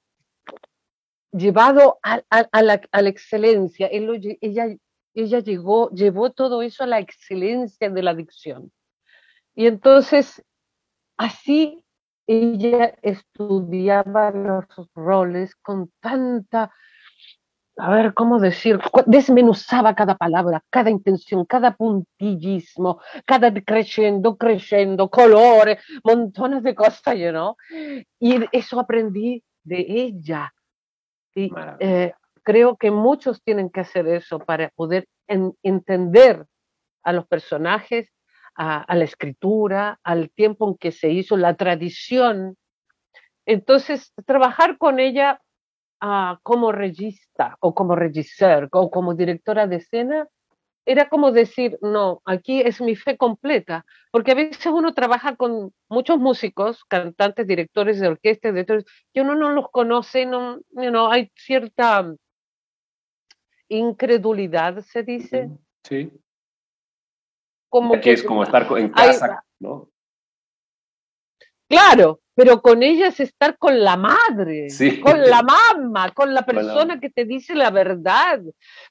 llevado 1.32 2.00
a, 2.04 2.22
la, 2.62 2.82
excelencia. 3.10 3.90
Lo, 3.94 4.14
ella, 4.14 4.76
ella 5.14 5.40
llegó, 5.40 5.90
llevó 5.92 6.32
todo 6.32 6.62
eso 6.62 6.84
a 6.84 6.88
la 6.88 7.00
excelencia 7.00 7.90
de 7.90 8.04
la 8.04 8.14
dicción. 8.14 8.72
Y 9.56 9.68
entonces, 9.68 10.44
así 11.18 11.84
ella 12.28 12.94
estudiaba 13.02 14.32
los 14.32 14.66
roles 14.94 15.56
con 15.56 15.90
tanta, 16.02 16.72
a 17.78 17.90
ver, 17.90 18.14
¿cómo 18.14 18.40
decir? 18.40 18.80
Desmenuzaba 19.06 19.96
cada 19.96 20.16
palabra, 20.16 20.64
cada 20.70 20.90
intención, 20.90 21.46
cada 21.46 21.76
puntillismo, 21.76 23.00
cada 23.26 23.54
creciendo, 23.54 24.36
creciendo, 24.38 25.10
colores, 25.10 25.80
montones 26.04 26.64
de 26.64 26.76
cosas, 26.76 27.16
know? 27.32 27.56
Y 28.20 28.40
eso 28.52 28.80
aprendí 28.80 29.44
de 29.64 29.86
ella. 29.88 30.54
Y 31.38 31.52
eh, 31.80 32.14
creo 32.42 32.78
que 32.78 32.90
muchos 32.90 33.44
tienen 33.44 33.70
que 33.70 33.82
hacer 33.82 34.08
eso 34.08 34.40
para 34.40 34.70
poder 34.70 35.08
entender 35.28 36.48
a 37.04 37.14
los 37.14 37.28
personajes 37.28 38.12
a, 38.56 38.96
la 38.96 39.04
escritura, 39.04 40.00
al 40.04 40.32
tiempo 40.32 40.68
en 40.68 40.78
que 40.78 40.92
se 40.92 41.12
hizo 41.12 41.38
la 41.38 41.54
tradición. 41.54 42.58
Entonces, 43.46 44.14
trabajar 44.26 44.80
con 44.80 45.00
ella 45.00 45.40
ah, 46.02 46.40
como 46.42 46.72
regista 46.72 47.56
o 47.60 47.76
como 47.76 47.96
regisseur 47.96 48.68
o 48.72 48.90
como 48.90 49.14
directora 49.14 49.68
de 49.68 49.76
escena 49.76 50.28
era 50.88 51.10
como 51.10 51.32
decir, 51.32 51.78
no, 51.82 52.22
aquí 52.26 52.62
es 52.62 52.82
mi 52.82 52.96
fe 52.96 53.18
completa, 53.18 53.86
porque 54.12 54.32
a 54.32 54.36
veces 54.36 54.66
uno 54.68 54.94
trabaja 54.94 55.36
con 55.36 55.74
muchos 55.90 56.18
músicos, 56.18 56.84
cantantes, 56.86 57.46
directores 57.46 58.00
de 58.00 58.08
orquesta, 58.08 58.50
directores, 58.50 58.86
que 59.14 59.22
uno 59.22 59.36
no 59.36 59.52
los 59.52 59.70
conoce, 59.70 60.26
no, 60.26 60.60
no 60.72 61.12
hay 61.12 61.32
cierta 61.36 62.16
incredulidad, 63.70 64.80
se 64.80 65.04
dice. 65.04 65.50
Sí 65.84 66.12
como 67.70 68.00
que, 68.00 68.12
es 68.14 68.24
como 68.24 68.44
estar 68.44 68.68
en 68.78 68.90
casa, 68.90 69.44
¿no? 69.60 69.90
Claro, 71.70 72.22
pero 72.34 72.62
con 72.62 72.82
ella 72.82 73.08
es 73.08 73.20
estar 73.20 73.58
con 73.58 73.80
la 73.84 73.98
madre, 73.98 74.68
con 75.02 75.22
la 75.22 75.42
mamá, 75.42 76.12
con 76.12 76.34
la 76.34 76.46
persona 76.46 77.00
que 77.00 77.10
te 77.10 77.26
dice 77.26 77.56
la 77.56 77.72
verdad, 77.72 78.42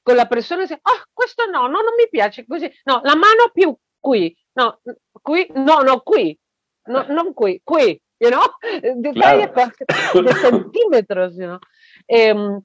con 0.03 0.15
la 0.15 0.29
persona 0.29 0.63
que 0.63 0.73
dice, 0.73 0.81
ah, 0.83 1.03
esto 1.25 1.43
no, 1.51 1.69
no, 1.69 1.81
no 1.81 1.91
mi 1.97 2.07
piace 2.11 2.45
no, 2.85 3.01
la 3.03 3.15
mano 3.15 3.51
più 3.53 3.75
qui, 3.99 4.37
no, 4.55 4.79
qui, 5.23 5.47
no, 5.55 5.81
no, 5.81 6.01
qui, 6.01 6.37
no, 6.87 7.03
no 7.07 7.33
qui, 7.33 7.61
qui, 7.63 8.01
you 8.19 8.29
know? 8.29 8.45
Detalles 9.01 9.51
de 10.13 10.33
centímetros, 10.33 11.35
you 11.37 11.47
know? 11.47 11.59
Em, 12.07 12.61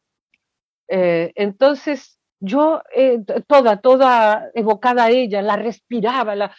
eh, 0.88 1.32
entonces, 1.36 2.18
yo 2.40 2.82
eh, 2.94 3.18
toda, 3.46 3.80
toda 3.80 4.50
evocada 4.54 5.04
a 5.04 5.10
ella, 5.10 5.42
la 5.42 5.56
respiraba, 5.56 6.34
la, 6.34 6.54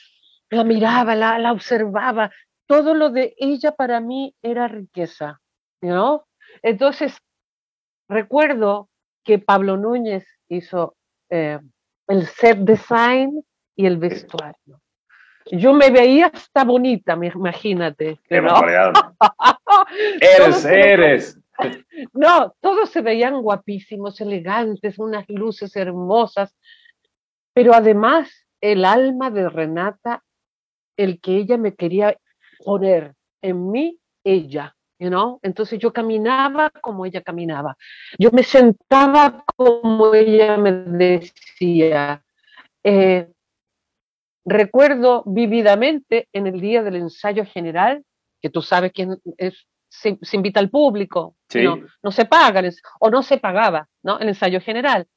la 0.50 0.64
miraba, 0.64 1.16
la, 1.16 1.38
la, 1.40 1.52
observaba, 1.52 2.32
todo 2.66 2.94
lo 2.94 3.10
de 3.10 3.36
ella 3.38 3.72
para 3.74 4.00
mí 4.00 4.36
era 4.42 4.68
riqueza, 4.68 5.42
¿no? 5.82 6.26
Entonces, 6.62 7.18
recuerdo 8.08 8.90
que 9.24 9.40
Pablo 9.40 9.78
Núñez 9.78 10.26
hizo 10.48 10.96
eh, 11.30 11.60
el 12.08 12.26
set 12.28 12.60
design 12.60 13.44
y 13.76 13.86
el 13.86 13.98
vestuario. 13.98 14.82
Yo 15.52 15.74
me 15.74 15.90
veía 15.90 16.28
hasta 16.28 16.64
bonita, 16.64 17.14
imagínate. 17.14 18.20
¿no? 18.30 18.62
eres, 20.22 20.66
eres. 20.66 21.40
No, 22.14 22.56
todos 22.62 22.90
se 22.90 23.02
veían 23.02 23.40
guapísimos, 23.42 24.20
elegantes, 24.20 24.98
unas 24.98 25.30
luces 25.30 25.76
hermosas, 25.76 26.56
pero 27.54 27.76
además 27.76 28.48
el 28.60 28.86
alma 28.86 29.30
de 29.30 29.48
Renata, 29.50 30.24
el 30.98 31.22
que 31.22 31.38
ella 31.38 31.58
me 31.58 31.76
quería 31.76 32.18
poner 32.64 33.14
en 33.42 33.72
mí, 33.72 34.00
ella, 34.24 34.76
you 35.00 35.40
Entonces 35.42 35.80
yo 35.80 35.92
caminaba 35.92 36.70
como 36.70 37.06
ella 37.06 37.22
caminaba, 37.22 37.76
yo 38.18 38.32
me 38.32 38.44
sentaba 38.44 39.44
como 39.56 40.14
ella 40.14 40.58
me 40.58 40.72
decía. 40.72 42.24
Eh, 42.84 43.30
recuerdo 44.46 45.24
vividamente 45.26 46.28
en 46.34 46.48
el 46.48 46.60
día 46.60 46.84
del 46.84 46.96
ensayo 46.96 47.46
general, 47.46 48.04
que 48.42 48.50
tú 48.50 48.62
sabes 48.62 48.92
quién 48.94 49.18
es 49.38 49.66
se, 49.94 50.18
invita 50.32 50.60
al 50.60 50.70
público, 50.70 51.36
no, 52.02 52.12
se 52.12 52.26
paga 52.26 52.62
o 53.00 53.10
no 53.10 53.22
se 53.22 53.38
pagaba, 53.38 53.88
¿no? 54.02 54.20
El 54.20 54.30
ensayo 54.30 54.60
general. 54.60 55.08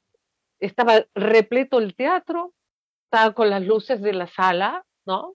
Estaba 0.59 1.03
repleto 1.15 1.79
el 1.79 1.95
teatro, 1.95 2.53
estaba 3.05 3.33
con 3.33 3.49
las 3.49 3.63
luces 3.63 4.01
de 4.01 4.13
la 4.13 4.27
sala, 4.27 4.85
¿no? 5.05 5.33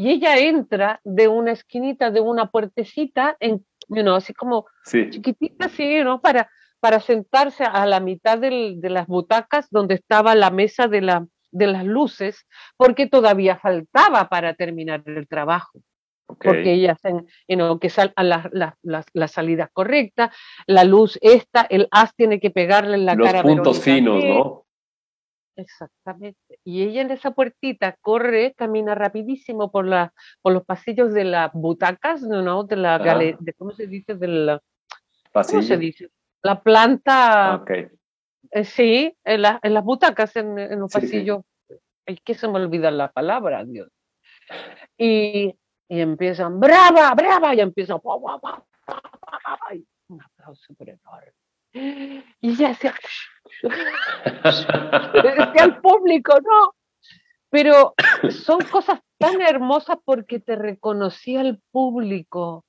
Y 0.00 0.12
ella 0.12 0.38
entra 0.38 0.98
de 1.04 1.28
una 1.28 1.52
esquinita, 1.52 2.10
de 2.10 2.22
una 2.22 2.50
puertecita, 2.50 3.36
en, 3.38 3.62
así 4.14 4.32
como 4.32 4.64
chiquitita, 4.86 5.66
así, 5.66 6.02
¿no? 6.02 6.22
Para, 6.22 6.50
para 6.80 7.00
sentarse 7.00 7.64
a 7.64 7.84
la 7.84 8.00
mitad 8.00 8.38
de 8.38 8.78
las 8.80 9.06
butacas 9.06 9.68
donde 9.70 9.96
estaba 9.96 10.34
la 10.34 10.50
mesa 10.50 10.88
de, 10.88 11.02
la, 11.02 11.26
de 11.50 11.66
las 11.66 11.84
luces, 11.84 12.46
porque 12.78 13.08
todavía 13.08 13.58
faltaba 13.58 14.30
para 14.30 14.54
terminar 14.54 15.02
el 15.04 15.28
trabajo 15.28 15.82
porque 16.42 16.74
ellas 16.74 16.96
hacen 17.02 17.26
que 17.80 17.90
sal 17.90 18.12
a 18.14 18.22
la, 18.22 18.48
la, 18.52 19.04
la, 19.12 19.28
salida 19.28 19.68
correcta, 19.72 20.30
la 20.66 20.84
luz 20.84 21.18
esta, 21.22 21.66
el 21.68 21.88
haz 21.90 22.14
tiene 22.14 22.38
que 22.38 22.50
pegarle 22.50 22.94
en 22.94 23.04
la 23.04 23.16
cara. 23.16 23.42
Los 23.42 23.52
puntos 23.52 23.80
finos, 23.80 24.22
¿no? 24.24 24.64
Exactamente. 25.60 26.58
Y 26.64 26.82
ella 26.82 27.02
en 27.02 27.10
esa 27.10 27.32
puertita 27.32 27.96
corre, 28.00 28.54
camina 28.54 28.94
rapidísimo 28.94 29.70
por, 29.70 29.86
la, 29.86 30.12
por 30.42 30.52
los 30.52 30.64
pasillos 30.64 31.12
de 31.12 31.24
las 31.24 31.52
butacas, 31.52 32.22
¿no? 32.22 32.64
De 32.64 32.76
la 32.76 32.98
galería, 32.98 33.38
¿cómo 33.58 33.72
se 33.72 33.86
dice? 33.86 34.14
De 34.14 34.28
la, 34.28 34.62
¿Cómo 35.32 35.62
se 35.62 35.76
dice? 35.76 36.10
La 36.42 36.62
planta. 36.62 37.56
Okay. 37.62 37.88
Eh, 38.50 38.64
sí, 38.64 39.16
en, 39.24 39.42
en, 39.62 39.74
las 39.74 39.84
butacas, 39.84 40.34
en, 40.36 40.58
en 40.58 40.80
los 40.80 40.92
pasillos. 40.92 41.42
Es 42.06 42.20
que 42.22 42.34
se 42.34 42.48
me 42.48 42.54
olvida 42.54 42.90
la 42.90 43.12
palabra, 43.12 43.64
Dios. 43.64 43.88
Y 44.96 45.54
y 45.90 46.00
empiezan, 46.00 46.60
brava, 46.60 47.12
brava, 47.14 47.52
y 47.52 47.60
empiezan, 47.60 47.98
un 48.04 48.30
aplauso 50.22 50.62
super 50.62 50.90
enorme. 50.90 51.32
Y 51.72 52.22
ella 52.42 52.68
decía, 52.68 52.94
decía 55.22 55.62
al 55.62 55.80
público, 55.80 56.34
no. 56.40 56.74
Pero 57.50 57.94
son 58.30 58.60
cosas 58.70 59.00
tan 59.18 59.40
hermosas 59.42 59.96
porque 60.04 60.40
te 60.40 60.56
reconocía 60.56 61.40
el 61.40 61.60
público, 61.70 62.64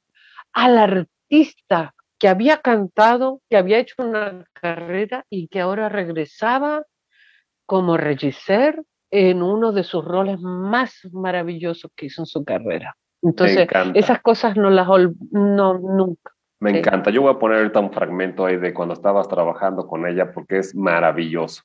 al 0.54 0.78
artista 0.78 1.94
que 2.20 2.28
había 2.28 2.58
cantado, 2.58 3.42
que 3.50 3.58
había 3.58 3.80
hecho 3.80 3.96
una 4.00 4.46
carrera 4.54 5.26
y 5.30 5.48
que 5.48 5.62
ahora 5.62 5.90
regresaba 5.90 6.84
como 7.66 7.98
regisseur 7.98 8.84
en 9.12 9.42
uno 9.42 9.72
de 9.72 9.84
sus 9.84 10.04
roles 10.04 10.40
más 10.40 11.00
maravillosos 11.12 11.92
que 11.96 12.08
hizo 12.08 12.22
en 12.22 12.26
su 12.26 12.44
carrera. 12.44 12.96
Entonces, 13.22 13.68
esas 13.94 14.22
cosas 14.22 14.56
no 14.56 14.70
las 14.70 14.88
no 15.32 15.74
nunca. 15.78 16.34
Me 16.62 16.78
encanta. 16.78 17.10
Yo 17.10 17.24
voy 17.24 17.34
a 17.34 17.40
poner 17.40 17.58
ahorita 17.58 17.80
un 17.80 17.92
fragmento 17.92 18.46
ahí 18.46 18.56
de 18.58 18.72
cuando 18.72 18.94
estabas 18.94 19.28
trabajando 19.28 19.88
con 19.88 20.06
ella 20.06 20.32
porque 20.32 20.60
es 20.60 20.76
maravilloso. 20.76 21.64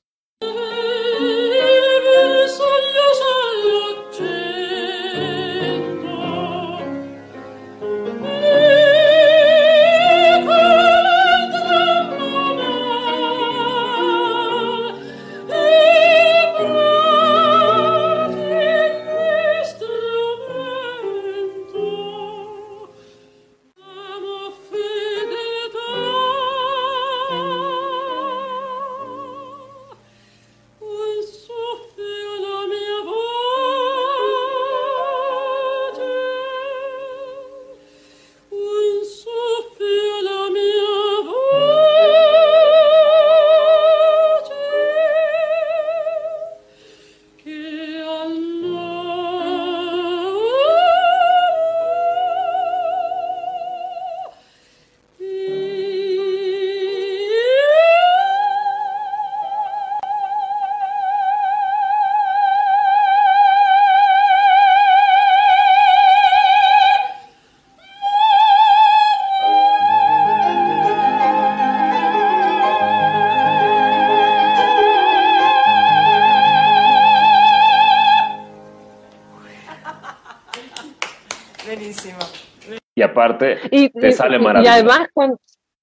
Parte 83.13 83.59
y, 83.71 83.91
te 83.91 84.13
sale 84.13 84.39
maravilloso. 84.39 84.77
Y 84.77 84.81
además 84.81 85.09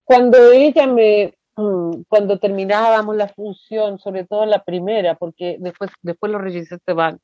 cuando, 0.03 0.51
ella 0.51 0.88
me, 0.88 1.34
mm, 1.55 2.03
cuando 2.07 2.39
terminábamos 2.39 3.15
la 3.15 3.28
función, 3.28 3.99
sobre 3.99 4.26
todo 4.26 4.45
la 4.45 4.63
primera, 4.63 5.15
porque 5.15 5.57
después, 5.59 5.91
después 6.01 6.32
los 6.32 6.41
reyes 6.41 6.67
se 6.67 6.93
van, 6.93 7.19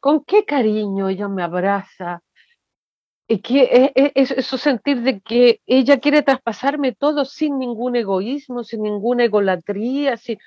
con 0.00 0.24
qué 0.24 0.44
cariño 0.44 1.08
ella 1.08 1.28
me 1.28 1.42
abraza, 1.42 2.22
y 3.28 3.40
que 3.40 3.92
es, 4.14 4.30
eso 4.30 4.58
sentir 4.58 5.02
de 5.02 5.20
que 5.20 5.60
ella 5.66 5.98
quiere 5.98 6.22
traspasarme 6.22 6.92
todo 6.92 7.24
sin 7.24 7.58
ningún 7.58 7.96
egoísmo, 7.96 8.62
sin 8.62 8.82
ninguna 8.82 9.24
egolatría, 9.24 10.16
sin 10.16 10.38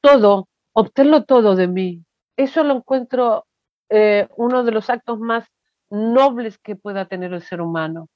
todo, 0.00 0.48
obtenerlo 0.72 1.24
todo 1.24 1.56
de 1.56 1.66
mí. 1.66 2.04
Eso 2.36 2.62
lo 2.62 2.76
encuentro 2.76 3.46
eh, 3.88 4.28
uno 4.36 4.64
de 4.64 4.72
los 4.72 4.90
actos 4.90 5.18
más 5.18 5.46
nobles 5.88 6.58
que 6.58 6.76
pueda 6.76 7.06
tener 7.06 7.32
el 7.32 7.42
ser 7.42 7.62
humano. 7.62 8.08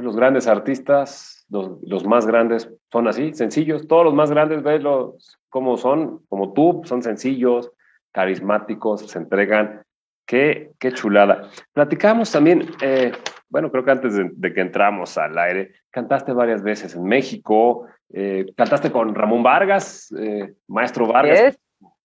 Pues, 0.00 0.06
los 0.06 0.16
grandes 0.16 0.46
artistas, 0.46 1.44
los, 1.50 2.06
más 2.06 2.26
grandes, 2.26 2.72
son 2.90 3.06
así, 3.06 3.34
sencillos. 3.34 3.86
Todos 3.86 4.06
los 4.06 4.14
más 4.14 4.30
grandes, 4.30 4.62
ves 4.62 4.82
los, 4.82 5.38
cómo 5.50 5.76
son, 5.76 6.24
como 6.30 6.54
tú, 6.54 6.80
son 6.86 7.02
sencillos, 7.02 7.70
carismáticos, 8.10 9.02
se 9.02 9.18
entregan. 9.18 9.82
Qué, 10.26 10.70
qué 10.78 10.92
chulada. 10.92 11.50
Platicamos 11.74 12.32
también, 12.32 12.70
eh, 12.80 13.12
bueno, 13.50 13.70
creo 13.70 13.84
que 13.84 13.90
antes 13.90 14.16
de, 14.16 14.54
que 14.54 14.60
entramos 14.62 15.18
al 15.18 15.36
aire, 15.36 15.72
cantaste 15.90 16.32
varias 16.32 16.62
veces 16.62 16.94
en 16.94 17.02
México, 17.02 17.86
eh, 18.08 18.46
cantaste 18.56 18.90
con 18.90 19.14
Ramón 19.14 19.42
Vargas, 19.42 20.10
eh, 20.18 20.54
maestro 20.66 21.08
Vargas, 21.08 21.58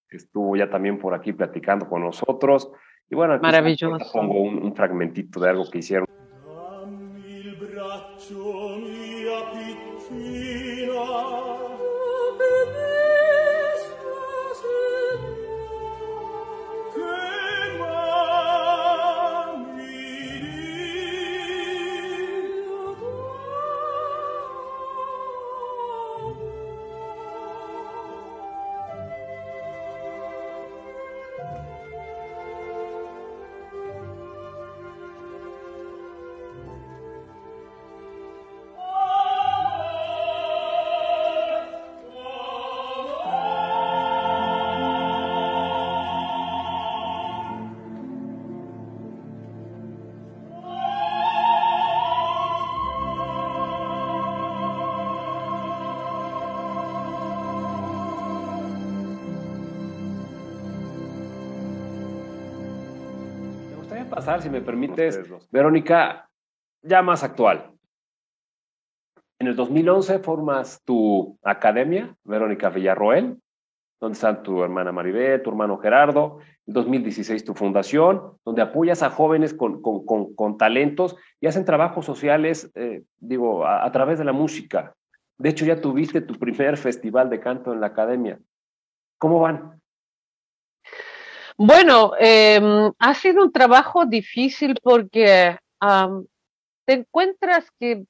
que 0.10 0.18
estuvo 0.18 0.58
ya 0.58 0.70
también 0.70 1.00
por 1.00 1.14
aquí 1.14 1.32
platicando 1.32 1.88
con 1.88 2.02
nosotros. 2.02 2.70
Y 3.10 3.16
bueno, 3.16 3.40
Maravilloso. 3.40 4.12
pongo 4.12 4.42
un, 4.42 4.62
un 4.62 4.76
fragmentito 4.76 5.40
de 5.40 5.50
algo 5.50 5.70
que 5.70 5.78
hicieron. 5.78 6.06
Ciò 8.28 8.95
si 64.42 64.50
me 64.50 64.62
permites, 64.62 65.20
Verónica, 65.52 66.30
ya 66.82 67.02
más 67.02 67.24
actual. 67.24 67.72
En 69.40 69.48
el 69.48 69.56
2011 69.56 70.20
formas 70.20 70.82
tu 70.86 71.38
academia, 71.44 72.16
Verónica 72.24 72.70
Villarroel, 72.70 73.38
donde 74.00 74.16
están 74.16 74.44
tu 74.44 74.64
hermana 74.64 74.92
Maribel, 74.92 75.42
tu 75.42 75.50
hermano 75.50 75.78
Gerardo. 75.78 76.40
En 76.68 76.74
2016 76.74 77.44
tu 77.46 77.54
fundación, 77.54 78.38
donde 78.44 78.62
apoyas 78.62 79.04
a 79.04 79.10
jóvenes 79.10 79.54
con, 79.54 79.82
con, 79.82 80.58
talentos 80.58 81.16
y 81.40 81.48
hacen 81.48 81.66
trabajos 81.66 82.06
sociales, 82.06 82.72
eh, 82.76 83.04
digo, 83.18 83.68
a, 83.68 83.92
través 83.92 84.18
de 84.18 84.26
la 84.26 84.34
música. 84.34 84.96
De 85.38 85.50
hecho, 85.50 85.66
ya 85.66 85.80
tuviste 85.80 86.22
tu 86.22 86.36
primer 86.36 86.78
festival 86.78 87.30
de 87.30 87.40
canto 87.40 87.74
en 87.74 87.82
la 87.82 87.88
academia. 87.88 88.40
¿Cómo 89.20 89.40
van? 89.40 89.82
Bueno, 91.58 92.12
em, 92.20 92.92
ha 93.00 93.14
sido 93.14 93.44
un 93.44 93.52
trabajo 93.52 94.06
difícil 94.06 94.76
porque 94.84 95.58
te 96.86 96.94
encuentras 96.94 97.72
que, 97.80 98.04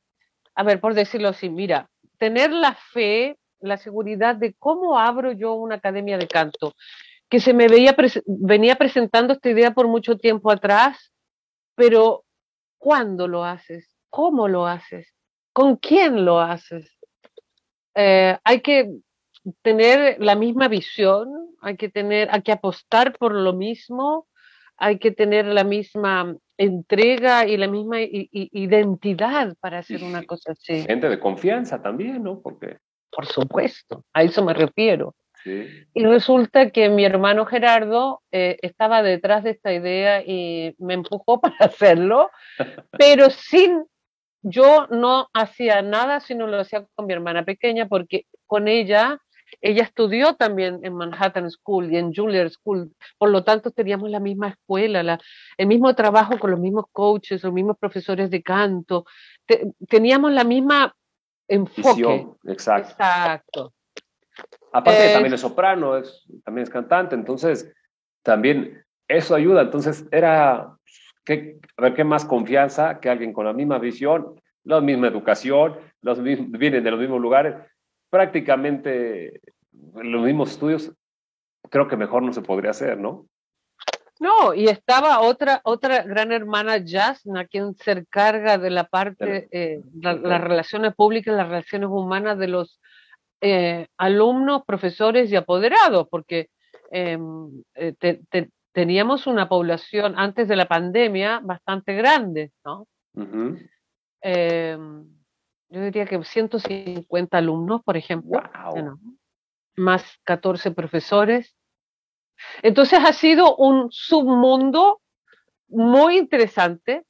a 0.56 0.64
ver, 0.64 0.80
por 0.80 0.96
decirlo 0.96 1.30
así, 1.30 1.50
mira, 1.50 1.90
tener 2.18 2.52
la 2.52 2.74
fe, 2.74 3.38
la 3.60 3.78
seguridad 3.78 4.36
de 4.36 4.56
cómo 4.58 4.98
abro 4.98 5.32
yo 5.32 5.54
una 5.54 5.76
academia 5.76 6.18
de 6.18 6.28
canto, 6.28 6.74
que 7.30 7.40
se 7.40 7.54
me 7.54 7.68
veía 7.68 7.96
venía 8.26 8.76
presentando 8.76 9.34
esta 9.34 9.50
idea 9.50 9.72
por 9.72 9.88
mucho 9.88 10.18
tiempo 10.18 10.52
atrás, 10.52 11.12
pero 11.76 12.24
¿cuándo 12.80 13.28
lo 13.28 13.44
haces? 13.44 13.96
¿Cómo 14.10 14.48
lo 14.48 14.66
haces? 14.66 15.14
¿Con 15.54 15.76
quién 15.76 16.26
lo 16.26 16.40
haces? 16.40 16.90
Eh, 17.96 18.38
hay 18.44 18.62
que 18.62 18.90
tener 19.62 20.18
la 20.20 20.36
misma 20.36 20.68
visión, 20.68 21.30
hay 21.62 21.78
que 21.78 21.90
tener, 21.90 22.30
hay 22.32 22.42
que 22.42 22.52
apostar 22.52 23.18
por 23.18 23.34
lo 23.34 23.54
mismo, 23.54 24.28
hay 24.78 25.00
que 25.00 25.12
tener 25.12 25.46
la 25.46 25.64
misma 25.64 26.36
entrega 26.58 27.46
y 27.46 27.58
la 27.58 27.68
misma 27.68 27.98
identidad 28.02 29.56
para 29.60 29.80
hacer 29.80 30.04
una 30.04 30.24
cosa 30.26 30.52
así. 30.52 30.84
Gente 30.84 31.10
de 31.10 31.20
confianza 31.20 31.82
también, 31.82 32.24
¿no? 32.24 32.42
Porque 32.42 32.78
Por 33.12 33.26
supuesto, 33.26 34.04
a 34.14 34.24
eso 34.24 34.44
me 34.44 34.54
refiero. 34.54 35.16
Y 35.94 36.04
resulta 36.04 36.72
que 36.72 36.90
mi 36.90 37.06
hermano 37.06 37.46
Gerardo 37.46 38.24
eh, 38.32 38.58
estaba 38.64 39.04
detrás 39.04 39.44
de 39.44 39.52
esta 39.52 39.72
idea 39.72 40.24
y 40.26 40.76
me 40.80 40.96
empujó 40.96 41.40
para 41.42 41.56
hacerlo, 41.60 42.32
pero 42.98 43.30
sin, 43.30 43.86
yo 44.42 44.88
no 44.90 45.30
hacía 45.34 45.82
nada, 45.82 46.20
sino 46.20 46.48
lo 46.48 46.60
hacía 46.60 46.88
con 46.96 47.06
mi 47.06 47.14
hermana 47.14 47.46
pequeña, 47.46 47.88
porque 47.88 48.26
con 48.48 48.68
ella, 48.68 49.20
ella 49.62 49.84
estudió 49.84 50.36
también 50.36 50.80
en 50.84 50.94
Manhattan 50.96 51.50
School 51.50 51.92
y 51.92 51.98
en 51.98 52.14
Juilliard 52.14 52.50
School, 52.52 52.92
por 53.18 53.30
lo 53.30 53.44
tanto 53.44 53.72
teníamos 53.72 54.10
la 54.10 54.20
misma 54.20 54.50
escuela, 54.50 55.04
la, 55.04 55.20
el 55.58 55.68
mismo 55.68 55.94
trabajo 55.96 56.40
con 56.40 56.52
los 56.52 56.60
mismos 56.60 56.86
coaches, 56.92 57.44
los 57.44 57.54
mismos 57.54 57.78
profesores 57.78 58.30
de 58.30 58.42
canto, 58.42 59.06
teníamos 59.88 60.32
la 60.32 60.44
misma 60.44 60.96
enfoque. 61.48 62.28
exacto. 62.46 62.92
Exacto. 62.92 63.74
Aparte 64.72 65.14
también 65.14 65.34
es 65.34 65.42
soprano, 65.42 65.98
es, 65.98 66.26
también 66.44 66.64
es 66.64 66.70
cantante, 66.70 67.16
entonces 67.16 67.74
también 68.24 68.84
eso 69.08 69.36
ayuda. 69.36 69.62
Entonces 69.62 70.06
era, 70.12 70.76
¿qué, 71.24 71.60
qué 71.96 72.04
más 72.04 72.26
confianza 72.26 73.00
que 73.00 73.10
alguien 73.10 73.32
con 73.32 73.46
la 73.46 73.54
misma 73.54 73.80
visión, 73.80 74.40
la 74.64 74.82
misma 74.82 75.08
educación, 75.08 75.78
los 76.02 76.22
vienen 76.22 76.84
de 76.84 76.92
los 76.92 77.00
mismos 77.00 77.22
lugares, 77.22 77.56
prácticamente 78.16 79.42
los 79.74 80.24
mismos 80.24 80.52
estudios? 80.52 80.90
Creo 81.70 81.90
que 81.90 81.98
mejor 81.98 82.24
no 82.24 82.32
se 82.32 82.42
podría 82.42 82.72
hacer, 82.72 82.98
¿no? 82.98 83.26
No, 84.22 84.54
y 84.54 84.70
estaba 84.70 85.20
otra, 85.20 85.60
otra 85.66 86.02
gran 86.04 86.32
hermana 86.32 86.82
Jasna, 86.88 87.46
quien 87.46 87.76
se 87.76 87.92
encarga 87.92 88.58
de 88.58 88.70
la 88.70 88.86
parte, 88.86 89.50
eh, 89.52 89.82
las 90.02 90.40
relaciones 90.40 90.96
públicas, 90.96 91.36
las 91.36 91.50
relaciones 91.50 91.90
humanas 91.90 92.40
de 92.40 92.48
los 92.48 92.80
eh, 93.42 93.88
alumnos, 93.98 94.64
profesores 94.66 95.30
y 95.30 95.36
apoderados, 95.36 96.08
porque 96.10 96.48
em, 96.92 97.64
eh, 97.74 97.94
teníamos 98.72 99.28
una 99.28 99.50
población 99.50 100.14
antes 100.16 100.48
de 100.48 100.56
la 100.56 100.70
pandemia 100.70 101.42
bastante 101.44 101.94
grande, 101.96 102.54
¿no? 102.64 102.88
Yo 105.70 105.82
diría 105.82 106.06
que 106.06 106.24
150 106.24 107.38
alumnos, 107.38 107.82
por 107.84 107.98
ejemplo, 107.98 108.42
más 109.76 110.04
14 110.24 110.72
profesores. 110.72 111.56
Entonces 112.62 113.00
ha 113.04 113.14
sido 113.14 113.56
un 113.56 113.88
submundo 113.92 115.02
muy 115.68 116.18
interesante, 116.18 117.06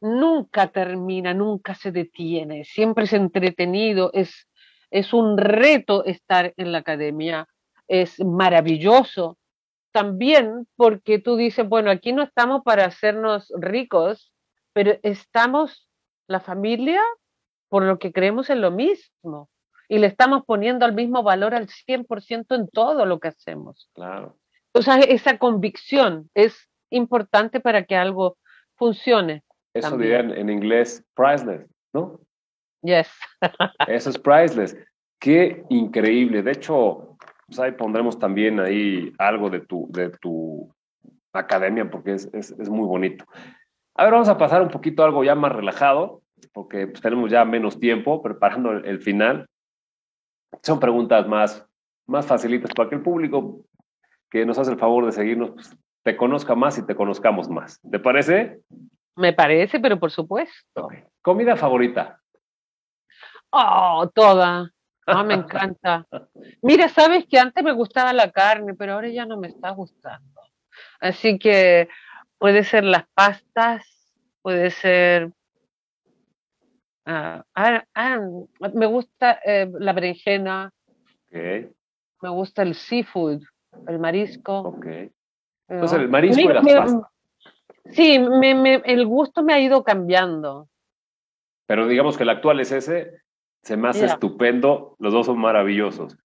nunca 0.00 0.68
termina, 0.68 1.32
nunca 1.32 1.74
se 1.74 1.92
detiene, 1.92 2.64
siempre 2.64 3.04
es 3.04 3.12
entretenido, 3.12 4.10
es 4.12 4.46
es 4.94 5.12
un 5.12 5.36
reto 5.36 6.04
estar 6.04 6.54
en 6.56 6.70
la 6.70 6.78
academia, 6.78 7.48
es 7.88 8.20
maravilloso. 8.20 9.38
También 9.90 10.68
porque 10.76 11.18
tú 11.18 11.34
dices, 11.34 11.68
bueno, 11.68 11.90
aquí 11.90 12.12
no 12.12 12.22
estamos 12.22 12.62
para 12.64 12.84
hacernos 12.84 13.52
ricos, 13.58 14.32
pero 14.72 14.96
estamos 15.02 15.88
la 16.28 16.38
familia 16.38 17.02
por 17.68 17.82
lo 17.84 17.98
que 17.98 18.12
creemos 18.12 18.50
en 18.50 18.60
lo 18.60 18.70
mismo 18.70 19.48
y 19.88 19.98
le 19.98 20.06
estamos 20.06 20.44
poniendo 20.44 20.84
al 20.84 20.94
mismo 20.94 21.22
valor 21.22 21.54
al 21.54 21.68
100% 21.68 22.54
en 22.54 22.68
todo 22.68 23.06
lo 23.06 23.20
que 23.20 23.28
hacemos. 23.28 23.90
Claro. 23.94 24.36
O 24.72 24.82
sea, 24.82 24.98
esa 24.98 25.38
convicción 25.38 26.30
es 26.34 26.68
importante 26.90 27.60
para 27.60 27.84
que 27.84 27.96
algo 27.96 28.36
funcione. 28.76 29.42
Eso 29.72 29.96
dirían 29.96 30.30
en 30.30 30.50
inglés 30.50 31.04
priceless, 31.14 31.68
¿no? 31.92 32.20
Yes. 32.82 33.10
Eso 33.88 34.10
es 34.10 34.18
priceless. 34.18 34.76
Qué 35.20 35.64
increíble. 35.70 36.42
De 36.42 36.52
hecho, 36.52 37.16
pues 37.46 37.58
ahí 37.58 37.72
pondremos 37.72 38.18
también 38.18 38.60
ahí 38.60 39.12
algo 39.18 39.50
de 39.50 39.60
tu, 39.60 39.88
de 39.90 40.10
tu 40.10 40.72
academia 41.32 41.90
porque 41.90 42.12
es, 42.12 42.28
es, 42.32 42.50
es 42.52 42.68
muy 42.68 42.86
bonito. 42.86 43.24
A 43.94 44.04
ver, 44.04 44.12
vamos 44.12 44.28
a 44.28 44.38
pasar 44.38 44.62
un 44.62 44.68
poquito 44.68 45.02
a 45.02 45.06
algo 45.06 45.24
ya 45.24 45.34
más 45.34 45.52
relajado 45.52 46.23
porque 46.52 46.86
pues, 46.86 47.00
tenemos 47.00 47.30
ya 47.30 47.44
menos 47.44 47.78
tiempo 47.78 48.22
preparando 48.22 48.72
el, 48.72 49.00
final. 49.00 49.46
Son 50.62 50.80
preguntas 50.80 51.26
más, 51.26 51.66
más 52.06 52.26
facilitas 52.26 52.70
para 52.74 52.88
que 52.88 52.96
el 52.96 53.02
público 53.02 53.64
que 54.30 54.44
nos 54.44 54.58
hace 54.58 54.72
el 54.72 54.78
favor 54.78 55.06
de 55.06 55.12
seguirnos 55.12 55.50
pues, 55.50 55.76
te 56.02 56.16
conozca 56.16 56.54
más 56.54 56.78
y 56.78 56.86
te 56.86 56.94
conozcamos 56.94 57.48
más. 57.48 57.80
¿Te 57.90 57.98
parece? 57.98 58.60
Me 59.16 59.32
parece, 59.32 59.80
pero 59.80 59.98
por 59.98 60.10
supuesto. 60.10 60.88
¿Comida 61.22 61.56
favorita? 61.56 62.20
Oh, 63.50 64.10
toda. 64.14 64.70
Ah, 65.06 65.22
me 65.22 65.34
encanta. 65.34 66.06
Mira, 66.62 66.88
sabes 66.88 67.26
que 67.26 67.38
antes 67.38 67.62
me 67.62 67.72
gustaba 67.72 68.12
la 68.12 68.30
carne, 68.30 68.74
pero 68.74 68.94
ahora 68.94 69.08
ya 69.08 69.26
no 69.26 69.36
me 69.36 69.48
está 69.48 69.70
gustando. 69.70 70.40
Así 71.00 71.38
que 71.38 71.88
puede 72.38 72.64
ser 72.64 72.84
las 72.84 73.06
pastas, 73.14 73.86
puede 74.42 74.70
ser... 74.70 75.30
Ah, 77.06 77.44
ah, 77.54 77.84
ah 77.94 78.18
me 78.72 78.86
gusta 78.86 79.38
eh, 79.44 79.70
la 79.78 79.92
berenjena. 79.92 80.72
Okay. 81.28 81.70
Me 82.22 82.28
gusta 82.30 82.62
el 82.62 82.74
seafood, 82.74 83.42
el 83.86 83.98
marisco. 83.98 84.60
Okay. 84.60 85.10
Entonces, 85.68 85.98
el 85.98 86.08
marisco 86.08 86.40
y 86.40 86.52
las 86.52 86.64
pastas. 86.64 87.10
Sí, 87.90 88.18
me, 88.18 88.76
el 88.84 89.06
gusto 89.06 89.42
me 89.42 89.52
ha 89.52 89.60
ido 89.60 89.84
cambiando. 89.84 90.68
Pero 91.66 91.86
digamos 91.86 92.16
que 92.16 92.22
el 92.22 92.30
actual 92.30 92.60
es 92.60 92.72
ese, 92.72 93.22
se 93.62 93.76
me 93.76 93.88
hace 93.88 94.06
estupendo, 94.06 94.96
los 94.98 95.12
dos 95.12 95.26
son 95.26 95.38
maravillosos. 95.38 96.16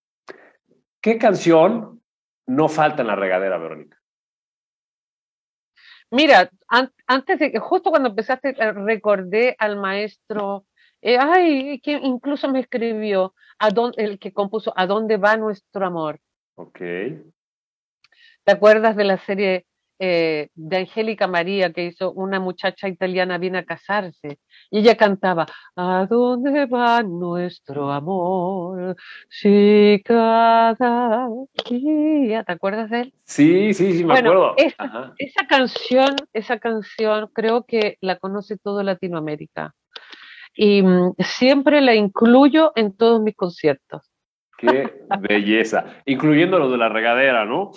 ¿Qué 1.02 1.18
canción 1.18 2.02
no 2.46 2.68
falta 2.68 3.02
en 3.02 3.08
la 3.08 3.16
regadera, 3.16 3.58
Verónica? 3.58 3.98
Mira, 6.12 6.50
antes 7.08 7.40
de 7.40 7.52
que, 7.52 7.60
justo 7.60 7.92
cuando 7.92 8.10
empezaste, 8.10 8.50
eh, 8.50 8.72
recordé 8.74 9.56
al 9.60 9.78
maestro, 9.78 10.66
eh, 11.02 11.18
ay, 11.20 11.80
que 11.82 11.94
incluso 11.94 12.50
me 12.50 12.60
escribió, 12.60 13.34
a 13.60 13.70
el 13.98 14.20
que 14.20 14.34
compuso 14.34 14.74
¿A 14.76 14.88
dónde 14.88 15.18
va 15.18 15.38
nuestro 15.38 15.86
amor? 15.86 16.20
Ok. 16.56 16.80
¿Te 18.44 18.52
acuerdas 18.52 18.96
de 18.96 19.04
la 19.04 19.18
serie 19.26 19.66
eh, 20.00 20.48
de 20.56 20.78
Angélica 20.78 21.28
María 21.28 21.74
que 21.74 21.86
hizo 21.86 22.14
una 22.14 22.40
muchacha 22.40 22.88
italiana 22.88 23.38
viene 23.38 23.58
a 23.58 23.66
casarse 23.66 24.40
y 24.72 24.80
ella 24.80 24.96
cantaba 24.96 25.46
¿A 25.76 26.08
dónde 26.10 26.66
va 26.68 27.04
nuestro 27.04 27.92
amor? 27.92 28.96
Si 29.28 30.02
cada 30.06 31.28
día, 31.70 32.44
¿te 32.46 32.52
acuerdas 32.54 32.90
de 32.90 33.02
él? 33.02 33.14
Sí, 33.26 33.74
sí, 33.74 33.98
sí, 33.98 34.06
me 34.06 34.18
acuerdo. 34.18 34.54
Esa, 34.56 35.14
esa, 35.18 35.48
canción, 35.48 36.16
esa 36.32 36.60
canción 36.60 37.30
creo 37.34 37.66
que 37.66 37.98
la 38.00 38.18
conoce 38.18 38.58
todo 38.58 38.84
Latinoamérica 38.84 39.76
y 40.56 40.82
mm, 40.82 41.16
siempre 41.20 41.82
la 41.82 41.96
incluyo 41.96 42.72
en 42.76 42.96
todos 42.96 43.22
mis 43.22 43.36
conciertos. 43.36 44.12
Qué 44.58 45.04
belleza, 45.22 45.86
incluyendo 46.06 46.60
lo 46.60 46.70
de 46.70 46.78
la 46.78 46.90
regadera, 46.90 47.46
¿no? 47.46 47.72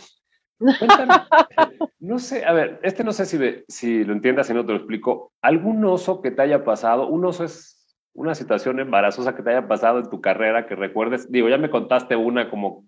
no 2.00 2.18
sé, 2.18 2.44
a 2.44 2.52
ver, 2.52 2.80
este 2.82 3.02
no 3.02 3.12
sé 3.12 3.26
si, 3.26 3.38
si 3.68 4.04
lo 4.04 4.12
entiendas, 4.12 4.46
si 4.46 4.54
no 4.54 4.64
te 4.64 4.72
lo 4.72 4.78
explico. 4.78 5.32
¿Algún 5.42 5.84
oso 5.84 6.22
que 6.22 6.30
te 6.30 6.42
haya 6.42 6.64
pasado? 6.64 7.08
Un 7.08 7.24
oso 7.24 7.44
es 7.44 7.82
una 8.14 8.34
situación 8.34 8.78
embarazosa 8.78 9.34
que 9.34 9.42
te 9.42 9.50
haya 9.50 9.66
pasado 9.66 9.98
en 9.98 10.10
tu 10.10 10.20
carrera 10.20 10.66
que 10.66 10.74
recuerdes. 10.74 11.30
Digo, 11.30 11.48
ya 11.48 11.58
me 11.58 11.70
contaste 11.70 12.14
una 12.16 12.50
como 12.50 12.84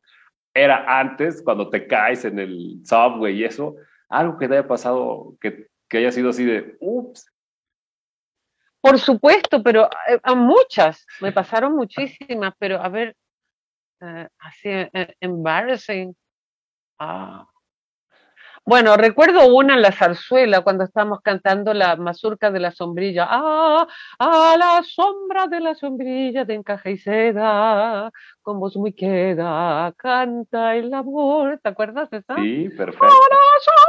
era 0.55 1.01
antes, 1.01 1.43
cuando 1.43 1.69
te 1.69 1.87
caes 1.87 2.25
en 2.25 2.39
el 2.39 2.81
subway 2.85 3.37
y 3.37 3.45
eso. 3.45 3.77
Algo 4.09 4.39
que 4.39 4.49
te 4.49 4.55
haya 4.55 4.69
pasado 4.69 5.37
que, 5.41 5.67
que 5.89 5.99
haya 5.99 6.13
sido 6.13 6.31
así 6.31 6.45
de, 6.45 6.77
ups. 6.81 7.27
Por 8.85 8.99
supuesto, 9.01 9.63
pero 9.63 9.89
eh, 10.07 10.21
a 10.23 10.35
muchas, 10.35 11.07
me 11.23 11.33
pasaron 11.33 11.75
muchísimas, 11.75 12.53
pero 12.59 12.83
a 12.83 12.91
ver, 12.91 13.17
eh, 14.03 14.29
así, 14.41 14.69
eh, 14.69 15.15
embarrassing. 15.21 16.15
Ah. 16.99 17.47
Bueno, 18.67 18.97
recuerdo 18.97 19.55
una 19.55 19.75
en 19.75 19.83
la 19.83 19.93
zarzuela 19.93 20.63
cuando 20.63 20.85
estábamos 20.85 21.21
cantando 21.21 21.75
la 21.75 21.97
mazurca 21.97 22.51
de 22.51 22.61
la 22.61 22.71
sombrilla. 22.71 23.27
Ah, 23.29 23.87
a 24.19 24.57
la 24.57 24.83
sombra 24.83 25.47
de 25.49 25.61
la 25.61 25.75
sombrilla 25.75 26.47
de 26.47 26.55
encaje 26.55 26.93
y 26.93 26.97
seda, 26.97 28.11
con 28.41 28.59
voz 28.59 28.75
muy 28.77 28.95
queda, 28.95 29.93
canta 29.99 30.77
el 30.77 30.95
amor. 30.95 31.61
¿Te 31.63 31.69
acuerdas 31.69 32.09
de 32.09 32.19
esa? 32.19 32.37
Sí, 32.37 32.71
perfecto. 32.71 33.07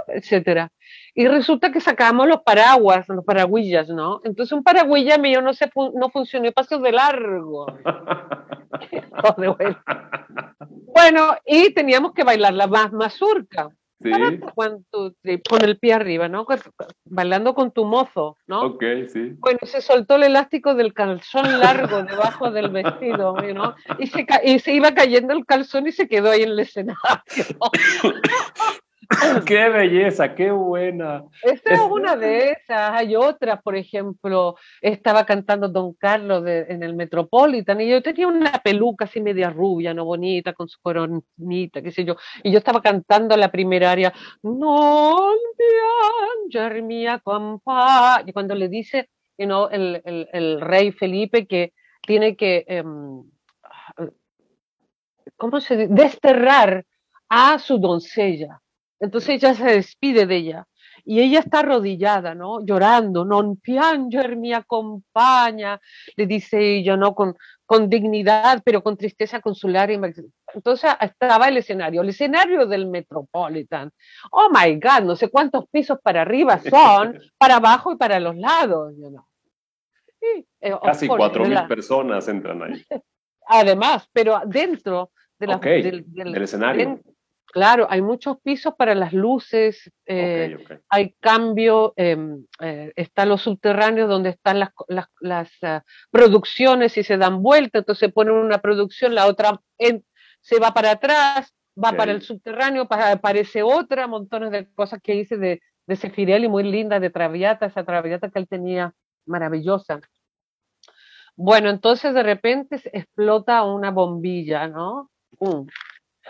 Etcétera. 0.08 0.70
Y 1.14 1.26
resulta 1.26 1.72
que 1.72 1.80
sacamos 1.80 2.28
los 2.28 2.42
paraguas, 2.42 3.08
los 3.08 3.24
paraguillas, 3.24 3.88
¿no? 3.88 4.20
Entonces 4.26 4.52
un 4.52 4.64
paraguilla 4.64 5.18
mío 5.18 5.42
no, 5.42 5.54
se, 5.54 5.72
no 5.94 6.10
funcionó 6.10 6.48
y 6.48 6.52
pasó 6.52 6.80
de 6.80 6.92
largo. 6.92 7.66
bueno, 10.94 11.36
y 11.46 11.74
teníamos 11.74 12.12
que 12.12 12.26
bailar 12.26 12.54
la 12.54 12.68
más 12.68 12.92
mazurca. 12.92 13.70
Sí. 14.02 14.12
con 15.50 15.64
el 15.64 15.78
pie 15.78 15.94
arriba, 15.94 16.28
¿no? 16.28 16.46
Bailando 17.06 17.54
con 17.56 17.72
tu 17.72 17.86
mozo, 17.86 18.38
¿no? 18.46 18.64
Ok, 18.64 18.84
sí. 19.08 19.36
Bueno, 19.38 19.60
se 19.64 19.82
soltó 19.82 20.16
el 20.16 20.24
elástico 20.24 20.76
del 20.76 20.94
calzón 20.94 21.60
largo 21.60 22.04
debajo 22.04 22.52
del 22.52 22.70
vestido, 22.70 23.36
¿no? 23.54 23.76
Y 24.00 24.08
se, 24.08 24.26
y 24.44 24.60
se 24.60 24.74
iba 24.74 24.94
cayendo 24.94 25.34
el 25.34 25.46
calzón 25.46 25.88
y 25.88 25.92
se 25.92 26.08
quedó 26.08 26.32
ahí 26.32 26.44
en 26.44 26.50
el 26.50 26.60
escenario. 26.60 26.98
qué 29.46 29.70
belleza, 29.70 30.36
qué 30.36 30.52
buena. 30.52 31.24
Esta 31.44 31.74
es 31.74 31.80
una 31.80 32.16
de 32.16 32.52
esas. 32.52 32.92
Hay 32.94 33.16
otras, 33.16 33.62
por 33.62 33.76
ejemplo, 33.76 34.56
estaba 34.82 35.26
cantando 35.26 35.70
Don 35.70 35.94
Carlos 35.94 36.44
en 36.48 36.84
el 36.84 36.96
Metropolitan 36.96 37.82
y 37.82 37.90
yo 37.90 38.02
tenía 38.02 38.28
una 38.28 38.52
peluca 38.64 39.06
así 39.06 39.22
media 39.22 39.50
rubia, 39.50 39.94
no 39.94 40.06
bonita, 40.06 40.54
con 40.54 40.68
su 40.68 40.80
coronita, 40.82 41.82
qué 41.82 41.92
sé 41.92 42.06
yo. 42.06 42.16
Y 42.44 42.52
yo 42.52 42.58
estaba 42.58 42.82
cantando 42.82 43.36
la 43.38 43.52
primera 43.52 43.92
área, 43.92 44.14
no 44.44 45.32
pianger 46.52 46.82
mia 46.82 47.20
compa. 47.20 48.24
Y 48.26 48.34
cuando 48.34 48.56
le 48.56 48.70
dice 48.70 49.10
you 49.38 49.68
el, 49.72 50.02
el, 50.32 50.62
rey 50.62 50.92
Felipe 50.92 51.46
que 51.46 51.74
tiene 52.02 52.36
que, 52.36 52.64
em, 52.68 53.24
¿cómo 55.38 55.60
se 55.60 55.78
dice? 55.78 55.94
Desterrar 55.94 56.86
a 57.30 57.60
su 57.60 57.78
doncella 57.80 58.62
entonces 59.00 59.30
ella 59.36 59.54
se 59.54 59.66
despide 59.66 60.26
de 60.26 60.36
ella 60.36 60.68
y 61.06 61.22
ella 61.22 61.40
está 61.40 61.60
arrodillada, 61.60 62.34
¿no? 62.34 62.66
Llorando, 62.66 63.24
non 63.24 63.58
pianger 63.58 64.36
mi 64.36 64.54
acompaña, 64.54 65.80
le 66.16 66.26
dice 66.26 66.58
ella, 66.58 66.98
¿no? 66.98 67.14
Con, 67.14 67.36
con 67.66 67.90
dignidad, 67.90 68.62
pero 68.66 68.82
con 68.82 68.98
tristeza 68.98 69.40
con 69.40 69.54
su 69.54 69.68
lágrima. 69.68 70.10
Entonces 70.54 70.92
estaba 71.00 71.48
el 71.48 71.58
escenario, 71.58 72.02
el 72.02 72.10
escenario 72.10 72.66
del 72.66 72.88
Metropolitan. 72.88 73.92
Oh 74.32 74.50
my 74.50 74.76
God, 74.76 75.04
no 75.04 75.16
sé 75.16 75.30
cuántos 75.30 75.68
pisos 75.70 76.00
para 76.02 76.22
arriba 76.22 76.60
son, 76.60 77.20
para 77.38 77.58
abajo 77.58 77.92
y 77.92 77.98
para 77.98 78.20
los 78.20 78.36
lados. 78.36 78.94
Eh, 80.60 80.74
Casi 80.82 81.08
cuatro 81.08 81.46
mil 81.46 81.68
personas 81.68 82.28
entran 82.28 82.64
ahí. 82.64 82.84
Además, 83.48 84.10
pero 84.12 84.42
dentro 84.48 85.12
de 85.38 85.48
la, 85.48 85.60
del, 85.60 86.42
escenario. 86.42 87.00
Claro, 87.56 87.88
hay 87.90 88.02
muchos 88.02 88.42
pisos 88.42 88.76
para 88.76 88.94
las 88.96 89.14
luces, 89.14 89.90
eh, 90.06 90.58
hay 90.90 91.16
cambio, 91.22 91.94
em, 91.96 92.46
eh, 92.60 92.92
están 92.98 93.30
los 93.30 93.44
subterráneos 93.44 94.10
donde 94.10 94.32
están 94.32 94.60
las, 94.60 94.72
las, 95.22 95.50
ah, 95.62 95.82
producciones 96.12 96.98
y 96.98 97.04
se 97.04 97.16
dan 97.16 97.42
vuelta, 97.42 97.78
entonces 97.78 98.12
ponen 98.12 98.36
una 98.36 98.58
producción, 98.58 99.16
la 99.16 99.28
otra 99.28 99.62
se 100.42 100.60
va 100.60 100.74
para 100.74 100.92
atrás, 100.92 101.56
va 101.82 101.94
para 101.94 102.12
el 102.12 102.24
subterráneo, 102.24 102.90
aparece 102.90 103.64
otra, 103.64 104.06
montones 104.06 104.52
de 104.52 104.70
cosas 104.74 105.00
que 105.02 105.16
hice 105.16 105.38
de, 105.38 105.62
de 105.88 105.96
Sefirelli, 105.96 106.50
muy 106.50 106.64
linda, 106.64 107.00
de 107.00 107.10
Traviata, 107.10 107.68
esa 107.68 107.86
Traviata 107.86 108.32
que 108.32 108.40
él 108.40 108.50
tenía 108.50 108.94
maravillosa. 109.26 110.02
Bueno, 111.38 111.70
entonces 111.70 112.14
de 112.14 112.24
repente 112.24 112.82
explota 112.92 113.64
una 113.64 113.92
bombilla, 113.92 114.68
¿no? 114.68 115.10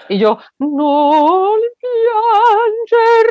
Y 0.09 0.17
yo, 0.19 0.37
no 0.59 1.55
pianger 1.79 3.27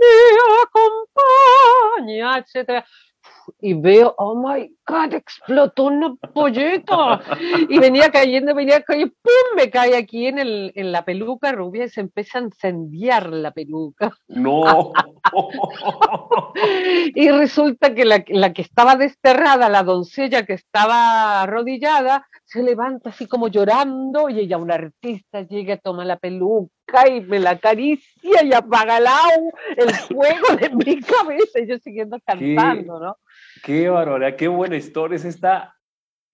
me 0.00 0.16
acompaña, 0.64 2.38
etcétera 2.38 2.84
y 3.60 3.74
veo, 3.74 4.14
oh 4.18 4.34
my 4.34 4.74
God, 4.86 5.14
explotó 5.14 5.84
una 5.84 6.14
polleta. 6.34 7.20
Y 7.68 7.78
venía 7.78 8.10
cayendo, 8.10 8.54
venía 8.54 8.82
cayendo, 8.82 9.14
¡pum! 9.22 9.56
Me 9.56 9.70
cae 9.70 9.96
aquí 9.96 10.26
en, 10.26 10.38
el, 10.38 10.72
en 10.74 10.92
la 10.92 11.04
peluca 11.04 11.52
rubia 11.52 11.84
y 11.84 11.88
se 11.88 12.00
empieza 12.00 12.38
a 12.38 12.42
incendiar 12.42 13.30
la 13.30 13.52
peluca. 13.52 14.12
No. 14.28 14.92
y 17.14 17.30
resulta 17.30 17.94
que 17.94 18.04
la, 18.04 18.24
la, 18.28 18.52
que 18.52 18.62
estaba 18.62 18.96
desterrada, 18.96 19.68
la 19.68 19.82
doncella 19.82 20.44
que 20.44 20.54
estaba 20.54 21.42
arrodillada, 21.42 22.26
se 22.52 22.62
levanta 22.62 23.08
así 23.08 23.26
como 23.26 23.48
llorando 23.48 24.28
y 24.28 24.40
ella, 24.40 24.58
una 24.58 24.74
artista, 24.74 25.40
llega, 25.40 25.78
toma 25.78 26.04
la 26.04 26.18
peluca 26.18 27.08
y 27.08 27.22
me 27.22 27.38
la 27.38 27.52
acaricia 27.52 28.44
y 28.44 28.52
apaga 28.52 28.98
el, 28.98 29.08
el 29.76 29.94
fuego 30.08 30.56
de 30.60 30.68
mi 30.68 31.00
cabeza 31.00 31.60
y 31.60 31.66
yo 31.66 31.78
siguiendo 31.78 32.18
cantando, 32.26 33.00
¿no? 33.00 33.16
Qué 33.64 33.88
barbaridad, 33.88 34.36
qué 34.36 34.48
buena 34.48 34.76
historia 34.76 35.16
es 35.16 35.24
esta. 35.24 35.74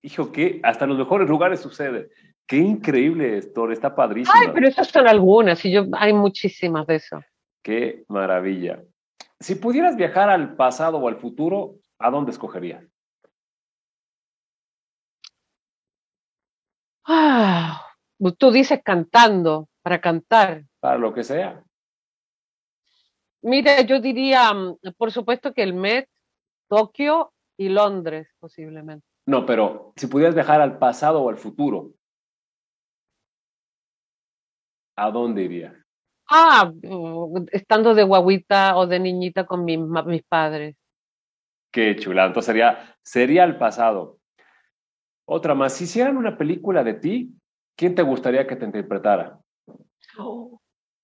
Hijo, 0.03 0.33
que 0.33 0.61
hasta 0.65 0.85
en 0.85 0.91
los 0.91 0.99
mejores 0.99 1.29
lugares 1.29 1.61
sucede. 1.61 2.11
Qué 2.49 2.57
increíble 2.57 3.39
historia, 3.39 3.75
está 3.75 3.95
padrísima. 3.95 4.35
Ay, 4.41 4.49
pero 4.53 4.67
esas 4.67 4.89
son 4.89 5.07
algunas 5.07 5.65
y 5.65 5.71
yo 5.71 5.87
hay 5.93 6.13
muchísimas 6.13 6.87
de 6.89 6.97
eso. 6.97 7.21
Qué 7.63 8.05
maravilla. 8.09 8.83
Si 9.39 9.55
pudieras 9.55 9.95
viajar 9.95 10.31
al 10.31 10.57
pasado 10.57 10.99
o 10.99 11.07
al 11.07 11.17
futuro, 11.17 11.77
¿a 11.99 12.11
dónde 12.11 12.33
escogerías? 12.33 12.85
Ah, 17.09 17.83
tú 18.39 18.51
dices 18.53 18.81
cantando, 18.85 19.69
para 19.83 20.01
cantar. 20.01 20.65
Para 20.81 20.99
lo 20.99 21.13
que 21.15 21.25
sea. 21.25 21.65
Mira, 23.43 23.81
yo 23.81 24.01
diría, 24.01 24.53
mm, 24.53 24.79
por 24.97 25.11
supuesto 25.11 25.55
que 25.55 25.63
el 25.63 25.73
Met 25.73 26.09
Tokio 26.69 27.33
y 27.57 27.71
Londres, 27.71 28.29
posiblemente. 28.39 29.07
No, 29.27 29.47
pero 29.47 29.93
si 29.97 30.07
pudieras 30.07 30.35
viajar 30.35 30.61
al 30.61 30.79
pasado 30.79 31.23
o 31.23 31.29
al 31.29 31.39
futuro, 31.39 31.93
¿a 34.97 35.11
dónde 35.11 35.43
irías? 35.43 35.75
Ah, 36.31 36.71
uh, 36.83 37.47
estando 37.53 37.95
de 37.95 38.03
guaguita 38.03 38.77
o 38.77 38.87
de 38.87 39.01
niñita 39.01 39.47
con 39.47 39.65
mis, 39.65 39.79
mis 39.79 40.23
padres. 40.25 40.77
Qué 41.73 41.97
chula. 41.97 42.27
Entonces 42.27 42.47
sería, 42.47 42.97
sería 43.03 43.45
el 43.45 43.57
pasado. 43.57 44.18
Otra 45.31 45.55
más, 45.55 45.75
si 45.75 45.85
hicieran 45.85 46.17
una 46.17 46.39
película 46.39 46.83
de 46.83 46.95
ti, 46.95 47.35
¿quién 47.77 47.95
te 47.95 48.01
gustaría 48.01 48.47
que 48.47 48.57
te 48.57 48.65
interpretara? 48.65 49.39
Oh, 50.17 50.59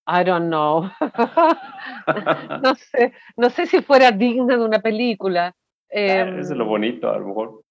I 0.08 0.24
don't 0.24 0.46
know. 0.46 0.90
no 2.62 2.74
sé, 2.74 3.12
no 3.36 3.50
sé 3.50 3.66
si 3.66 3.82
fuera 3.82 4.10
digna 4.12 4.56
de 4.56 4.64
una 4.64 4.80
película. 4.80 5.54
Eh, 5.90 6.38
es 6.38 6.48
lo 6.52 6.64
bonito, 6.64 7.10
a 7.10 7.18
lo 7.18 7.26
mejor. 7.28 7.64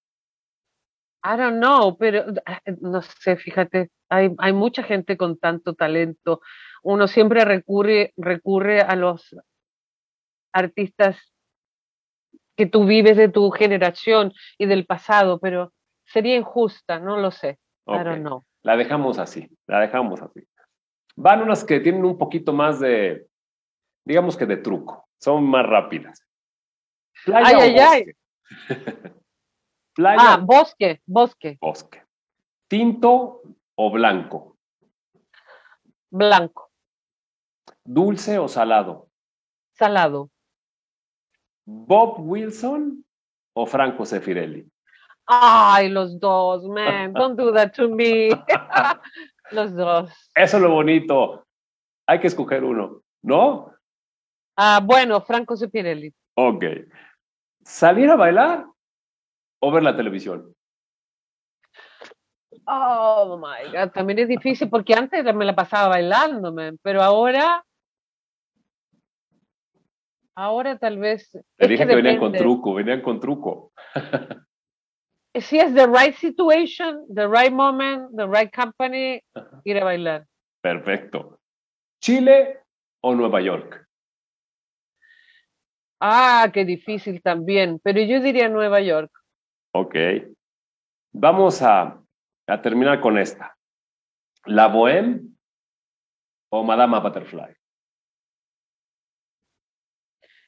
I 1.24 1.36
don't 1.36 1.56
know, 1.56 1.98
pero 1.98 2.24
ah, 2.46 2.60
no 2.80 3.02
sé, 3.02 3.34
fíjate, 3.34 3.90
hay, 4.08 4.30
hay 4.38 4.52
mucha 4.52 4.84
gente 4.84 5.16
con 5.16 5.36
tanto 5.36 5.74
talento. 5.74 6.40
Uno 6.84 7.08
siempre 7.08 7.44
recurre, 7.44 8.12
recurre 8.16 8.80
a 8.80 8.94
los 8.94 9.34
artistas 10.52 11.18
que 12.56 12.66
tú 12.66 12.84
vives 12.84 13.16
de 13.16 13.28
tu 13.28 13.50
generación 13.50 14.32
y 14.56 14.66
del 14.66 14.86
pasado, 14.86 15.40
pero 15.40 15.72
sería 16.04 16.36
injusta, 16.36 16.98
no 16.98 17.18
lo 17.18 17.30
sé. 17.30 17.58
Don't 17.86 18.20
know. 18.20 18.44
La 18.62 18.76
dejamos 18.76 19.18
así, 19.18 19.48
la 19.66 19.80
dejamos 19.80 20.22
así. 20.22 20.46
Van 21.16 21.42
unas 21.42 21.64
que 21.64 21.80
tienen 21.80 22.04
un 22.04 22.18
poquito 22.18 22.52
más 22.52 22.80
de, 22.80 23.26
digamos 24.04 24.36
que 24.36 24.46
de 24.46 24.56
truco, 24.56 25.08
son 25.20 25.44
más 25.44 25.66
rápidas. 25.66 26.26
Playa 27.24 27.46
ay, 27.46 27.54
ay, 27.54 27.78
ay. 27.78 28.04
Playa. 29.94 30.20
Ah, 30.20 30.36
bosque, 30.38 31.00
bosque. 31.06 31.58
Bosque. 31.60 32.02
¿Tinto 32.68 33.42
o 33.76 33.90
blanco? 33.90 34.56
Blanco. 36.10 36.70
¿Dulce 37.84 38.38
o 38.38 38.48
salado? 38.48 39.10
Salado. 39.72 40.30
¿Bob 41.64 42.16
Wilson 42.18 43.04
o 43.54 43.66
Franco 43.66 44.04
Sefirelli? 44.04 44.68
Ay, 45.26 45.88
los 45.88 46.18
dos, 46.20 46.64
man. 46.64 47.12
Don't 47.12 47.38
do 47.38 47.52
that 47.52 47.72
to 47.72 47.88
me. 47.88 48.28
Los 49.50 49.74
dos. 49.74 50.10
Eso 50.34 50.56
es 50.56 50.62
lo 50.62 50.70
bonito. 50.70 51.46
Hay 52.06 52.20
que 52.20 52.26
escoger 52.26 52.64
uno, 52.64 53.02
¿no? 53.22 53.72
Ah, 54.56 54.80
bueno, 54.82 55.20
Franco 55.20 55.56
Sepirelli. 55.56 56.12
Ok. 56.36 56.64
¿Salir 57.62 58.10
a 58.10 58.16
bailar 58.16 58.66
o 59.60 59.70
ver 59.70 59.82
la 59.82 59.96
televisión? 59.96 60.54
Oh 62.66 63.38
my 63.38 63.70
God, 63.70 63.90
también 63.92 64.18
es 64.20 64.28
difícil 64.28 64.70
porque 64.70 64.94
antes 64.94 65.22
me 65.34 65.44
la 65.44 65.54
pasaba 65.54 65.88
bailándome, 65.88 66.74
pero 66.82 67.02
ahora. 67.02 67.64
Ahora 70.34 70.78
tal 70.78 70.98
vez. 70.98 71.30
Te 71.56 71.68
dije 71.68 71.86
que 71.86 71.94
venían 71.94 72.18
con 72.18 72.32
truco, 72.32 72.74
venían 72.74 73.02
con 73.02 73.20
truco. 73.20 73.72
si 75.40 75.58
es 75.58 75.74
the 75.74 75.86
right 75.86 76.14
situation, 76.16 77.06
the 77.12 77.26
right 77.28 77.52
moment, 77.52 78.16
the 78.16 78.26
right 78.26 78.52
company, 78.52 79.22
ir 79.64 79.78
a 79.78 79.84
bailar. 79.84 80.26
Perfecto. 80.62 81.40
¿Chile 82.00 82.60
o 83.02 83.14
Nueva 83.14 83.40
York? 83.40 83.86
Ah, 86.00 86.50
qué 86.52 86.64
difícil 86.64 87.22
también, 87.22 87.80
pero 87.82 88.00
yo 88.00 88.20
diría 88.20 88.48
Nueva 88.48 88.80
York. 88.80 89.10
Ok. 89.72 89.96
Vamos 91.12 91.62
a, 91.62 92.00
a 92.46 92.62
terminar 92.62 93.00
con 93.00 93.18
esta. 93.18 93.56
¿La 94.46 94.68
Bohème 94.68 95.34
o 96.50 96.62
Madama 96.62 97.00
Butterfly? 97.00 97.56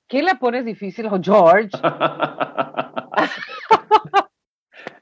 ¿Qué 0.08 0.22
la 0.22 0.34
pones 0.36 0.64
difícil, 0.64 1.06
oh, 1.06 1.18
George? 1.20 1.70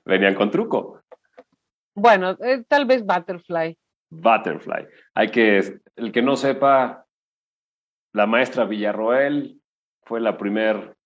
Venían 0.05 0.35
con 0.35 0.51
truco. 0.51 1.03
Bueno, 1.95 2.37
eh, 2.41 2.65
tal 2.69 2.87
vez 2.87 3.05
Butterfly. 3.05 3.77
Butterfly. 4.11 4.87
Hay 5.15 5.31
que, 5.31 5.81
el 5.97 6.13
que 6.13 6.23
no 6.23 6.37
sepa, 6.37 7.07
la 8.13 8.27
maestra 8.27 8.65
Villarroel 8.65 9.61
fue 10.03 10.21
la 10.21 10.37
primer 10.37 10.97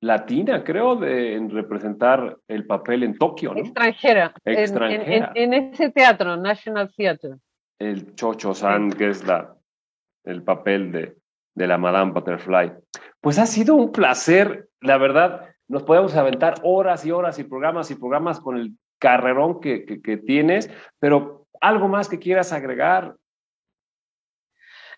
latina, 0.00 0.62
creo, 0.62 0.96
de, 0.96 1.34
en 1.34 1.50
representar 1.50 2.38
el 2.46 2.66
papel 2.66 3.02
en 3.02 3.18
Tokio, 3.18 3.54
¿no? 3.54 3.60
Extranjera. 3.60 4.32
Extranjera. 4.44 5.32
En, 5.34 5.52
ese 5.52 5.90
teatro, 5.90 6.36
National 6.36 6.92
Theatre. 6.96 7.36
El 7.78 8.14
Chocho 8.14 8.54
San, 8.54 8.90
que 8.90 9.10
es 9.10 9.26
la, 9.26 9.56
el 10.24 10.42
papel 10.42 10.92
de, 10.92 11.16
de 11.54 11.66
la 11.66 11.78
Madame 11.78 12.12
Butterfly. 12.12 12.72
Pues 13.20 13.38
ha 13.38 13.46
sido 13.46 13.74
un 13.74 13.92
placer, 13.92 14.68
la 14.80 14.98
verdad, 14.98 15.48
nos 15.68 15.82
podemos 15.82 16.16
aventar 16.16 16.60
horas 16.62 17.04
y 17.04 17.10
horas 17.10 17.38
y 17.38 17.44
programas 17.44 17.90
y 17.90 17.94
programas 17.94 18.40
con 18.40 18.56
el 18.56 18.72
carrerón 18.98 19.60
que, 19.60 20.20
tienes, 20.26 20.70
pero 20.98 21.46
algo 21.60 21.88
más 21.88 22.08
que 22.08 22.18
quieras 22.18 22.52
agregar. 22.52 23.16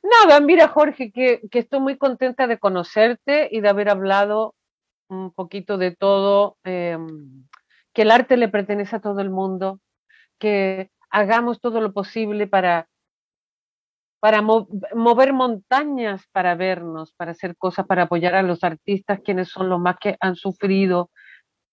Nada, 0.03 0.41
mira 0.41 0.69
Jorge, 0.69 1.13
que, 1.13 1.43
que, 1.51 1.59
estoy 1.59 1.81
muy 1.81 1.99
contenta 1.99 2.47
de 2.47 2.59
conocerte 2.59 3.49
y 3.51 3.61
de 3.61 3.69
haber 3.69 3.91
hablado 3.91 4.55
un 5.09 5.33
poquito 5.33 5.77
de 5.77 5.95
todo, 5.95 6.57
em, 6.65 7.47
que 7.93 8.03
el 8.03 8.11
arte 8.11 8.39
le 8.39 8.49
pertenece 8.49 8.97
a 8.97 9.01
todo 9.01 9.21
el 9.21 9.29
mundo, 9.29 9.81
que 10.39 10.91
hagamos 11.11 11.61
todo 11.61 11.81
lo 11.81 11.93
posible 11.93 12.47
para 12.47 12.89
para 14.21 14.43
mover 14.43 15.33
montañas 15.33 16.27
para 16.31 16.55
vernos, 16.55 17.15
para 17.15 17.31
hacer 17.31 17.57
cosas, 17.57 17.87
para 17.87 18.03
apoyar 18.03 18.35
a 18.35 18.43
los 18.43 18.63
artistas, 18.63 19.21
quienes 19.25 19.49
son 19.49 19.71
los 19.71 19.81
más 19.81 19.97
que 19.99 20.17
han 20.21 20.37
sufrido 20.37 21.11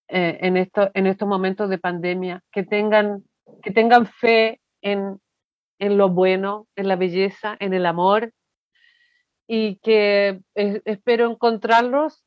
eh, 0.08 0.38
en, 0.40 0.56
esto, 0.56 0.90
en 0.94 1.06
estos 1.06 1.28
momentos 1.28 1.68
de 1.68 1.78
pandemia, 1.78 2.42
que 2.50 2.62
tengan, 2.62 3.22
que 3.62 3.70
tengan 3.70 4.06
fe 4.06 4.60
en, 4.80 5.20
en 5.78 5.98
lo 5.98 6.08
bueno, 6.08 6.66
en 6.74 6.88
la 6.88 6.96
belleza, 6.96 7.54
en 7.60 7.74
el 7.74 7.84
amor, 7.84 8.32
y 9.46 9.76
que 9.76 10.40
espero 10.54 11.30
encontrarlos 11.30 12.24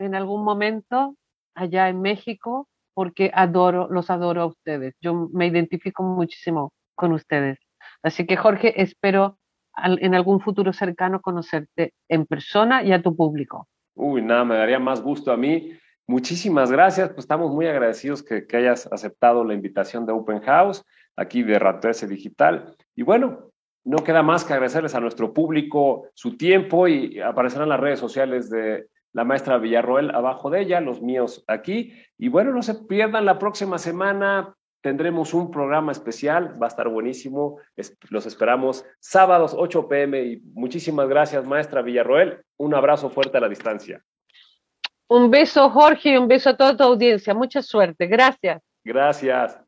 en 0.00 0.16
algún 0.16 0.44
momento 0.44 1.16
allá 1.54 1.88
en 1.88 2.00
México, 2.00 2.68
porque 2.94 3.30
adoro, 3.32 3.88
los 3.88 4.10
adoro 4.10 4.42
a 4.42 4.46
ustedes. 4.46 4.94
Yo 5.00 5.28
me 5.32 5.46
identifico 5.46 6.02
muchísimo 6.02 6.72
con 6.96 7.12
ustedes. 7.12 7.58
Así 8.02 8.26
que 8.26 8.36
Jorge, 8.36 8.80
espero 8.82 9.38
en 9.76 10.14
algún 10.14 10.40
futuro 10.40 10.72
cercano 10.72 11.20
conocerte 11.20 11.94
en 12.08 12.26
persona 12.26 12.82
y 12.82 12.92
a 12.92 13.02
tu 13.02 13.16
público. 13.16 13.68
Uy, 13.94 14.22
nada, 14.22 14.44
me 14.44 14.56
daría 14.56 14.78
más 14.78 15.02
gusto 15.02 15.32
a 15.32 15.36
mí. 15.36 15.72
Muchísimas 16.06 16.70
gracias, 16.70 17.08
pues 17.10 17.20
estamos 17.20 17.52
muy 17.52 17.66
agradecidos 17.66 18.22
que, 18.22 18.46
hayas 18.56 18.86
aceptado 18.92 19.44
la 19.44 19.54
invitación 19.54 20.04
de 20.04 20.12
Open 20.12 20.40
House, 20.40 20.84
aquí 21.16 21.42
de 21.42 21.58
Rato 21.58 21.88
Digital. 22.06 22.74
Y 22.94 23.02
bueno, 23.02 23.50
no 23.84 23.98
queda 23.98 24.22
más 24.22 24.44
que 24.44 24.52
agradecerles 24.52 24.94
a 24.94 25.00
nuestro 25.00 25.32
público 25.32 26.08
su 26.14 26.36
tiempo 26.36 26.88
y 26.88 27.20
aparecerán 27.20 27.68
las 27.68 27.80
redes 27.80 28.00
sociales 28.00 28.50
de 28.50 28.86
la 29.12 29.24
maestra 29.24 29.58
Villarroel 29.58 30.14
abajo 30.14 30.50
de 30.50 30.62
ella, 30.62 30.80
los 30.80 31.02
míos 31.02 31.44
aquí. 31.46 31.92
Y 32.18 32.28
bueno, 32.28 32.52
no 32.52 32.62
se 32.62 32.74
pierdan 32.74 33.24
la 33.24 33.38
próxima 33.38 33.78
semana 33.78 34.54
tendremos 34.82 35.32
un 35.32 35.50
programa 35.50 35.92
especial, 35.92 36.60
va 36.60 36.66
a 36.66 36.68
estar 36.68 36.88
buenísimo, 36.88 37.58
los 38.10 38.26
esperamos 38.26 38.84
sábados 38.98 39.54
8 39.56 39.88
pm 39.88 40.22
y 40.22 40.40
muchísimas 40.54 41.08
gracias 41.08 41.46
maestra 41.46 41.82
Villarroel, 41.82 42.42
un 42.58 42.74
abrazo 42.74 43.08
fuerte 43.08 43.38
a 43.38 43.40
la 43.40 43.48
distancia. 43.48 44.02
Un 45.08 45.30
beso 45.30 45.70
Jorge 45.70 46.10
y 46.10 46.16
un 46.16 46.26
beso 46.26 46.50
a 46.50 46.56
toda 46.56 46.76
tu 46.76 46.82
audiencia, 46.82 47.32
mucha 47.32 47.62
suerte, 47.62 48.06
gracias. 48.06 48.60
Gracias. 48.84 49.61